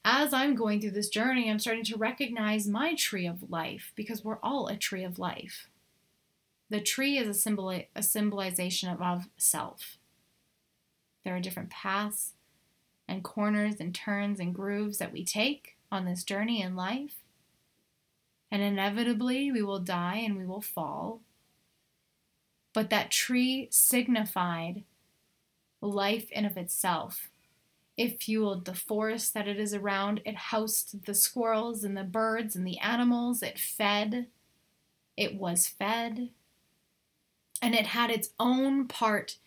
as 0.10 0.32
I'm 0.32 0.56
going 0.56 0.80
through 0.80 0.92
this 0.92 1.10
journey, 1.10 1.50
I'm 1.50 1.60
starting 1.60 1.84
to 1.84 1.98
recognize 1.98 2.66
my 2.66 2.96
tree 2.96 3.28
of 3.28 3.52
life 3.52 3.92
because 3.94 4.24
we're 4.24 4.40
all 4.42 4.68
a 4.68 4.78
tree 4.78 5.04
of 5.04 5.20
life. 5.20 5.68
The 6.70 6.80
tree 6.80 7.18
is 7.18 7.28
a 7.28 7.34
symbol 7.34 7.78
a 7.94 8.02
symbolization 8.02 8.88
of, 8.88 9.02
of 9.02 9.28
self. 9.36 9.98
There 11.26 11.36
are 11.36 11.42
different 11.42 11.72
paths 11.72 12.36
and 13.06 13.22
corners 13.22 13.82
and 13.82 13.94
turns 13.94 14.40
and 14.40 14.56
grooves 14.56 14.98
that 15.00 15.12
we 15.12 15.26
take 15.26 15.76
on 15.92 16.06
this 16.06 16.24
journey 16.24 16.62
in 16.62 16.78
life. 16.78 17.16
And 18.50 18.62
inevitably, 18.62 19.52
we 19.52 19.62
will 19.62 19.80
die 19.80 20.24
and 20.26 20.38
we 20.38 20.46
will 20.46 20.62
fall. 20.62 21.20
But 22.74 22.90
that 22.92 23.12
tree 23.12 23.68
signified 23.72 24.86
life 25.82 26.32
in 26.32 26.46
of 26.46 26.56
itself 26.56 27.28
it 27.98 28.22
fueled 28.22 28.66
the 28.66 28.76
forest 28.76 29.34
that 29.34 29.48
it 29.48 29.60
is 29.60 29.74
around. 29.74 30.22
It 30.24 30.36
housed 30.36 31.06
the 31.06 31.16
squirrels 31.16 31.84
and 31.84 31.98
the 31.98 32.04
birds 32.04 32.56
and 32.56 32.66
the 32.66 32.78
animals. 32.78 33.42
It 33.42 33.58
fed. 33.58 34.28
It 35.18 35.36
was 35.36 35.68
fed. 35.68 36.30
And 37.60 37.74
it 37.74 37.88
had 37.88 38.12
its 38.12 38.30
own 38.40 38.88
part 38.88 39.38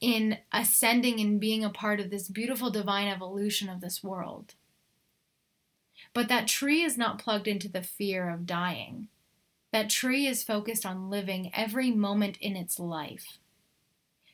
in 0.00 0.38
ascending 0.50 1.20
and 1.20 1.38
being 1.38 1.62
a 1.62 1.70
part 1.70 2.00
of 2.00 2.08
this 2.08 2.28
beautiful 2.28 2.70
divine 2.70 3.08
evolution 3.08 3.68
of 3.68 3.82
this 3.82 4.02
world. 4.02 4.54
But 6.14 6.28
that 6.28 6.48
tree 6.48 6.82
is 6.82 6.96
not 6.96 7.18
plugged 7.18 7.46
into 7.46 7.68
the 7.68 7.82
fear 7.82 8.30
of 8.30 8.46
dying. 8.46 9.08
That 9.70 9.90
tree 9.90 10.26
is 10.26 10.42
focused 10.42 10.86
on 10.86 11.10
living 11.10 11.50
every 11.54 11.90
moment 11.90 12.38
in 12.38 12.56
its 12.56 12.78
life. 12.78 13.38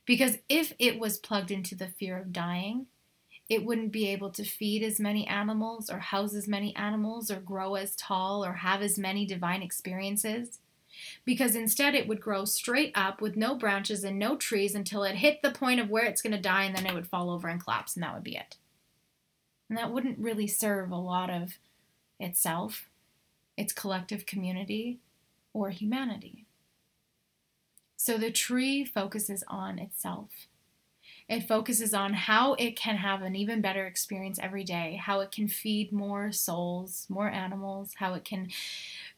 Because 0.07 0.39
if 0.49 0.75
it 0.79 1.01
was 1.01 1.19
plugged 1.19 1.51
into 1.51 1.75
the 1.75 1.89
fear 1.89 2.17
of 2.19 2.33
dying, 2.33 2.87
it 3.49 3.65
wouldn't 3.65 3.93
be 3.93 4.09
able 4.09 4.31
to 4.31 4.45
feed 4.45 4.83
as 4.83 4.99
many 4.99 5.27
animals 5.27 5.91
or 5.91 5.99
house 5.99 6.35
as 6.35 6.49
many 6.49 6.75
animals 6.77 7.31
or 7.31 7.41
grow 7.41 7.75
as 7.75 7.95
tall 7.97 8.45
or 8.45 8.55
have 8.55 8.81
as 8.81 8.99
many 8.99 9.27
divine 9.27 9.63
experiences 9.63 10.61
because 11.25 11.57
instead 11.57 11.95
it 11.95 12.07
would 12.07 12.21
grow 12.21 12.45
straight 12.45 12.93
up 12.95 13.21
with 13.21 13.37
no 13.37 13.55
branches 13.55 14.05
and 14.05 14.19
no 14.19 14.37
trees 14.37 14.75
until 14.75 15.05
it 15.05 15.17
hit 15.17 15.43
the 15.43 15.51
point 15.51 15.81
of 15.81 15.91
where 15.91 16.05
it's 16.05 16.23
going 16.23 16.33
to 16.33 16.41
die 16.41 16.65
and 16.65 16.77
then 16.77 16.87
it 16.87 16.95
would 16.95 17.07
fall 17.07 17.31
over 17.31 17.49
and 17.49 17.63
collapse 17.63 17.95
and 17.95 18.03
that 18.03 18.15
would 18.15 18.25
be 18.25 18.37
it. 18.37 18.57
And 19.69 19.79
that 19.79 19.93
wouldn't 19.93 20.19
really 20.19 20.47
serve 20.47 20.91
a 20.91 20.97
lot 20.97 21.31
of 21.31 21.59
itself, 22.21 22.89
its 23.57 23.73
collective 23.73 24.27
community, 24.27 25.01
or 25.53 25.71
humanity. 25.71 26.47
So 27.97 28.19
the 28.19 28.31
tree 28.31 28.85
focuses 28.85 29.43
on 29.49 29.79
itself. 29.79 30.31
It 31.29 31.49
focuses 31.49 31.95
on 31.95 32.13
how 32.13 32.53
it 32.55 32.77
can 32.77 32.97
have 32.97 33.23
an 33.23 33.35
even 33.35 33.63
better 33.63 33.87
experience 33.87 34.39
every 34.43 34.63
day, 34.63 35.01
how 35.03 35.21
it 35.21 35.31
can 35.33 35.49
feed 35.49 35.91
more 35.91 36.33
souls, 36.33 37.07
more 37.09 37.31
animals, 37.31 37.93
how 37.97 38.13
it 38.15 38.25
can 38.25 38.49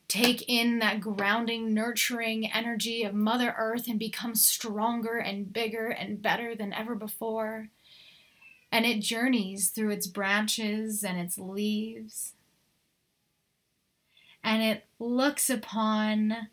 take 0.06 0.48
in 0.48 0.78
that 0.78 1.00
grounding, 1.00 1.74
nurturing 1.74 2.50
energy 2.52 3.02
of 3.02 3.12
Mother 3.12 3.54
Earth 3.58 3.88
and 3.88 3.98
become 3.98 4.36
stronger 4.36 5.16
and 5.18 5.52
bigger 5.52 5.88
and 5.88 6.22
better 6.22 6.54
than 6.54 6.72
ever 6.72 6.94
before. 6.94 7.70
And 8.70 8.86
it 8.86 9.00
journeys 9.00 9.70
through 9.70 9.90
its 9.90 10.06
branches 10.06 11.02
and 11.02 11.18
its 11.18 11.38
leaves. 11.38 12.34
And 14.44 14.62
it 14.62 14.84
looks 15.00 15.50
upon 15.50 16.48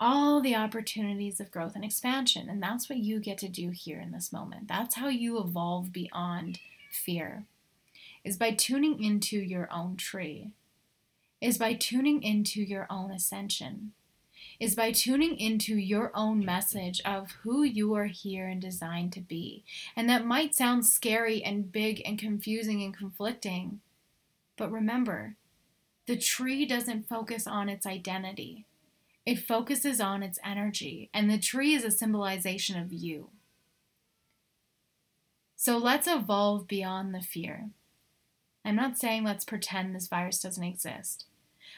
all 0.00 0.40
the 0.40 0.54
opportunities 0.54 1.40
of 1.40 1.50
growth 1.50 1.74
and 1.74 1.84
expansion. 1.84 2.48
And 2.48 2.62
that's 2.62 2.88
what 2.88 2.98
you 2.98 3.20
get 3.20 3.38
to 3.38 3.48
do 3.48 3.70
here 3.70 4.00
in 4.00 4.12
this 4.12 4.32
moment. 4.32 4.68
That's 4.68 4.94
how 4.94 5.08
you 5.08 5.38
evolve 5.38 5.92
beyond 5.92 6.60
fear, 6.90 7.44
is 8.24 8.36
by 8.36 8.52
tuning 8.52 9.02
into 9.02 9.38
your 9.38 9.68
own 9.72 9.96
tree 9.96 10.52
is 11.40 11.58
by 11.58 11.74
tuning 11.74 12.22
into 12.22 12.60
your 12.60 12.86
own 12.90 13.10
ascension, 13.10 13.92
is 14.58 14.74
by 14.74 14.90
tuning 14.90 15.38
into 15.38 15.76
your 15.76 16.10
own 16.14 16.44
message 16.44 17.00
of 17.04 17.30
who 17.42 17.62
you 17.62 17.94
are 17.94 18.06
here 18.06 18.48
and 18.48 18.60
designed 18.60 19.12
to 19.12 19.20
be. 19.20 19.64
And 19.94 20.08
that 20.08 20.26
might 20.26 20.54
sound 20.54 20.86
scary 20.86 21.42
and 21.42 21.70
big 21.70 22.02
and 22.04 22.18
confusing 22.18 22.82
and 22.82 22.96
conflicting, 22.96 23.80
but 24.56 24.72
remember, 24.72 25.36
the 26.06 26.16
tree 26.16 26.66
doesn't 26.66 27.08
focus 27.08 27.46
on 27.46 27.68
its 27.68 27.86
identity. 27.86 28.64
It 29.28 29.40
focuses 29.40 30.00
on 30.00 30.22
its 30.22 30.38
energy, 30.42 31.10
and 31.12 31.30
the 31.30 31.36
tree 31.36 31.74
is 31.74 31.84
a 31.84 31.90
symbolization 31.90 32.80
of 32.80 32.94
you. 32.94 33.28
So 35.54 35.76
let's 35.76 36.06
evolve 36.06 36.66
beyond 36.66 37.14
the 37.14 37.20
fear. 37.20 37.68
I'm 38.64 38.76
not 38.76 38.96
saying 38.96 39.24
let's 39.24 39.44
pretend 39.44 39.94
this 39.94 40.08
virus 40.08 40.40
doesn't 40.40 40.64
exist, 40.64 41.26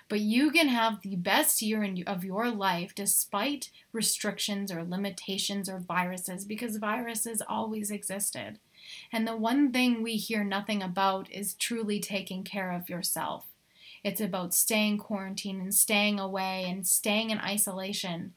but 0.09 0.21
you 0.21 0.53
can 0.53 0.69
have 0.69 1.03
the 1.03 1.17
best 1.17 1.61
year 1.61 1.83
in, 1.83 2.05
of 2.07 2.23
your 2.23 2.53
life 2.53 2.95
despite 2.95 3.71
restrictions 3.93 4.71
or 4.71 4.85
limitations 4.85 5.69
or 5.69 5.81
viruses 5.81 6.45
because 6.45 6.77
viruses 6.77 7.43
always 7.49 7.91
existed. 7.91 8.61
And 9.13 9.27
the 9.27 9.37
one 9.37 9.73
thing 9.73 10.05
we 10.05 10.15
hear 10.15 10.45
nothing 10.45 10.85
about 10.85 11.29
is 11.33 11.55
truly 11.55 11.99
taking 11.99 12.45
care 12.45 12.71
of 12.71 12.89
yourself. 12.89 13.47
It's 14.03 14.21
about 14.21 14.55
staying 14.55 14.99
quarantined 14.99 15.61
and 15.61 15.75
staying 15.75 16.19
away 16.19 16.65
and 16.69 16.87
staying 16.87 17.31
in 17.31 17.39
isolation. 17.39 18.35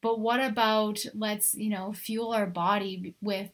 But 0.00 0.18
what 0.18 0.40
about 0.40 1.04
let's, 1.14 1.54
you 1.54 1.68
know, 1.68 1.92
fuel 1.92 2.32
our 2.32 2.46
body 2.46 3.14
with 3.20 3.50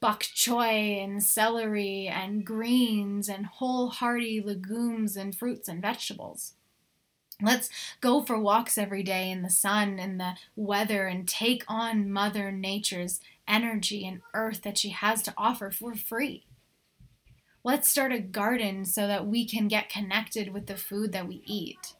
bok 0.00 0.22
choy 0.22 1.02
and 1.02 1.22
celery 1.22 2.06
and 2.06 2.44
greens 2.44 3.28
and 3.28 3.46
whole 3.46 3.88
hearty 3.88 4.40
legumes 4.40 5.16
and 5.16 5.34
fruits 5.34 5.68
and 5.68 5.82
vegetables. 5.82 6.54
Let's 7.40 7.70
go 8.00 8.22
for 8.22 8.38
walks 8.38 8.76
every 8.76 9.04
day 9.04 9.30
in 9.30 9.42
the 9.42 9.50
sun 9.50 10.00
and 10.00 10.18
the 10.18 10.34
weather 10.56 11.06
and 11.06 11.26
take 11.26 11.62
on 11.68 12.10
Mother 12.10 12.50
Nature's 12.50 13.20
energy 13.46 14.04
and 14.06 14.22
earth 14.34 14.62
that 14.62 14.78
she 14.78 14.88
has 14.88 15.22
to 15.22 15.34
offer 15.36 15.70
for 15.70 15.94
free. 15.94 16.44
Let's 17.64 17.88
start 17.88 18.12
a 18.12 18.20
garden 18.20 18.84
so 18.84 19.06
that 19.06 19.26
we 19.26 19.46
can 19.46 19.68
get 19.68 19.88
connected 19.88 20.52
with 20.52 20.66
the 20.66 20.76
food 20.76 21.12
that 21.12 21.26
we 21.26 21.42
eat. 21.44 21.94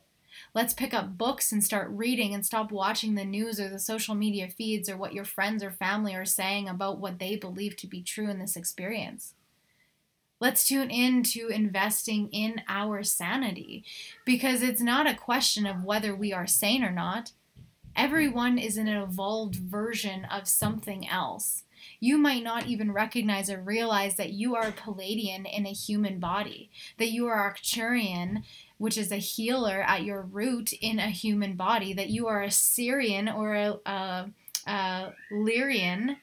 Let's 0.55 0.73
pick 0.73 0.95
up 0.95 1.19
books 1.19 1.53
and 1.53 1.63
start 1.63 1.91
reading 1.91 2.33
and 2.33 2.47
stop 2.47 2.71
watching 2.71 3.15
the 3.15 3.25
news 3.25 3.61
or 3.61 3.69
the 3.69 3.79
social 3.79 4.15
media 4.15 4.49
feeds 4.49 4.89
or 4.89 4.97
what 4.97 5.13
your 5.13 5.25
friends 5.25 5.63
or 5.63 5.71
family 5.71 6.15
are 6.15 6.25
saying 6.25 6.69
about 6.69 6.99
what 6.99 7.19
they 7.19 7.37
believe 7.37 7.77
to 7.77 7.87
be 7.87 8.03
true 8.03 8.31
in 8.31 8.39
this 8.39 8.57
experience. 8.57 9.35
Let's 10.41 10.67
tune 10.67 10.91
in 10.91 11.25
to 11.25 11.49
investing 11.49 12.29
in 12.31 12.63
our 12.69 13.03
sanity 13.03 13.85
because 14.25 14.63
it's 14.63 14.81
not 14.81 15.09
a 15.09 15.15
question 15.15 15.67
of 15.67 15.83
whether 15.83 16.15
we 16.15 16.33
are 16.33 16.47
sane 16.47 16.85
or 16.85 16.93
not. 16.93 17.33
Everyone 17.97 18.57
is 18.57 18.77
an 18.77 18.87
evolved 18.87 19.57
version 19.57 20.25
of 20.25 20.47
something 20.47 21.09
else. 21.09 21.65
You 22.01 22.18
might 22.18 22.43
not 22.43 22.66
even 22.66 22.93
recognize 22.93 23.51
or 23.51 23.61
realize 23.61 24.16
that 24.16 24.33
you 24.33 24.55
are 24.57 24.68
a 24.68 24.72
Pleiadian 24.72 25.47
in 25.51 25.66
a 25.66 25.72
human 25.72 26.18
body, 26.18 26.70
that 26.99 27.11
you 27.11 27.26
are 27.26 27.55
Arcturian 27.55 28.43
which 28.79 28.97
is 28.97 29.12
a 29.12 29.16
healer 29.16 29.83
at 29.83 30.05
your 30.05 30.22
root 30.22 30.72
in 30.72 30.99
a 30.99 31.11
human 31.11 31.55
body, 31.55 31.93
that 31.93 32.09
you 32.09 32.29
are 32.29 32.43
a 32.43 32.49
Sirian 32.49 33.33
or 33.33 33.55
a, 33.55 33.79
a, 33.85 34.31
a 34.66 35.12
Lyrian. 35.33 36.16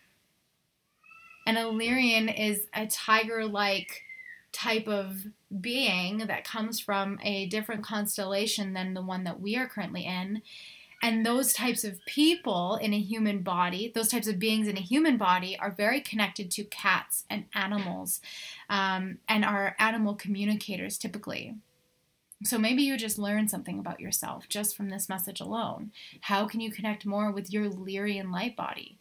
And 1.46 1.58
a 1.58 1.64
Lyrian 1.64 2.34
is 2.36 2.66
a 2.74 2.88
tiger 2.88 3.46
like 3.46 4.04
type 4.52 4.88
of 4.88 5.26
being 5.60 6.20
that 6.20 6.46
comes 6.46 6.80
from 6.80 7.20
a 7.22 7.46
different 7.48 7.84
constellation 7.84 8.74
than 8.74 8.94
the 8.94 9.02
one 9.02 9.26
that 9.26 9.42
we 9.42 9.58
are 9.58 9.68
currently 9.68 10.06
in. 10.06 10.42
And 11.06 11.24
those 11.24 11.54
types 11.54 11.84
of 11.84 12.04
people 12.08 12.78
in 12.82 12.92
a 12.92 13.00
human 13.00 13.44
body, 13.44 13.92
those 13.94 14.08
types 14.08 14.28
of 14.28 14.40
beings 14.40 14.68
in 14.68 14.76
a 14.76 14.82
human 14.82 15.18
body, 15.18 15.56
are 15.60 15.70
very 15.70 16.02
connected 16.02 16.50
to 16.50 16.64
cats 16.64 17.26
and 17.30 17.46
animals 17.54 18.22
um, 18.72 19.20
and 19.30 19.46
are 19.46 19.76
animal 19.78 20.16
communicators 20.16 20.98
typically. 20.98 21.54
So 22.44 22.58
maybe 22.58 22.82
you 22.82 22.98
just 22.98 23.20
learn 23.20 23.48
something 23.48 23.78
about 23.78 24.00
yourself 24.00 24.50
just 24.50 24.76
from 24.76 24.90
this 24.90 25.08
message 25.08 25.40
alone. 25.40 25.92
How 26.22 26.48
can 26.48 26.60
you 26.60 26.72
connect 26.72 27.06
more 27.06 27.32
with 27.32 27.54
your 27.54 27.70
Lyrian 27.70 28.32
light 28.32 28.56
body? 28.56 28.98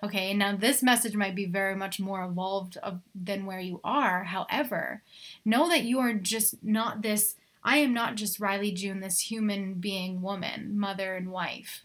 Okay, 0.00 0.32
now 0.34 0.54
this 0.54 0.80
message 0.80 1.16
might 1.16 1.34
be 1.34 1.46
very 1.46 1.74
much 1.74 1.98
more 1.98 2.22
evolved 2.22 2.76
of, 2.76 3.00
than 3.16 3.46
where 3.46 3.58
you 3.58 3.80
are. 3.82 4.22
However, 4.22 5.02
know 5.44 5.68
that 5.68 5.82
you 5.82 5.98
are 5.98 6.14
just 6.14 6.62
not 6.62 7.02
this. 7.02 7.34
I 7.62 7.78
am 7.78 7.92
not 7.92 8.14
just 8.14 8.40
Riley 8.40 8.72
June, 8.72 9.00
this 9.00 9.30
human 9.30 9.74
being 9.74 10.22
woman, 10.22 10.78
mother 10.78 11.16
and 11.16 11.30
wife, 11.30 11.84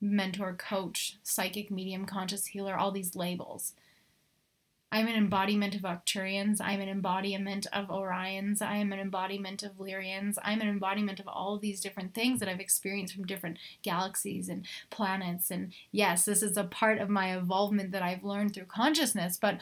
mentor, 0.00 0.54
coach, 0.54 1.16
psychic, 1.22 1.70
medium, 1.70 2.06
conscious 2.06 2.46
healer, 2.46 2.76
all 2.76 2.92
these 2.92 3.16
labels. 3.16 3.74
I'm 4.90 5.06
an 5.06 5.16
embodiment 5.16 5.74
of 5.74 5.82
Arcturians. 5.82 6.62
I'm 6.62 6.80
an 6.80 6.88
embodiment 6.88 7.66
of 7.74 7.88
Orions. 7.88 8.62
I 8.62 8.78
am 8.78 8.90
an 8.90 8.98
embodiment 8.98 9.62
of 9.62 9.76
Lyrians. 9.76 10.38
I'm 10.42 10.62
an 10.62 10.68
embodiment 10.68 11.20
of 11.20 11.28
all 11.28 11.58
these 11.58 11.82
different 11.82 12.14
things 12.14 12.40
that 12.40 12.48
I've 12.48 12.60
experienced 12.60 13.14
from 13.14 13.26
different 13.26 13.58
galaxies 13.82 14.48
and 14.48 14.64
planets. 14.88 15.50
And 15.50 15.74
yes, 15.92 16.24
this 16.24 16.42
is 16.42 16.56
a 16.56 16.64
part 16.64 16.98
of 16.98 17.10
my 17.10 17.36
evolvement 17.36 17.92
that 17.92 18.02
I've 18.02 18.24
learned 18.24 18.54
through 18.54 18.64
consciousness. 18.64 19.38
But 19.38 19.58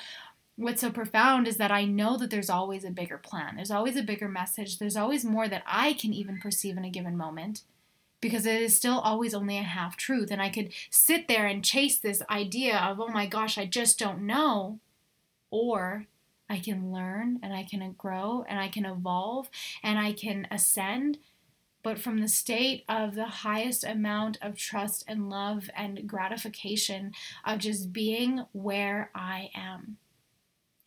what's 0.56 0.80
so 0.80 0.90
profound 0.90 1.46
is 1.46 1.58
that 1.58 1.70
I 1.70 1.84
know 1.84 2.16
that 2.16 2.30
there's 2.30 2.50
always 2.50 2.84
a 2.84 2.90
bigger 2.90 3.18
plan. 3.18 3.56
There's 3.56 3.70
always 3.70 3.96
a 3.96 4.02
bigger 4.02 4.28
message. 4.28 4.78
There's 4.78 4.96
always 4.96 5.24
more 5.24 5.48
that 5.48 5.62
I 5.66 5.92
can 5.92 6.12
even 6.12 6.40
perceive 6.40 6.76
in 6.76 6.84
a 6.84 6.90
given 6.90 7.16
moment 7.16 7.62
because 8.20 8.46
it 8.46 8.60
is 8.62 8.76
still 8.76 8.98
always 8.98 9.34
only 9.34 9.58
a 9.58 9.62
half 9.62 9.96
truth. 9.96 10.30
And 10.30 10.40
I 10.40 10.48
could 10.48 10.72
sit 10.90 11.28
there 11.28 11.46
and 11.46 11.64
chase 11.64 11.98
this 11.98 12.22
idea 12.30 12.78
of, 12.78 12.98
oh 12.98 13.08
my 13.08 13.26
gosh, 13.26 13.58
I 13.58 13.66
just 13.66 13.98
don't 13.98 14.22
know 14.22 14.80
or 15.50 16.06
I 16.48 16.58
can 16.58 16.90
learn 16.92 17.38
and 17.42 17.52
I 17.52 17.62
can 17.62 17.94
grow 17.98 18.44
and 18.48 18.58
I 18.58 18.68
can 18.68 18.86
evolve 18.86 19.50
and 19.82 19.98
I 19.98 20.12
can 20.12 20.46
ascend, 20.50 21.18
but 21.82 21.98
from 21.98 22.20
the 22.20 22.28
state 22.28 22.84
of 22.88 23.14
the 23.14 23.26
highest 23.26 23.84
amount 23.84 24.38
of 24.40 24.56
trust 24.56 25.04
and 25.06 25.28
love 25.28 25.68
and 25.76 26.06
gratification 26.06 27.12
of 27.44 27.58
just 27.58 27.92
being 27.92 28.44
where 28.52 29.10
I 29.14 29.50
am. 29.54 29.98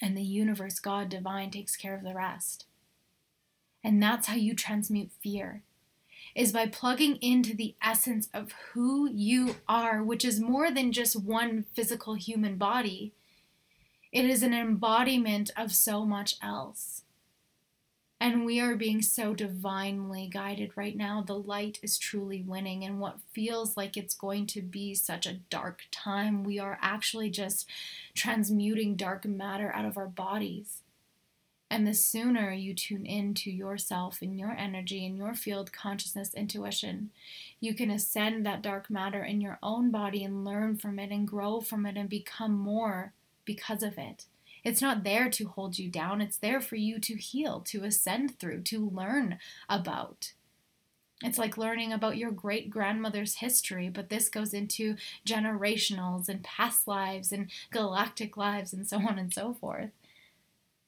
And 0.02 0.16
the 0.16 0.24
universe, 0.24 0.80
God 0.80 1.10
divine, 1.10 1.52
takes 1.52 1.76
care 1.76 1.96
of 1.96 2.04
the 2.04 2.14
rest. 2.14 2.66
And 3.84 4.02
that's 4.02 4.28
how 4.28 4.36
you 4.36 4.56
transmute 4.56 5.12
fear 5.22 5.64
is 6.36 6.52
by 6.52 6.68
plugging 6.68 7.16
into 7.18 7.56
the 7.56 7.76
essence 7.82 8.30
of 8.34 8.52
who 8.72 9.10
you 9.10 9.56
are, 9.68 10.04
which 10.04 10.24
is 10.24 10.40
more 10.40 10.72
than 10.72 10.92
just 10.92 11.22
one 11.22 11.66
physical 11.74 12.14
human 12.14 12.56
body. 12.56 13.14
It 14.12 14.26
is 14.26 14.44
an 14.44 14.54
embodiment 14.54 15.52
of 15.58 15.72
so 15.72 16.06
much 16.06 16.36
else. 16.42 17.04
And 18.22 18.46
we 18.46 18.60
are 18.60 18.76
being 18.76 19.02
so 19.02 19.34
divinely 19.34 20.30
guided 20.32 20.72
right 20.76 20.96
now. 20.96 21.24
The 21.26 21.38
light 21.38 21.80
is 21.82 21.98
truly 21.98 22.42
winning. 22.42 22.84
And 22.84 23.00
what 23.00 23.22
feels 23.32 23.78
like 23.78 23.96
it's 23.96 24.14
going 24.14 24.46
to 24.48 24.62
be 24.62 24.94
such 24.94 25.26
a 25.26 25.40
dark 25.50 25.84
time, 25.90 26.44
we 26.44 26.60
are 26.60 26.78
actually 26.82 27.30
just 27.30 27.70
transmuting 28.14 28.96
dark 28.96 29.26
matter 29.26 29.72
out 29.74 29.86
of 29.86 29.98
our 29.98 30.08
bodies. 30.08 30.82
And 31.72 31.88
the 31.88 31.94
sooner 31.94 32.52
you 32.52 32.74
tune 32.74 33.06
into 33.06 33.52
yourself 33.52 34.22
and 34.22 34.38
your 34.38 34.52
energy 34.52 35.06
and 35.06 35.16
your 35.16 35.36
field 35.36 35.72
consciousness 35.72 36.34
intuition, 36.34 37.12
you 37.60 37.76
can 37.76 37.92
ascend 37.92 38.46
that 38.46 38.64
dark 38.64 38.90
matter 38.90 39.24
in 39.24 39.40
your 39.40 39.60
own 39.62 39.92
body 39.92 40.24
and 40.24 40.44
learn 40.44 40.78
from 40.78 40.98
it 40.98 41.12
and 41.12 41.28
grow 41.28 41.62
from 41.62 41.86
it 41.86 41.96
and 41.96 42.10
become 42.10 42.54
more 42.54 43.14
because 43.46 43.84
of 43.84 43.98
it. 43.98 44.26
It's 44.64 44.82
not 44.82 45.04
there 45.04 45.30
to 45.30 45.48
hold 45.48 45.80
you 45.80 45.90
down, 45.90 46.22
it's 46.22 46.38
there 46.38 46.62
for 46.62 46.76
you 46.76 47.00
to 47.00 47.16
heal, 47.16 47.62
to 47.68 47.84
ascend 47.84 48.40
through, 48.40 48.62
to 48.64 48.90
learn 48.90 49.40
about. 49.68 50.34
It's 51.22 51.38
like 51.38 51.58
learning 51.58 51.92
about 51.92 52.18
your 52.18 52.32
great 52.32 52.70
grandmother's 52.70 53.36
history, 53.36 53.90
but 53.90 54.10
this 54.10 54.30
goes 54.30 54.54
into 54.54 54.96
generationals 55.26 56.30
and 56.30 56.44
past 56.44 56.88
lives 56.88 57.32
and 57.32 57.50
galactic 57.72 58.38
lives 58.38 58.72
and 58.72 58.88
so 58.88 58.98
on 58.98 59.20
and 59.20 59.34
so 59.34 59.54
forth 59.54 59.90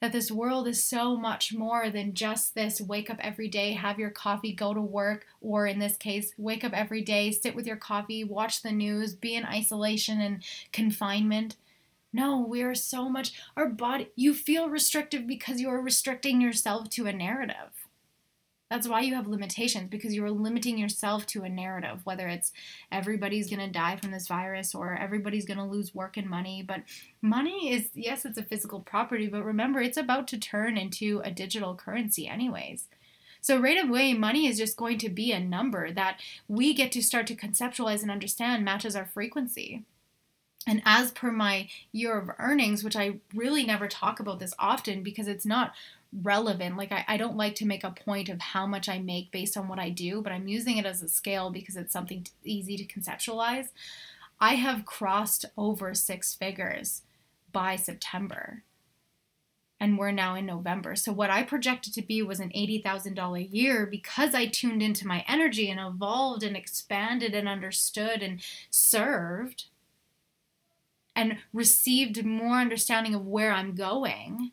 that 0.02 0.10
this 0.10 0.32
world 0.32 0.66
is 0.66 0.82
so 0.82 1.16
much 1.16 1.54
more 1.54 1.88
than 1.88 2.12
just 2.12 2.56
this 2.56 2.80
wake 2.80 3.08
up 3.08 3.18
every 3.20 3.46
day, 3.46 3.74
have 3.74 4.00
your 4.00 4.10
coffee, 4.10 4.52
go 4.52 4.74
to 4.74 4.80
work, 4.80 5.24
or 5.40 5.64
in 5.64 5.78
this 5.78 5.96
case, 5.96 6.32
wake 6.36 6.64
up 6.64 6.72
every 6.72 7.00
day, 7.00 7.30
sit 7.30 7.54
with 7.54 7.68
your 7.68 7.76
coffee, 7.76 8.24
watch 8.24 8.62
the 8.62 8.72
news, 8.72 9.14
be 9.14 9.36
in 9.36 9.44
isolation 9.44 10.20
and 10.20 10.42
confinement. 10.72 11.54
No, 12.12 12.38
we 12.40 12.62
are 12.62 12.74
so 12.74 13.08
much, 13.08 13.32
our 13.56 13.68
body, 13.68 14.08
you 14.16 14.34
feel 14.34 14.68
restrictive 14.68 15.26
because 15.26 15.60
you 15.60 15.68
are 15.70 15.80
restricting 15.80 16.40
yourself 16.40 16.90
to 16.90 17.06
a 17.06 17.12
narrative. 17.12 17.88
That's 18.72 18.88
why 18.88 19.00
you 19.00 19.14
have 19.14 19.26
limitations 19.26 19.90
because 19.90 20.14
you're 20.14 20.30
limiting 20.30 20.78
yourself 20.78 21.26
to 21.26 21.42
a 21.42 21.48
narrative, 21.48 22.00
whether 22.04 22.26
it's 22.28 22.52
everybody's 22.90 23.50
going 23.50 23.60
to 23.60 23.70
die 23.70 23.96
from 23.96 24.12
this 24.12 24.26
virus 24.26 24.74
or 24.74 24.94
everybody's 24.94 25.44
going 25.44 25.58
to 25.58 25.64
lose 25.64 25.94
work 25.94 26.16
and 26.16 26.26
money. 26.26 26.62
But 26.66 26.84
money 27.20 27.70
is, 27.70 27.90
yes, 27.92 28.24
it's 28.24 28.38
a 28.38 28.42
physical 28.42 28.80
property, 28.80 29.26
but 29.26 29.44
remember, 29.44 29.82
it's 29.82 29.98
about 29.98 30.26
to 30.28 30.38
turn 30.38 30.78
into 30.78 31.20
a 31.22 31.30
digital 31.30 31.74
currency, 31.74 32.26
anyways. 32.26 32.88
So, 33.42 33.58
right 33.58 33.84
away, 33.84 34.14
money 34.14 34.46
is 34.46 34.56
just 34.56 34.78
going 34.78 34.96
to 34.98 35.10
be 35.10 35.32
a 35.32 35.40
number 35.40 35.92
that 35.92 36.20
we 36.48 36.72
get 36.72 36.92
to 36.92 37.02
start 37.02 37.26
to 37.26 37.34
conceptualize 37.34 38.00
and 38.00 38.10
understand 38.10 38.64
matches 38.64 38.96
our 38.96 39.04
frequency. 39.04 39.84
And 40.66 40.82
as 40.84 41.10
per 41.10 41.30
my 41.30 41.68
year 41.90 42.18
of 42.18 42.30
earnings, 42.38 42.84
which 42.84 42.96
I 42.96 43.16
really 43.34 43.64
never 43.64 43.88
talk 43.88 44.20
about 44.20 44.38
this 44.38 44.54
often 44.58 45.02
because 45.02 45.26
it's 45.26 45.46
not 45.46 45.72
relevant. 46.12 46.76
Like, 46.76 46.92
I, 46.92 47.04
I 47.08 47.16
don't 47.16 47.36
like 47.36 47.54
to 47.56 47.66
make 47.66 47.84
a 47.84 47.90
point 47.90 48.28
of 48.28 48.40
how 48.40 48.66
much 48.66 48.88
I 48.88 48.98
make 48.98 49.30
based 49.30 49.56
on 49.56 49.68
what 49.68 49.78
I 49.78 49.90
do, 49.90 50.20
but 50.22 50.32
I'm 50.32 50.48
using 50.48 50.76
it 50.76 50.86
as 50.86 51.02
a 51.02 51.08
scale 51.08 51.50
because 51.50 51.76
it's 51.76 51.92
something 51.92 52.26
easy 52.44 52.76
to 52.76 52.84
conceptualize. 52.84 53.68
I 54.40 54.54
have 54.54 54.84
crossed 54.84 55.46
over 55.56 55.94
six 55.94 56.34
figures 56.34 57.02
by 57.52 57.76
September. 57.76 58.62
And 59.80 59.98
we're 59.98 60.12
now 60.12 60.36
in 60.36 60.46
November. 60.46 60.94
So, 60.94 61.12
what 61.12 61.30
I 61.30 61.42
projected 61.42 61.92
to 61.94 62.02
be 62.02 62.22
was 62.22 62.38
an 62.38 62.50
$80,000 62.50 63.48
year 63.52 63.84
because 63.84 64.32
I 64.32 64.46
tuned 64.46 64.80
into 64.80 65.08
my 65.08 65.24
energy 65.26 65.68
and 65.70 65.80
evolved 65.80 66.44
and 66.44 66.56
expanded 66.56 67.34
and 67.34 67.48
understood 67.48 68.22
and 68.22 68.40
served 68.70 69.64
and 71.14 71.38
received 71.52 72.24
more 72.24 72.56
understanding 72.56 73.14
of 73.14 73.26
where 73.26 73.52
I'm 73.52 73.74
going 73.74 74.52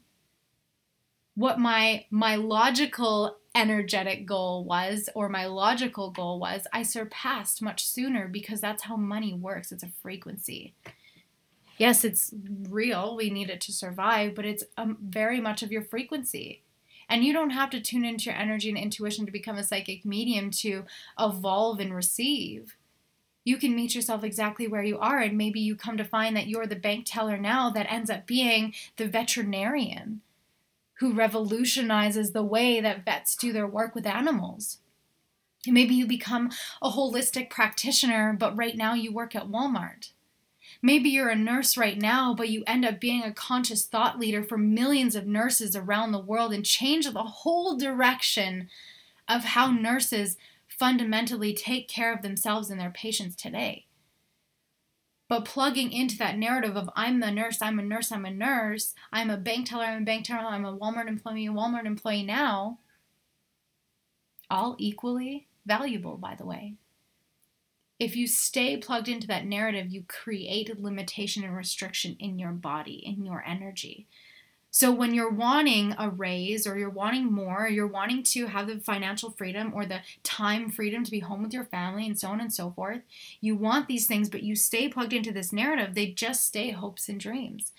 what 1.39 1.57
my 1.57 2.05
my 2.11 2.35
logical 2.35 3.37
energetic 3.55 4.25
goal 4.25 4.65
was 4.65 5.07
or 5.15 5.29
my 5.29 5.45
logical 5.45 6.11
goal 6.11 6.37
was 6.37 6.67
i 6.73 6.83
surpassed 6.83 7.61
much 7.61 7.87
sooner 7.87 8.27
because 8.27 8.59
that's 8.59 8.83
how 8.83 8.97
money 8.97 9.33
works. 9.33 9.71
It's 9.71 9.81
a 9.81 9.91
frequency. 10.01 10.75
Yes 11.77 12.03
it's 12.03 12.33
real. 12.69 13.15
We 13.15 13.29
need 13.29 13.49
it 13.49 13.61
to 13.61 13.71
survive 13.71 14.35
but 14.35 14.45
it's 14.45 14.65
um, 14.75 14.97
very 15.01 15.39
much 15.39 15.63
of 15.63 15.71
your 15.71 15.83
frequency. 15.83 16.61
And 17.07 17.23
you 17.23 17.31
don't 17.31 17.51
have 17.51 17.69
to 17.69 17.79
tune 17.79 18.03
into 18.03 18.25
your 18.25 18.35
energy 18.35 18.67
and 18.67 18.77
intuition 18.77 19.25
to 19.25 19.31
become 19.31 19.57
a 19.57 19.63
psychic 19.63 20.03
medium 20.03 20.51
to 20.51 20.83
evolve 21.17 21.79
and 21.79 21.95
receive 21.95 22.75
you 23.49 23.57
can 23.57 23.75
meet 23.75 23.95
yourself 23.95 24.23
exactly 24.23 24.67
where 24.67 24.83
you 24.83 24.99
are 24.99 25.17
and 25.17 25.35
maybe 25.35 25.59
you 25.59 25.75
come 25.75 25.97
to 25.97 26.05
find 26.05 26.37
that 26.37 26.47
you're 26.47 26.67
the 26.67 26.75
bank 26.75 27.03
teller 27.07 27.35
now 27.35 27.71
that 27.71 27.91
ends 27.91 28.11
up 28.11 28.27
being 28.27 28.75
the 28.97 29.07
veterinarian 29.07 30.21
who 30.99 31.13
revolutionizes 31.13 32.31
the 32.31 32.43
way 32.43 32.79
that 32.79 33.03
vets 33.03 33.35
do 33.35 33.51
their 33.51 33.65
work 33.65 33.95
with 33.95 34.05
animals. 34.05 34.77
Maybe 35.65 35.95
you 35.95 36.05
become 36.05 36.51
a 36.79 36.91
holistic 36.91 37.49
practitioner, 37.49 38.35
but 38.37 38.55
right 38.55 38.77
now 38.77 38.93
you 38.93 39.11
work 39.11 39.35
at 39.35 39.47
Walmart. 39.47 40.11
Maybe 40.83 41.09
you're 41.09 41.29
a 41.29 41.35
nurse 41.35 41.75
right 41.75 41.97
now, 41.97 42.35
but 42.35 42.49
you 42.49 42.63
end 42.67 42.85
up 42.85 42.99
being 42.99 43.23
a 43.23 43.33
conscious 43.33 43.83
thought 43.83 44.19
leader 44.19 44.43
for 44.43 44.59
millions 44.59 45.15
of 45.15 45.25
nurses 45.25 45.75
around 45.75 46.11
the 46.11 46.19
world 46.19 46.53
and 46.53 46.63
change 46.63 47.09
the 47.09 47.23
whole 47.23 47.75
direction 47.75 48.69
of 49.27 49.43
how 49.43 49.71
nurses 49.71 50.37
fundamentally 50.79 51.53
take 51.53 51.89
care 51.89 52.13
of 52.13 52.21
themselves 52.21 52.69
and 52.69 52.79
their 52.79 52.89
patients 52.89 53.35
today. 53.35 53.85
But 55.27 55.45
plugging 55.45 55.91
into 55.91 56.17
that 56.17 56.37
narrative 56.37 56.75
of 56.75 56.89
I'm 56.95 57.19
the 57.19 57.29
nurse, 57.29 57.61
I'm 57.61 57.77
a 57.77 57.83
nurse, 57.83 58.11
I'm 58.11 58.25
a 58.25 58.31
nurse, 58.31 58.95
I'm 59.11 59.29
a 59.29 59.37
bank 59.37 59.69
teller, 59.69 59.83
I'm 59.83 60.01
a 60.01 60.05
bank 60.05 60.25
teller, 60.25 60.47
I'm 60.47 60.65
a 60.65 60.75
Walmart 60.75 61.07
employee, 61.07 61.45
a 61.45 61.51
Walmart 61.51 61.85
employee 61.85 62.23
now, 62.23 62.79
all 64.49 64.75
equally 64.79 65.47
valuable, 65.67 66.17
by 66.17 66.33
the 66.33 66.45
way. 66.45 66.73
If 67.99 68.15
you 68.15 68.25
stay 68.25 68.77
plugged 68.77 69.09
into 69.09 69.27
that 69.27 69.45
narrative, 69.45 69.91
you 69.91 70.03
create 70.07 70.79
limitation 70.79 71.43
and 71.43 71.55
restriction 71.55 72.15
in 72.19 72.39
your 72.39 72.53
body, 72.53 73.03
in 73.05 73.25
your 73.25 73.43
energy. 73.45 74.07
So 74.79 74.93
when 74.93 75.13
you're 75.13 75.29
wanting 75.29 75.93
a 75.97 76.09
raise 76.09 76.65
or 76.65 76.79
you're 76.79 76.89
wanting 76.89 77.29
more, 77.29 77.65
or 77.65 77.67
you're 77.67 77.85
wanting 77.85 78.23
to 78.23 78.45
have 78.45 78.67
the 78.67 78.79
financial 78.79 79.29
freedom 79.29 79.73
or 79.75 79.85
the 79.85 79.99
time 80.23 80.71
freedom 80.71 81.03
to 81.03 81.11
be 81.11 81.19
home 81.19 81.43
with 81.43 81.51
your 81.51 81.65
family 81.65 82.05
and 82.05 82.17
so 82.17 82.29
on 82.29 82.39
and 82.39 82.53
so 82.53 82.71
forth, 82.71 83.01
you 83.41 83.57
want 83.57 83.89
these 83.89 84.07
things, 84.07 84.29
but 84.29 84.41
you 84.41 84.55
stay 84.55 84.87
plugged 84.87 85.11
into 85.11 85.33
this 85.33 85.51
narrative, 85.51 85.95
they 85.95 86.05
just 86.05 86.47
stay 86.47 86.71
hopes 86.71 87.09
and 87.09 87.19
dreams. 87.19 87.73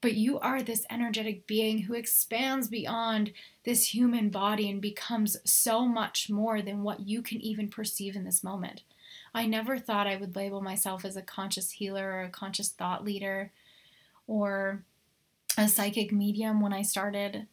But 0.00 0.14
you 0.14 0.38
are 0.38 0.62
this 0.62 0.86
energetic 0.88 1.44
being 1.44 1.80
who 1.80 1.94
expands 1.94 2.68
beyond 2.68 3.32
this 3.64 3.92
human 3.92 4.28
body 4.28 4.70
and 4.70 4.80
becomes 4.80 5.36
so 5.44 5.86
much 5.86 6.30
more 6.30 6.62
than 6.62 6.84
what 6.84 7.00
you 7.00 7.20
can 7.20 7.40
even 7.40 7.66
perceive 7.66 8.14
in 8.14 8.22
this 8.22 8.44
moment. 8.44 8.84
I 9.34 9.46
never 9.46 9.76
thought 9.76 10.06
I 10.06 10.14
would 10.14 10.36
label 10.36 10.62
myself 10.62 11.04
as 11.04 11.16
a 11.16 11.20
conscious 11.20 11.72
healer 11.72 12.12
or 12.12 12.20
a 12.22 12.28
conscious 12.28 12.68
thought 12.68 13.04
leader 13.04 13.50
or 14.28 14.84
a 15.56 15.68
psychic 15.68 16.12
medium 16.12 16.60
when 16.60 16.72
I 16.72 16.82
started, 16.82 17.46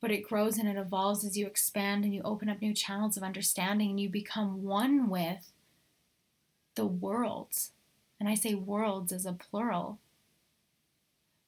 but 0.00 0.10
it 0.10 0.28
grows 0.28 0.58
and 0.58 0.68
it 0.68 0.76
evolves 0.76 1.24
as 1.24 1.36
you 1.36 1.46
expand 1.46 2.04
and 2.04 2.14
you 2.14 2.22
open 2.24 2.48
up 2.48 2.60
new 2.60 2.74
channels 2.74 3.16
of 3.16 3.22
understanding 3.22 3.90
and 3.90 4.00
you 4.00 4.08
become 4.08 4.64
one 4.64 5.08
with 5.08 5.52
the 6.74 6.86
worlds. 6.86 7.72
And 8.18 8.28
I 8.28 8.34
say 8.34 8.54
worlds 8.54 9.12
as 9.12 9.26
a 9.26 9.32
plural 9.32 9.98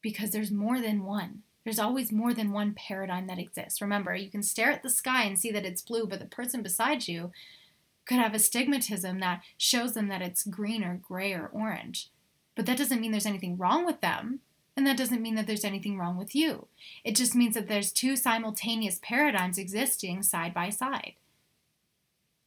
because 0.02 0.30
there's 0.30 0.50
more 0.50 0.80
than 0.80 1.04
one. 1.04 1.42
There's 1.64 1.78
always 1.78 2.10
more 2.10 2.32
than 2.32 2.52
one 2.52 2.72
paradigm 2.74 3.26
that 3.26 3.38
exists. 3.38 3.82
Remember, 3.82 4.14
you 4.14 4.30
can 4.30 4.42
stare 4.42 4.70
at 4.70 4.82
the 4.82 4.88
sky 4.88 5.24
and 5.24 5.38
see 5.38 5.50
that 5.50 5.66
it's 5.66 5.82
blue, 5.82 6.06
but 6.06 6.18
the 6.18 6.26
person 6.26 6.62
beside 6.62 7.06
you 7.06 7.32
could 8.06 8.18
have 8.18 8.34
astigmatism 8.34 9.20
that 9.20 9.42
shows 9.58 9.92
them 9.92 10.08
that 10.08 10.22
it's 10.22 10.44
green 10.44 10.82
or 10.82 10.94
gray 10.96 11.32
or 11.34 11.50
orange. 11.52 12.08
But 12.54 12.66
that 12.66 12.78
doesn't 12.78 13.00
mean 13.00 13.10
there's 13.10 13.26
anything 13.26 13.58
wrong 13.58 13.84
with 13.84 14.00
them. 14.00 14.40
And 14.80 14.86
that 14.86 14.96
doesn't 14.96 15.20
mean 15.20 15.34
that 15.34 15.46
there's 15.46 15.66
anything 15.66 15.98
wrong 15.98 16.16
with 16.16 16.34
you. 16.34 16.66
It 17.04 17.14
just 17.14 17.34
means 17.34 17.52
that 17.52 17.68
there's 17.68 17.92
two 17.92 18.16
simultaneous 18.16 18.98
paradigms 19.02 19.58
existing 19.58 20.22
side 20.22 20.54
by 20.54 20.70
side, 20.70 21.16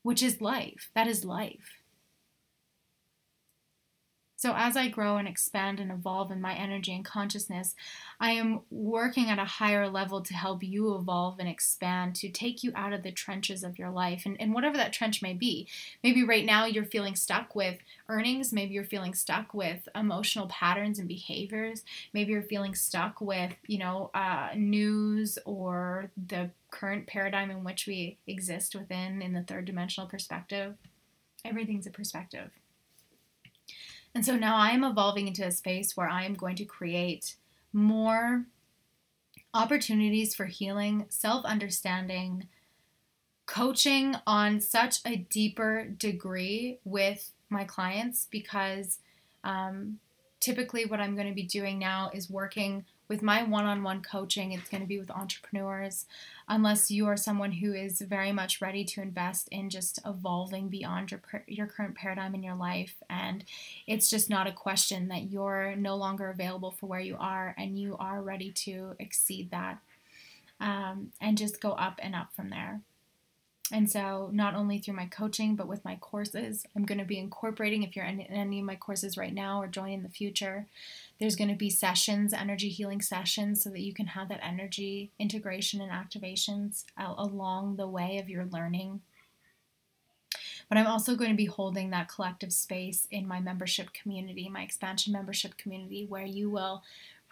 which 0.02 0.24
is 0.24 0.42
life. 0.42 0.90
That 0.96 1.06
is 1.06 1.24
life. 1.24 1.83
So, 4.44 4.54
as 4.58 4.76
I 4.76 4.90
grow 4.90 5.16
and 5.16 5.26
expand 5.26 5.80
and 5.80 5.90
evolve 5.90 6.30
in 6.30 6.42
my 6.42 6.54
energy 6.54 6.94
and 6.94 7.06
consciousness, 7.06 7.76
I 8.20 8.32
am 8.32 8.60
working 8.70 9.30
at 9.30 9.40
a 9.40 9.46
higher 9.46 9.88
level 9.88 10.20
to 10.20 10.34
help 10.34 10.62
you 10.64 10.94
evolve 10.96 11.40
and 11.40 11.48
expand, 11.48 12.16
to 12.16 12.30
take 12.30 12.62
you 12.62 12.74
out 12.76 12.92
of 12.92 13.04
the 13.04 13.12
trenches 13.14 13.64
of 13.64 13.80
your 13.80 13.90
life 13.90 14.24
and, 14.26 14.36
and 14.42 14.54
whatever 14.54 14.76
that 14.76 14.92
trench 14.92 15.22
may 15.22 15.32
be. 15.32 15.70
Maybe 16.04 16.26
right 16.26 16.44
now 16.44 16.66
you're 16.66 16.84
feeling 16.84 17.16
stuck 17.16 17.56
with 17.56 17.78
earnings, 18.10 18.52
maybe 18.52 18.74
you're 18.74 18.84
feeling 18.84 19.14
stuck 19.14 19.54
with 19.54 19.88
emotional 19.96 20.48
patterns 20.48 21.00
and 21.00 21.08
behaviors, 21.08 21.86
maybe 22.14 22.34
you're 22.34 22.44
feeling 22.44 22.76
stuck 22.76 23.22
with, 23.22 23.54
you 23.66 23.78
know, 23.78 24.12
uh, 24.14 24.50
news 24.58 25.40
or 25.46 26.12
the 26.28 26.50
current 26.70 27.08
paradigm 27.08 27.50
in 27.50 27.64
which 27.64 27.88
we 27.88 28.18
exist 28.28 28.76
within 28.76 29.22
in 29.22 29.32
the 29.32 29.44
third 29.44 29.64
dimensional 29.64 30.10
perspective. 30.10 30.76
Everything's 31.46 31.88
a 31.88 31.92
perspective. 31.92 32.52
And 34.16 34.26
so 34.26 34.36
now 34.36 34.56
I 34.56 34.70
am 34.70 34.84
evolving 34.84 35.28
into 35.28 35.46
a 35.46 35.52
space 35.52 35.98
where 35.98 36.08
I 36.08 36.26
am 36.26 36.36
going 36.36 36.56
to 36.58 36.66
create 36.66 37.36
more 37.72 38.46
opportunities 39.54 40.36
for 40.36 40.46
healing, 40.46 41.06
self 41.10 41.46
understanding, 41.46 42.48
coaching 43.46 44.16
on 44.26 44.60
such 44.60 45.00
a 45.06 45.16
deeper 45.18 45.86
degree 45.86 46.80
with 46.84 47.32
my 47.50 47.64
clients 47.64 48.28
because 48.30 49.00
um, 49.44 50.00
typically 50.40 50.86
what 50.86 51.00
I'm 51.00 51.16
going 51.16 51.28
to 51.28 51.34
be 51.34 51.44
doing 51.44 51.80
now 51.80 52.12
is 52.14 52.30
working 52.30 52.86
with 53.08 53.22
my 53.22 53.44
one 53.44 53.66
on 53.66 53.84
one 53.84 54.02
coaching, 54.02 54.52
it's 54.52 54.70
going 54.70 54.82
to 54.82 54.88
be 54.88 55.00
with 55.00 55.12
entrepreneurs, 55.12 56.06
unless 56.48 56.90
you 56.90 57.06
are 57.08 57.18
someone 57.18 57.52
who 57.52 57.74
is 57.74 58.02
very 58.02 58.32
much 58.32 58.62
ready 58.62 58.84
to 58.86 59.02
invest 59.02 59.48
in 59.50 59.70
just 59.70 60.00
evolving 60.06 60.70
beyond 60.70 61.12
your, 61.12 61.22
your 61.48 61.68
current 61.68 61.96
paradigm 61.96 62.34
in 62.34 62.44
your 62.44 62.56
life. 62.56 62.96
And 63.10 63.44
it's 63.88 64.10
just 64.10 64.30
not 64.30 64.48
a 64.48 64.54
question 64.54 65.10
that 65.10 65.32
you're 65.32 65.76
no 65.76 65.96
longer 65.96 66.30
available 66.30 66.72
for 66.72 66.88
where 66.88 67.00
you 67.00 67.18
are 67.20 67.54
and 67.58 67.78
you 67.78 67.98
are 68.00 68.22
ready 68.22 68.52
to 68.52 68.96
exceed 69.00 69.52
that 69.52 69.80
um, 70.60 71.12
and 71.20 71.38
just 71.38 71.62
go 71.62 71.72
up 71.72 72.00
and 72.02 72.16
up 72.16 72.34
from 72.36 72.50
there. 72.50 72.82
And 73.72 73.90
so, 73.90 74.30
not 74.34 74.56
only 74.56 74.78
through 74.78 74.96
my 74.96 75.06
coaching, 75.06 75.56
but 75.56 75.70
with 75.70 75.86
my 75.86 75.96
courses, 75.96 76.66
I'm 76.76 76.84
going 76.84 76.98
to 76.98 77.06
be 77.06 77.18
incorporating, 77.18 77.82
if 77.82 77.96
you're 77.96 78.06
in 78.06 78.20
any 78.22 78.60
of 78.60 78.66
my 78.66 78.76
courses 78.76 79.18
right 79.18 79.34
now 79.34 79.62
or 79.62 79.68
join 79.68 79.94
in 79.94 80.04
the 80.04 80.10
future, 80.10 80.68
there's 81.20 81.38
going 81.38 81.50
to 81.50 81.56
be 81.56 81.70
sessions, 81.70 82.34
energy 82.34 82.70
healing 82.70 83.02
sessions, 83.02 83.64
so 83.64 83.70
that 83.70 83.80
you 83.80 83.94
can 83.94 84.08
have 84.08 84.28
that 84.30 84.44
energy 84.44 85.12
integration 85.18 85.80
and 85.80 85.92
activations 85.92 86.84
along 86.98 87.78
the 87.78 87.88
way 87.88 88.18
of 88.18 88.30
your 88.30 88.46
learning. 88.46 89.02
But 90.70 90.78
I'm 90.78 90.88
also 90.88 91.16
going 91.16 91.30
to 91.30 91.38
be 91.38 91.46
holding 91.46 91.90
that 91.92 92.10
collective 92.10 92.52
space 92.52 93.08
in 93.12 93.28
my 93.28 93.40
membership 93.40 93.94
community, 93.94 94.50
my 94.50 94.64
expansion 94.64 95.14
membership 95.14 95.56
community, 95.58 96.06
where 96.06 96.26
you 96.26 96.50
will 96.50 96.84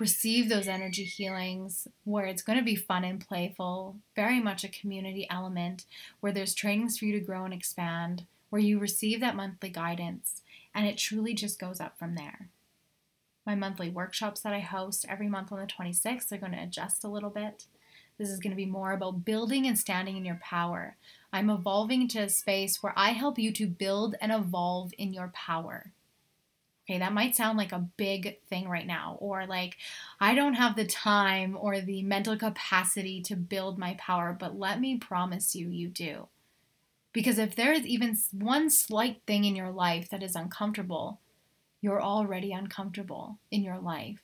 receive 0.02 0.49
those 0.49 0.68
energy 0.68 1.04
healings 1.04 1.88
where 2.06 2.26
it's 2.26 2.41
going 2.41 2.58
to 2.58 2.66
be 2.66 2.76
fun 2.76 3.04
and 3.04 3.26
playful, 3.26 3.97
very 4.16 4.39
much 4.39 4.64
a 4.64 4.68
community 4.68 5.28
element 5.30 5.86
where 6.22 6.32
there's 6.32 6.56
trainings 6.56 6.97
for 6.97 7.06
you 7.06 7.14
to 7.14 7.24
grow 7.24 7.45
and 7.45 7.54
expand, 7.54 8.26
where 8.49 8.62
you 8.62 8.80
receive 8.80 9.20
that 9.20 9.36
monthly 9.36 9.70
guidance, 9.70 10.41
and 10.74 10.88
it 10.88 10.97
truly 10.97 11.36
just 11.36 11.60
goes 11.60 11.80
up 11.80 11.99
from 11.99 12.16
there. 12.16 12.49
My 13.45 13.54
monthly 13.54 13.91
workshops 13.91 14.41
that 14.41 14.54
I 14.54 14.60
host 14.62 15.06
every 15.08 15.28
month 15.28 15.52
on 15.52 15.60
the 15.60 15.68
26th 15.68 16.32
are 16.32 16.38
going 16.38 16.54
to 16.54 16.64
adjust 16.64 17.04
a 17.04 17.08
little 17.08 17.30
bit. 17.30 17.66
This 18.18 18.30
is 18.30 18.39
going 18.39 18.52
to 18.52 18.58
be 18.58 18.66
more 18.66 18.93
about 18.93 19.24
building 19.24 19.68
and 19.68 19.78
standing 19.78 20.18
in 20.18 20.26
your 20.26 20.39
power. 20.41 20.97
I'm 21.32 21.52
evolving 21.52 22.02
into 22.02 22.20
a 22.20 22.30
space 22.30 22.82
where 22.82 22.93
I 22.97 23.12
help 23.12 23.38
you 23.38 23.52
to 23.54 23.68
build 23.68 24.16
and 24.20 24.32
evolve 24.32 24.93
in 24.97 25.14
your 25.14 25.32
power. 25.36 25.91
Okay, 26.92 27.00
that 27.00 27.14
might 27.14 27.38
sound 27.38 27.58
like 27.58 27.72
a 27.72 27.88
big 27.96 28.42
thing 28.50 28.68
right 28.68 28.86
now, 28.86 29.16
or 29.22 29.46
like 29.46 29.78
I 30.20 30.36
don't 30.36 30.56
have 30.56 30.76
the 30.76 30.86
time 30.86 31.58
or 31.58 31.80
the 31.80 32.04
mental 32.04 32.38
capacity 32.38 33.22
to 33.22 33.38
build 33.38 33.80
my 33.80 33.96
power, 33.98 34.36
but 34.38 34.60
let 34.60 34.82
me 34.82 34.98
promise 34.98 35.56
you, 35.56 35.70
you 35.70 35.88
do. 35.88 36.28
Because 37.14 37.38
if 37.38 37.56
there 37.56 37.72
is 37.72 37.86
even 37.86 38.18
one 38.34 38.70
slight 38.70 39.22
thing 39.26 39.46
in 39.46 39.56
your 39.56 39.72
life 39.72 40.10
that 40.10 40.22
is 40.22 40.36
uncomfortable, 40.36 41.22
you're 41.80 42.04
already 42.04 42.52
uncomfortable 42.52 43.39
in 43.52 43.64
your 43.64 43.80
life. 43.80 44.20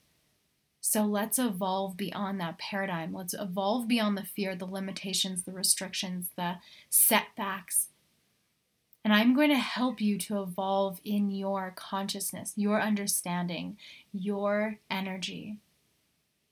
So 0.82 1.06
let's 1.06 1.40
evolve 1.40 1.96
beyond 1.96 2.42
that 2.42 2.60
paradigm. 2.60 3.14
Let's 3.14 3.34
evolve 3.34 3.88
beyond 3.88 4.18
the 4.18 4.26
fear, 4.26 4.58
the 4.58 4.66
limitations, 4.66 5.44
the 5.44 5.54
restrictions, 5.54 6.32
the 6.36 6.56
setbacks, 6.90 7.88
and 9.08 9.16
I'm 9.16 9.34
going 9.34 9.52
to 9.52 9.56
help 9.56 10.02
you 10.02 10.18
to 10.18 10.42
evolve 10.42 11.00
in 11.06 11.32
your 11.32 11.72
consciousness, 11.78 12.52
your 12.58 12.82
understanding, 12.82 13.78
your 14.12 14.80
energy. 14.92 15.60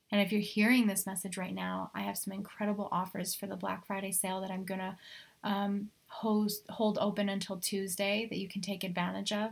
And 0.10 0.22
if 0.22 0.32
you're 0.32 0.40
hearing 0.40 0.88
this 0.88 1.06
message 1.06 1.36
right 1.36 1.54
now, 1.54 1.92
I 1.94 2.04
have 2.04 2.18
some 2.18 2.32
incredible 2.32 2.88
offers 2.94 3.36
for 3.36 3.46
the 3.46 3.58
Black 3.58 3.86
Friday 3.86 4.14
sale 4.14 4.40
that 4.40 4.52
I'm 4.52 4.64
going 4.64 4.80
to 4.80 4.96
um, 5.44 5.90
host, 6.08 6.64
hold 6.70 6.98
open 7.02 7.28
until 7.28 7.58
Tuesday 7.58 8.26
that 8.30 8.40
you 8.40 8.48
can 8.48 8.62
take 8.62 8.86
advantage 8.86 9.34
of. 9.34 9.52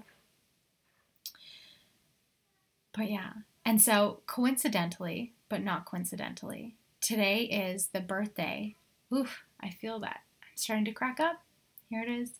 But 2.93 3.11
yeah, 3.11 3.33
and 3.65 3.81
so 3.81 4.21
coincidentally, 4.27 5.33
but 5.49 5.61
not 5.61 5.83
coincidentally, 5.83 6.75
today 7.01 7.41
is 7.41 7.87
the 7.87 7.99
birthday. 7.99 8.77
Oof, 9.13 9.43
I 9.59 9.71
feel 9.71 9.99
that. 9.99 10.21
I'm 10.41 10.55
starting 10.55 10.85
to 10.85 10.93
crack 10.93 11.19
up. 11.19 11.41
Here 11.89 12.01
it 12.01 12.09
is. 12.09 12.35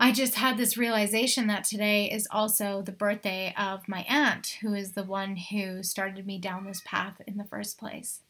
I 0.00 0.12
just 0.12 0.36
had 0.36 0.56
this 0.56 0.76
realization 0.76 1.48
that 1.48 1.64
today 1.64 2.04
is 2.08 2.28
also 2.30 2.82
the 2.82 2.92
birthday 2.92 3.52
of 3.58 3.88
my 3.88 4.02
aunt, 4.08 4.58
who 4.62 4.72
is 4.72 4.92
the 4.92 5.02
one 5.02 5.36
who 5.36 5.82
started 5.82 6.24
me 6.24 6.38
down 6.38 6.64
this 6.64 6.80
path 6.84 7.20
in 7.26 7.36
the 7.36 7.44
first 7.44 7.78
place. 7.78 8.20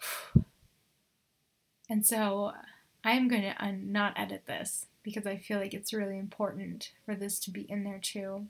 And 1.88 2.04
so 2.04 2.50
I'm 3.04 3.28
going 3.28 3.42
to 3.42 3.64
uh, 3.64 3.70
not 3.80 4.14
edit 4.16 4.46
this 4.46 4.86
because 5.04 5.24
I 5.24 5.36
feel 5.36 5.60
like 5.60 5.72
it's 5.72 5.92
really 5.92 6.18
important 6.18 6.90
for 7.04 7.14
this 7.14 7.38
to 7.40 7.52
be 7.52 7.60
in 7.60 7.84
there 7.84 8.00
too. 8.02 8.46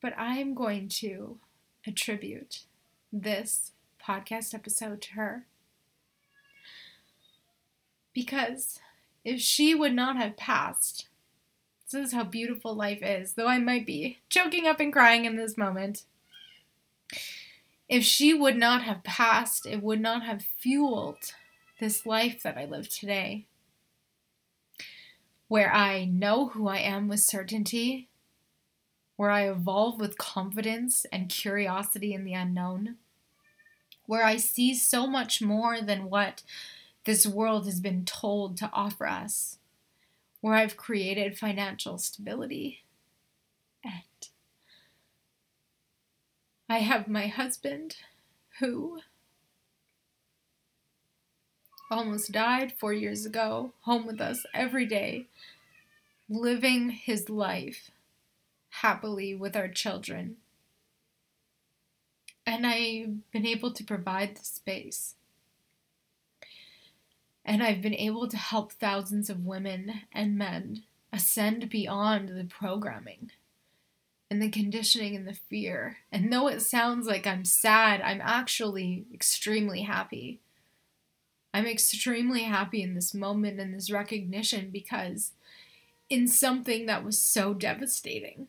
But 0.00 0.12
I'm 0.18 0.54
going 0.54 0.88
to 0.88 1.38
attribute 1.86 2.64
this 3.12 3.70
podcast 4.04 4.54
episode 4.54 5.00
to 5.02 5.12
her 5.12 5.46
because 8.12 8.80
if 9.24 9.40
she 9.40 9.74
would 9.74 9.94
not 9.94 10.16
have 10.16 10.36
passed, 10.36 11.06
this 11.90 12.08
is 12.08 12.12
how 12.12 12.24
beautiful 12.24 12.74
life 12.74 13.02
is, 13.02 13.34
though 13.34 13.48
I 13.48 13.58
might 13.58 13.86
be 13.86 14.18
choking 14.28 14.66
up 14.66 14.80
and 14.80 14.92
crying 14.92 15.24
in 15.24 15.36
this 15.36 15.58
moment. 15.58 16.04
If 17.88 18.04
she 18.04 18.32
would 18.32 18.56
not 18.56 18.82
have 18.82 19.04
passed, 19.04 19.66
it 19.66 19.82
would 19.82 20.00
not 20.00 20.24
have 20.24 20.46
fueled 20.58 21.34
this 21.78 22.06
life 22.06 22.42
that 22.42 22.56
I 22.56 22.64
live 22.64 22.88
today, 22.88 23.44
where 25.48 25.72
I 25.72 26.06
know 26.06 26.48
who 26.48 26.68
I 26.68 26.78
am 26.78 27.08
with 27.08 27.20
certainty, 27.20 28.08
where 29.16 29.30
I 29.30 29.48
evolve 29.48 30.00
with 30.00 30.16
confidence 30.16 31.04
and 31.12 31.28
curiosity 31.28 32.14
in 32.14 32.24
the 32.24 32.32
unknown, 32.32 32.96
where 34.06 34.24
I 34.24 34.36
see 34.36 34.74
so 34.74 35.06
much 35.06 35.42
more 35.42 35.80
than 35.82 36.08
what 36.08 36.42
this 37.04 37.26
world 37.26 37.66
has 37.66 37.80
been 37.80 38.04
told 38.04 38.56
to 38.58 38.70
offer 38.72 39.06
us, 39.06 39.58
where 40.40 40.54
I've 40.54 40.76
created 40.76 41.38
financial 41.38 41.98
stability. 41.98 42.82
And 43.84 44.28
I 46.68 46.78
have 46.78 47.08
my 47.08 47.26
husband 47.26 47.96
who 48.60 49.00
almost 51.90 52.32
died 52.32 52.72
four 52.78 52.92
years 52.92 53.26
ago, 53.26 53.72
home 53.82 54.06
with 54.06 54.20
us 54.20 54.46
every 54.54 54.86
day, 54.86 55.26
living 56.28 56.90
his 56.90 57.28
life 57.28 57.90
happily 58.70 59.34
with 59.34 59.56
our 59.56 59.68
children. 59.68 60.36
And 62.46 62.66
I've 62.66 63.30
been 63.30 63.46
able 63.46 63.72
to 63.72 63.84
provide 63.84 64.36
the 64.36 64.44
space 64.44 65.14
and 67.44 67.62
I've 67.62 67.82
been 67.82 67.94
able 67.94 68.28
to 68.28 68.36
help 68.36 68.72
thousands 68.72 69.28
of 69.28 69.44
women 69.44 70.02
and 70.12 70.38
men 70.38 70.84
ascend 71.12 71.68
beyond 71.68 72.28
the 72.30 72.44
programming 72.44 73.30
and 74.30 74.40
the 74.40 74.48
conditioning 74.48 75.14
and 75.14 75.28
the 75.28 75.38
fear. 75.50 75.98
And 76.10 76.32
though 76.32 76.48
it 76.48 76.62
sounds 76.62 77.06
like 77.06 77.26
I'm 77.26 77.44
sad, 77.44 78.00
I'm 78.00 78.22
actually 78.22 79.04
extremely 79.12 79.82
happy. 79.82 80.40
I'm 81.52 81.66
extremely 81.66 82.44
happy 82.44 82.82
in 82.82 82.94
this 82.94 83.12
moment 83.12 83.60
and 83.60 83.74
this 83.74 83.90
recognition 83.90 84.70
because 84.70 85.32
in 86.08 86.26
something 86.26 86.86
that 86.86 87.04
was 87.04 87.20
so 87.20 87.52
devastating, 87.52 88.46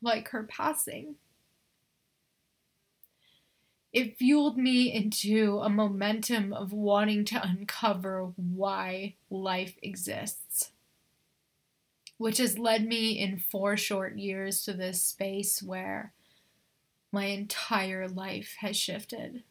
like 0.00 0.28
her 0.28 0.44
passing, 0.44 1.16
it 3.98 4.16
fueled 4.16 4.56
me 4.56 4.92
into 4.92 5.58
a 5.60 5.68
momentum 5.68 6.52
of 6.52 6.72
wanting 6.72 7.24
to 7.24 7.42
uncover 7.42 8.32
why 8.36 9.16
life 9.28 9.74
exists. 9.82 10.70
Which 12.16 12.38
has 12.38 12.60
led 12.60 12.86
me 12.86 13.18
in 13.18 13.40
four 13.40 13.76
short 13.76 14.16
years 14.16 14.62
to 14.64 14.72
this 14.72 15.02
space 15.02 15.60
where 15.60 16.12
my 17.10 17.24
entire 17.24 18.06
life 18.06 18.54
has 18.60 18.76
shifted, 18.76 19.42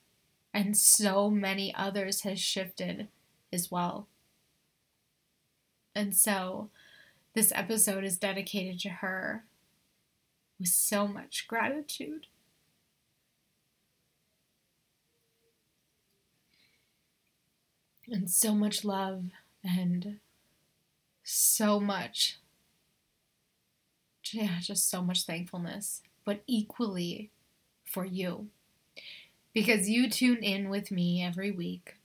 and 0.54 0.78
so 0.78 1.30
many 1.30 1.76
others 1.76 2.22
has 2.22 2.40
shifted 2.40 3.10
as 3.52 3.70
well. 3.70 4.08
And 5.94 6.16
so, 6.16 6.70
this 7.34 7.52
episode 7.54 8.06
is 8.06 8.18
dedicated 8.18 8.80
to 8.82 8.90
her 8.90 9.44
with 10.58 10.70
so 10.70 11.06
much 11.06 11.48
gratitude. 11.50 12.28
And 18.10 18.30
so 18.30 18.54
much 18.54 18.84
love 18.84 19.26
and 19.64 20.20
so 21.24 21.80
much 21.80 22.38
yeah 24.32 24.60
just 24.62 24.90
so 24.90 25.02
much 25.02 25.24
thankfulness 25.24 26.02
but 26.26 26.42
equally 26.48 27.30
for 27.86 28.06
you 28.06 28.48
because 29.54 29.90
you 29.90 30.10
tune 30.10 30.44
in 30.44 30.70
with 30.70 30.92
me 30.92 31.24
every 31.24 31.52
week 31.52 31.96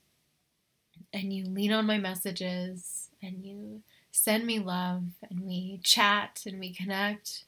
and 1.13 1.33
you 1.33 1.45
lean 1.45 1.73
on 1.73 1.87
my 1.87 1.99
messages 1.99 3.11
and 3.23 3.45
you 3.45 3.83
send 4.11 4.47
me 4.47 4.59
love 4.59 5.05
and 5.29 5.41
we 5.41 5.81
chat 5.83 6.43
and 6.47 6.59
we 6.59 6.73
connect. 6.73 7.45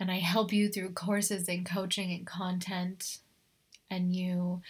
And 0.00 0.10
I 0.10 0.18
help 0.18 0.52
you 0.52 0.68
through 0.68 0.90
courses 0.90 1.48
and 1.48 1.66
coaching 1.66 2.12
and 2.12 2.26
content. 2.26 3.18
And 3.90 4.14
you 4.14 4.62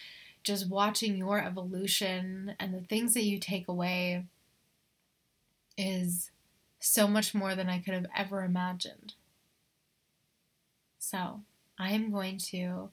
just 0.43 0.69
watching 0.69 1.17
your 1.17 1.39
evolution 1.43 2.55
and 2.59 2.73
the 2.73 2.81
things 2.81 3.13
that 3.13 3.23
you 3.23 3.39
take 3.39 3.67
away 3.67 4.25
is 5.77 6.31
so 6.79 7.07
much 7.07 7.33
more 7.33 7.55
than 7.55 7.69
I 7.69 7.79
could 7.79 7.93
have 7.93 8.07
ever 8.15 8.43
imagined. 8.43 9.13
So, 10.97 11.41
I 11.77 11.91
am 11.91 12.11
going 12.11 12.37
to 12.49 12.89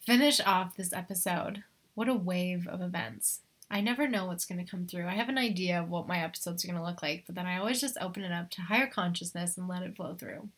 finish 0.00 0.40
off 0.40 0.76
this 0.76 0.92
episode. 0.92 1.64
What 1.94 2.08
a 2.08 2.14
wave 2.14 2.66
of 2.66 2.80
events. 2.80 3.40
I 3.70 3.80
never 3.80 4.08
know 4.08 4.26
what's 4.26 4.46
going 4.46 4.64
to 4.64 4.70
come 4.70 4.86
through. 4.86 5.06
I 5.06 5.14
have 5.14 5.28
an 5.28 5.36
idea 5.36 5.80
of 5.80 5.90
what 5.90 6.08
my 6.08 6.22
episodes 6.22 6.64
are 6.64 6.68
going 6.68 6.78
to 6.78 6.84
look 6.84 7.02
like, 7.02 7.24
but 7.26 7.34
then 7.34 7.46
I 7.46 7.58
always 7.58 7.80
just 7.80 7.98
open 8.00 8.22
it 8.22 8.32
up 8.32 8.50
to 8.50 8.62
higher 8.62 8.86
consciousness 8.86 9.58
and 9.58 9.68
let 9.68 9.82
it 9.82 9.96
flow 9.96 10.14
through. 10.14 10.48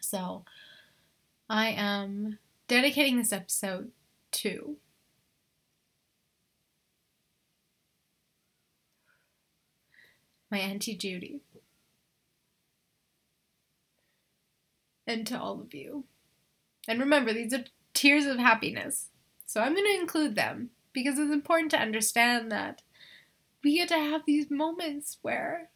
So, 0.00 0.44
I 1.48 1.68
am 1.68 2.38
dedicating 2.68 3.16
this 3.16 3.32
episode 3.32 3.90
to 4.32 4.76
my 10.54 10.60
Auntie 10.60 10.94
Judy. 10.94 11.40
And 15.04 15.26
to 15.26 15.36
all 15.36 15.60
of 15.60 15.74
you. 15.74 16.04
And 16.86 17.00
remember, 17.00 17.32
these 17.32 17.52
are 17.52 17.64
tears 17.92 18.24
of 18.24 18.38
happiness. 18.38 19.08
So 19.46 19.60
I'm 19.60 19.74
going 19.74 19.84
to 19.84 20.00
include 20.00 20.36
them 20.36 20.70
because 20.92 21.18
it's 21.18 21.32
important 21.32 21.72
to 21.72 21.80
understand 21.80 22.52
that 22.52 22.82
we 23.64 23.78
get 23.78 23.88
to 23.88 23.98
have 23.98 24.22
these 24.26 24.48
moments 24.48 25.18
where 25.22 25.70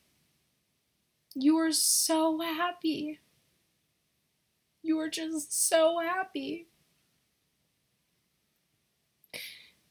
you 1.34 1.58
are 1.58 1.72
so 1.72 2.38
happy. 2.40 3.18
You 4.80 5.00
are 5.00 5.10
just 5.10 5.68
so 5.68 5.98
happy. 5.98 6.68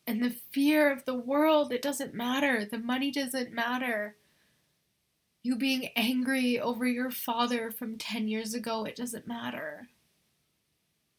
And 0.05 0.23
the 0.23 0.35
fear 0.51 0.89
of 0.89 1.03
the 1.03 1.13
world, 1.13 1.73
it 1.73 1.81
doesn't 1.81 2.13
matter. 2.13 2.63
The 2.63 2.79
money 2.79 3.11
doesn't 3.11 3.51
matter. 3.51 4.15
You 5.47 5.55
being 5.55 5.91
angry 5.95 6.59
over 6.59 6.85
your 6.85 7.09
father 7.09 7.71
from 7.71 7.97
10 7.97 8.27
years 8.27 8.53
ago, 8.53 8.83
it 8.83 8.97
doesn't 8.97 9.29
matter. 9.29 9.87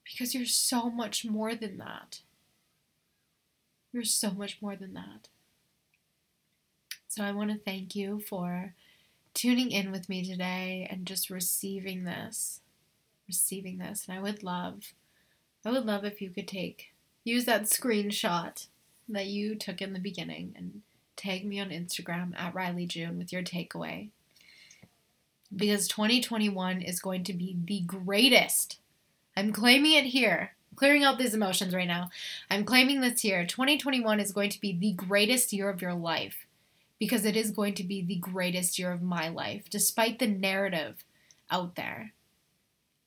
Because 0.04 0.34
you're 0.34 0.44
so 0.44 0.90
much 0.90 1.24
more 1.24 1.54
than 1.54 1.78
that. 1.78 2.20
You're 3.90 4.04
so 4.04 4.30
much 4.32 4.60
more 4.60 4.76
than 4.76 4.92
that. 4.92 5.28
So 7.08 7.24
I 7.24 7.32
want 7.32 7.52
to 7.52 7.56
thank 7.56 7.96
you 7.96 8.20
for 8.20 8.74
tuning 9.32 9.70
in 9.70 9.90
with 9.90 10.10
me 10.10 10.22
today 10.22 10.86
and 10.90 11.06
just 11.06 11.30
receiving 11.30 12.04
this. 12.04 12.60
Receiving 13.26 13.78
this. 13.78 14.04
And 14.06 14.18
I 14.18 14.20
would 14.20 14.42
love, 14.42 14.92
I 15.64 15.70
would 15.70 15.86
love 15.86 16.04
if 16.04 16.20
you 16.20 16.28
could 16.28 16.48
take, 16.48 16.92
use 17.24 17.46
that 17.46 17.62
screenshot 17.62 18.66
that 19.08 19.28
you 19.28 19.54
took 19.54 19.80
in 19.80 19.94
the 19.94 19.98
beginning 19.98 20.52
and 20.54 20.82
tag 21.16 21.46
me 21.46 21.58
on 21.60 21.70
Instagram 21.70 22.38
at 22.38 22.54
Riley 22.54 22.84
June 22.84 23.16
with 23.16 23.32
your 23.32 23.42
takeaway. 23.42 24.10
Because 25.54 25.88
2021 25.88 26.82
is 26.82 27.00
going 27.00 27.24
to 27.24 27.32
be 27.32 27.56
the 27.64 27.80
greatest. 27.80 28.78
I'm 29.36 29.52
claiming 29.52 29.92
it 29.92 30.04
here 30.06 30.52
clearing 30.78 31.02
out 31.02 31.18
these 31.18 31.34
emotions 31.34 31.74
right 31.74 31.88
now. 31.88 32.08
I'm 32.50 32.64
claiming 32.64 33.00
this 33.00 33.24
year. 33.24 33.44
2021 33.44 34.20
is 34.20 34.32
going 34.32 34.50
to 34.50 34.60
be 34.60 34.72
the 34.72 34.92
greatest 34.92 35.52
year 35.52 35.68
of 35.68 35.82
your 35.82 35.94
life 35.94 36.46
because 37.00 37.24
it 37.24 37.36
is 37.36 37.50
going 37.50 37.74
to 37.74 37.84
be 37.84 38.00
the 38.00 38.16
greatest 38.16 38.78
year 38.78 38.92
of 38.92 39.02
my 39.02 39.28
life, 39.28 39.64
despite 39.68 40.18
the 40.18 40.26
narrative 40.26 41.04
out 41.50 41.74
there. 41.74 42.12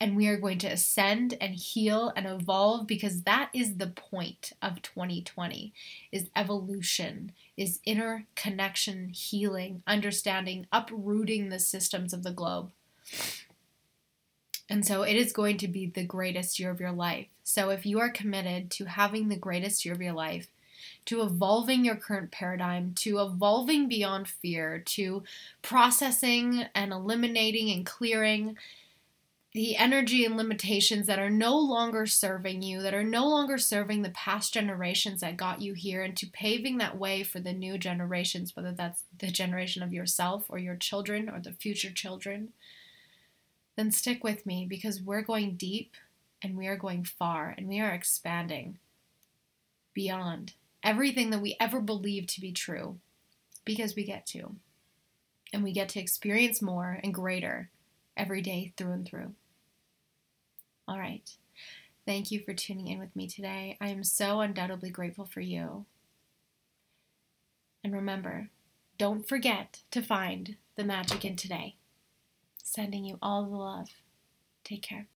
And 0.02 0.16
we 0.16 0.26
are 0.26 0.36
going 0.36 0.58
to 0.58 0.66
ascend 0.66 1.36
and 1.40 1.54
heal 1.54 2.12
and 2.16 2.26
evolve 2.26 2.88
because 2.88 3.22
that 3.22 3.50
is 3.54 3.76
the 3.76 3.86
point 3.86 4.52
of 4.60 4.82
2020 4.82 5.72
is 6.10 6.28
evolution, 6.34 7.30
is 7.56 7.78
inner 7.84 8.26
connection, 8.34 9.10
healing, 9.10 9.84
understanding, 9.86 10.66
uprooting 10.72 11.50
the 11.50 11.60
systems 11.60 12.12
of 12.12 12.24
the 12.24 12.32
globe. 12.32 12.72
And 14.68 14.84
so 14.84 15.02
it 15.02 15.14
is 15.14 15.32
going 15.32 15.58
to 15.58 15.68
be 15.68 15.86
the 15.86 16.02
greatest 16.02 16.58
year 16.58 16.72
of 16.72 16.80
your 16.80 16.90
life. 16.90 17.28
So 17.44 17.70
if 17.70 17.86
you 17.86 18.00
are 18.00 18.10
committed 18.10 18.72
to 18.72 18.86
having 18.86 19.28
the 19.28 19.36
greatest 19.36 19.84
year 19.84 19.94
of 19.94 20.02
your 20.02 20.14
life, 20.14 20.48
to 21.04 21.22
evolving 21.22 21.84
your 21.84 21.94
current 21.94 22.32
paradigm, 22.32 22.92
to 22.96 23.20
evolving 23.20 23.86
beyond 23.86 24.26
fear, 24.26 24.80
to 24.80 25.22
processing 25.62 26.64
and 26.74 26.92
eliminating 26.92 27.70
and 27.70 27.86
clearing 27.86 28.56
the 29.52 29.76
energy 29.76 30.24
and 30.24 30.36
limitations 30.36 31.06
that 31.06 31.18
are 31.18 31.28
no 31.28 31.58
longer 31.58 32.06
serving 32.06 32.62
you, 32.62 32.80
that 32.80 32.94
are 32.94 33.04
no 33.04 33.28
longer 33.28 33.58
serving 33.58 34.00
the 34.00 34.10
past 34.10 34.54
generations 34.54 35.20
that 35.20 35.36
got 35.36 35.60
you 35.60 35.74
here, 35.74 36.02
and 36.02 36.16
to 36.16 36.26
paving 36.26 36.78
that 36.78 36.98
way 36.98 37.22
for 37.22 37.38
the 37.38 37.52
new 37.52 37.76
generations, 37.76 38.56
whether 38.56 38.72
that's 38.72 39.04
the 39.18 39.30
generation 39.30 39.82
of 39.82 39.92
yourself 39.92 40.46
or 40.48 40.58
your 40.58 40.76
children 40.76 41.28
or 41.28 41.38
the 41.38 41.52
future 41.52 41.90
children 41.90 42.52
then 43.76 43.90
stick 43.90 44.22
with 44.22 44.44
me 44.46 44.66
because 44.68 45.00
we're 45.00 45.22
going 45.22 45.56
deep 45.56 45.96
and 46.42 46.56
we 46.56 46.66
are 46.66 46.76
going 46.76 47.04
far 47.04 47.54
and 47.56 47.68
we 47.68 47.80
are 47.80 47.90
expanding 47.90 48.78
beyond 49.94 50.54
everything 50.82 51.30
that 51.30 51.40
we 51.40 51.56
ever 51.60 51.80
believed 51.80 52.28
to 52.28 52.40
be 52.40 52.52
true 52.52 52.98
because 53.64 53.94
we 53.94 54.04
get 54.04 54.26
to. 54.26 54.56
And 55.52 55.62
we 55.62 55.72
get 55.72 55.90
to 55.90 56.00
experience 56.00 56.62
more 56.62 56.98
and 57.02 57.12
greater 57.12 57.70
every 58.16 58.40
day 58.40 58.72
through 58.76 58.92
and 58.92 59.06
through. 59.06 59.34
All 60.88 60.98
right. 60.98 61.30
Thank 62.04 62.30
you 62.30 62.40
for 62.40 62.52
tuning 62.52 62.88
in 62.88 62.98
with 62.98 63.14
me 63.14 63.28
today. 63.28 63.76
I 63.80 63.88
am 63.88 64.02
so 64.02 64.40
undoubtedly 64.40 64.90
grateful 64.90 65.24
for 65.24 65.40
you. 65.40 65.86
And 67.84 67.92
remember, 67.92 68.50
don't 68.98 69.28
forget 69.28 69.82
to 69.90 70.02
find 70.02 70.56
the 70.76 70.84
magic 70.84 71.24
in 71.24 71.36
today. 71.36 71.76
Sending 72.62 73.04
you 73.04 73.18
all 73.22 73.44
the 73.44 73.56
love. 73.56 73.88
Take 74.64 74.82
care. 74.82 75.06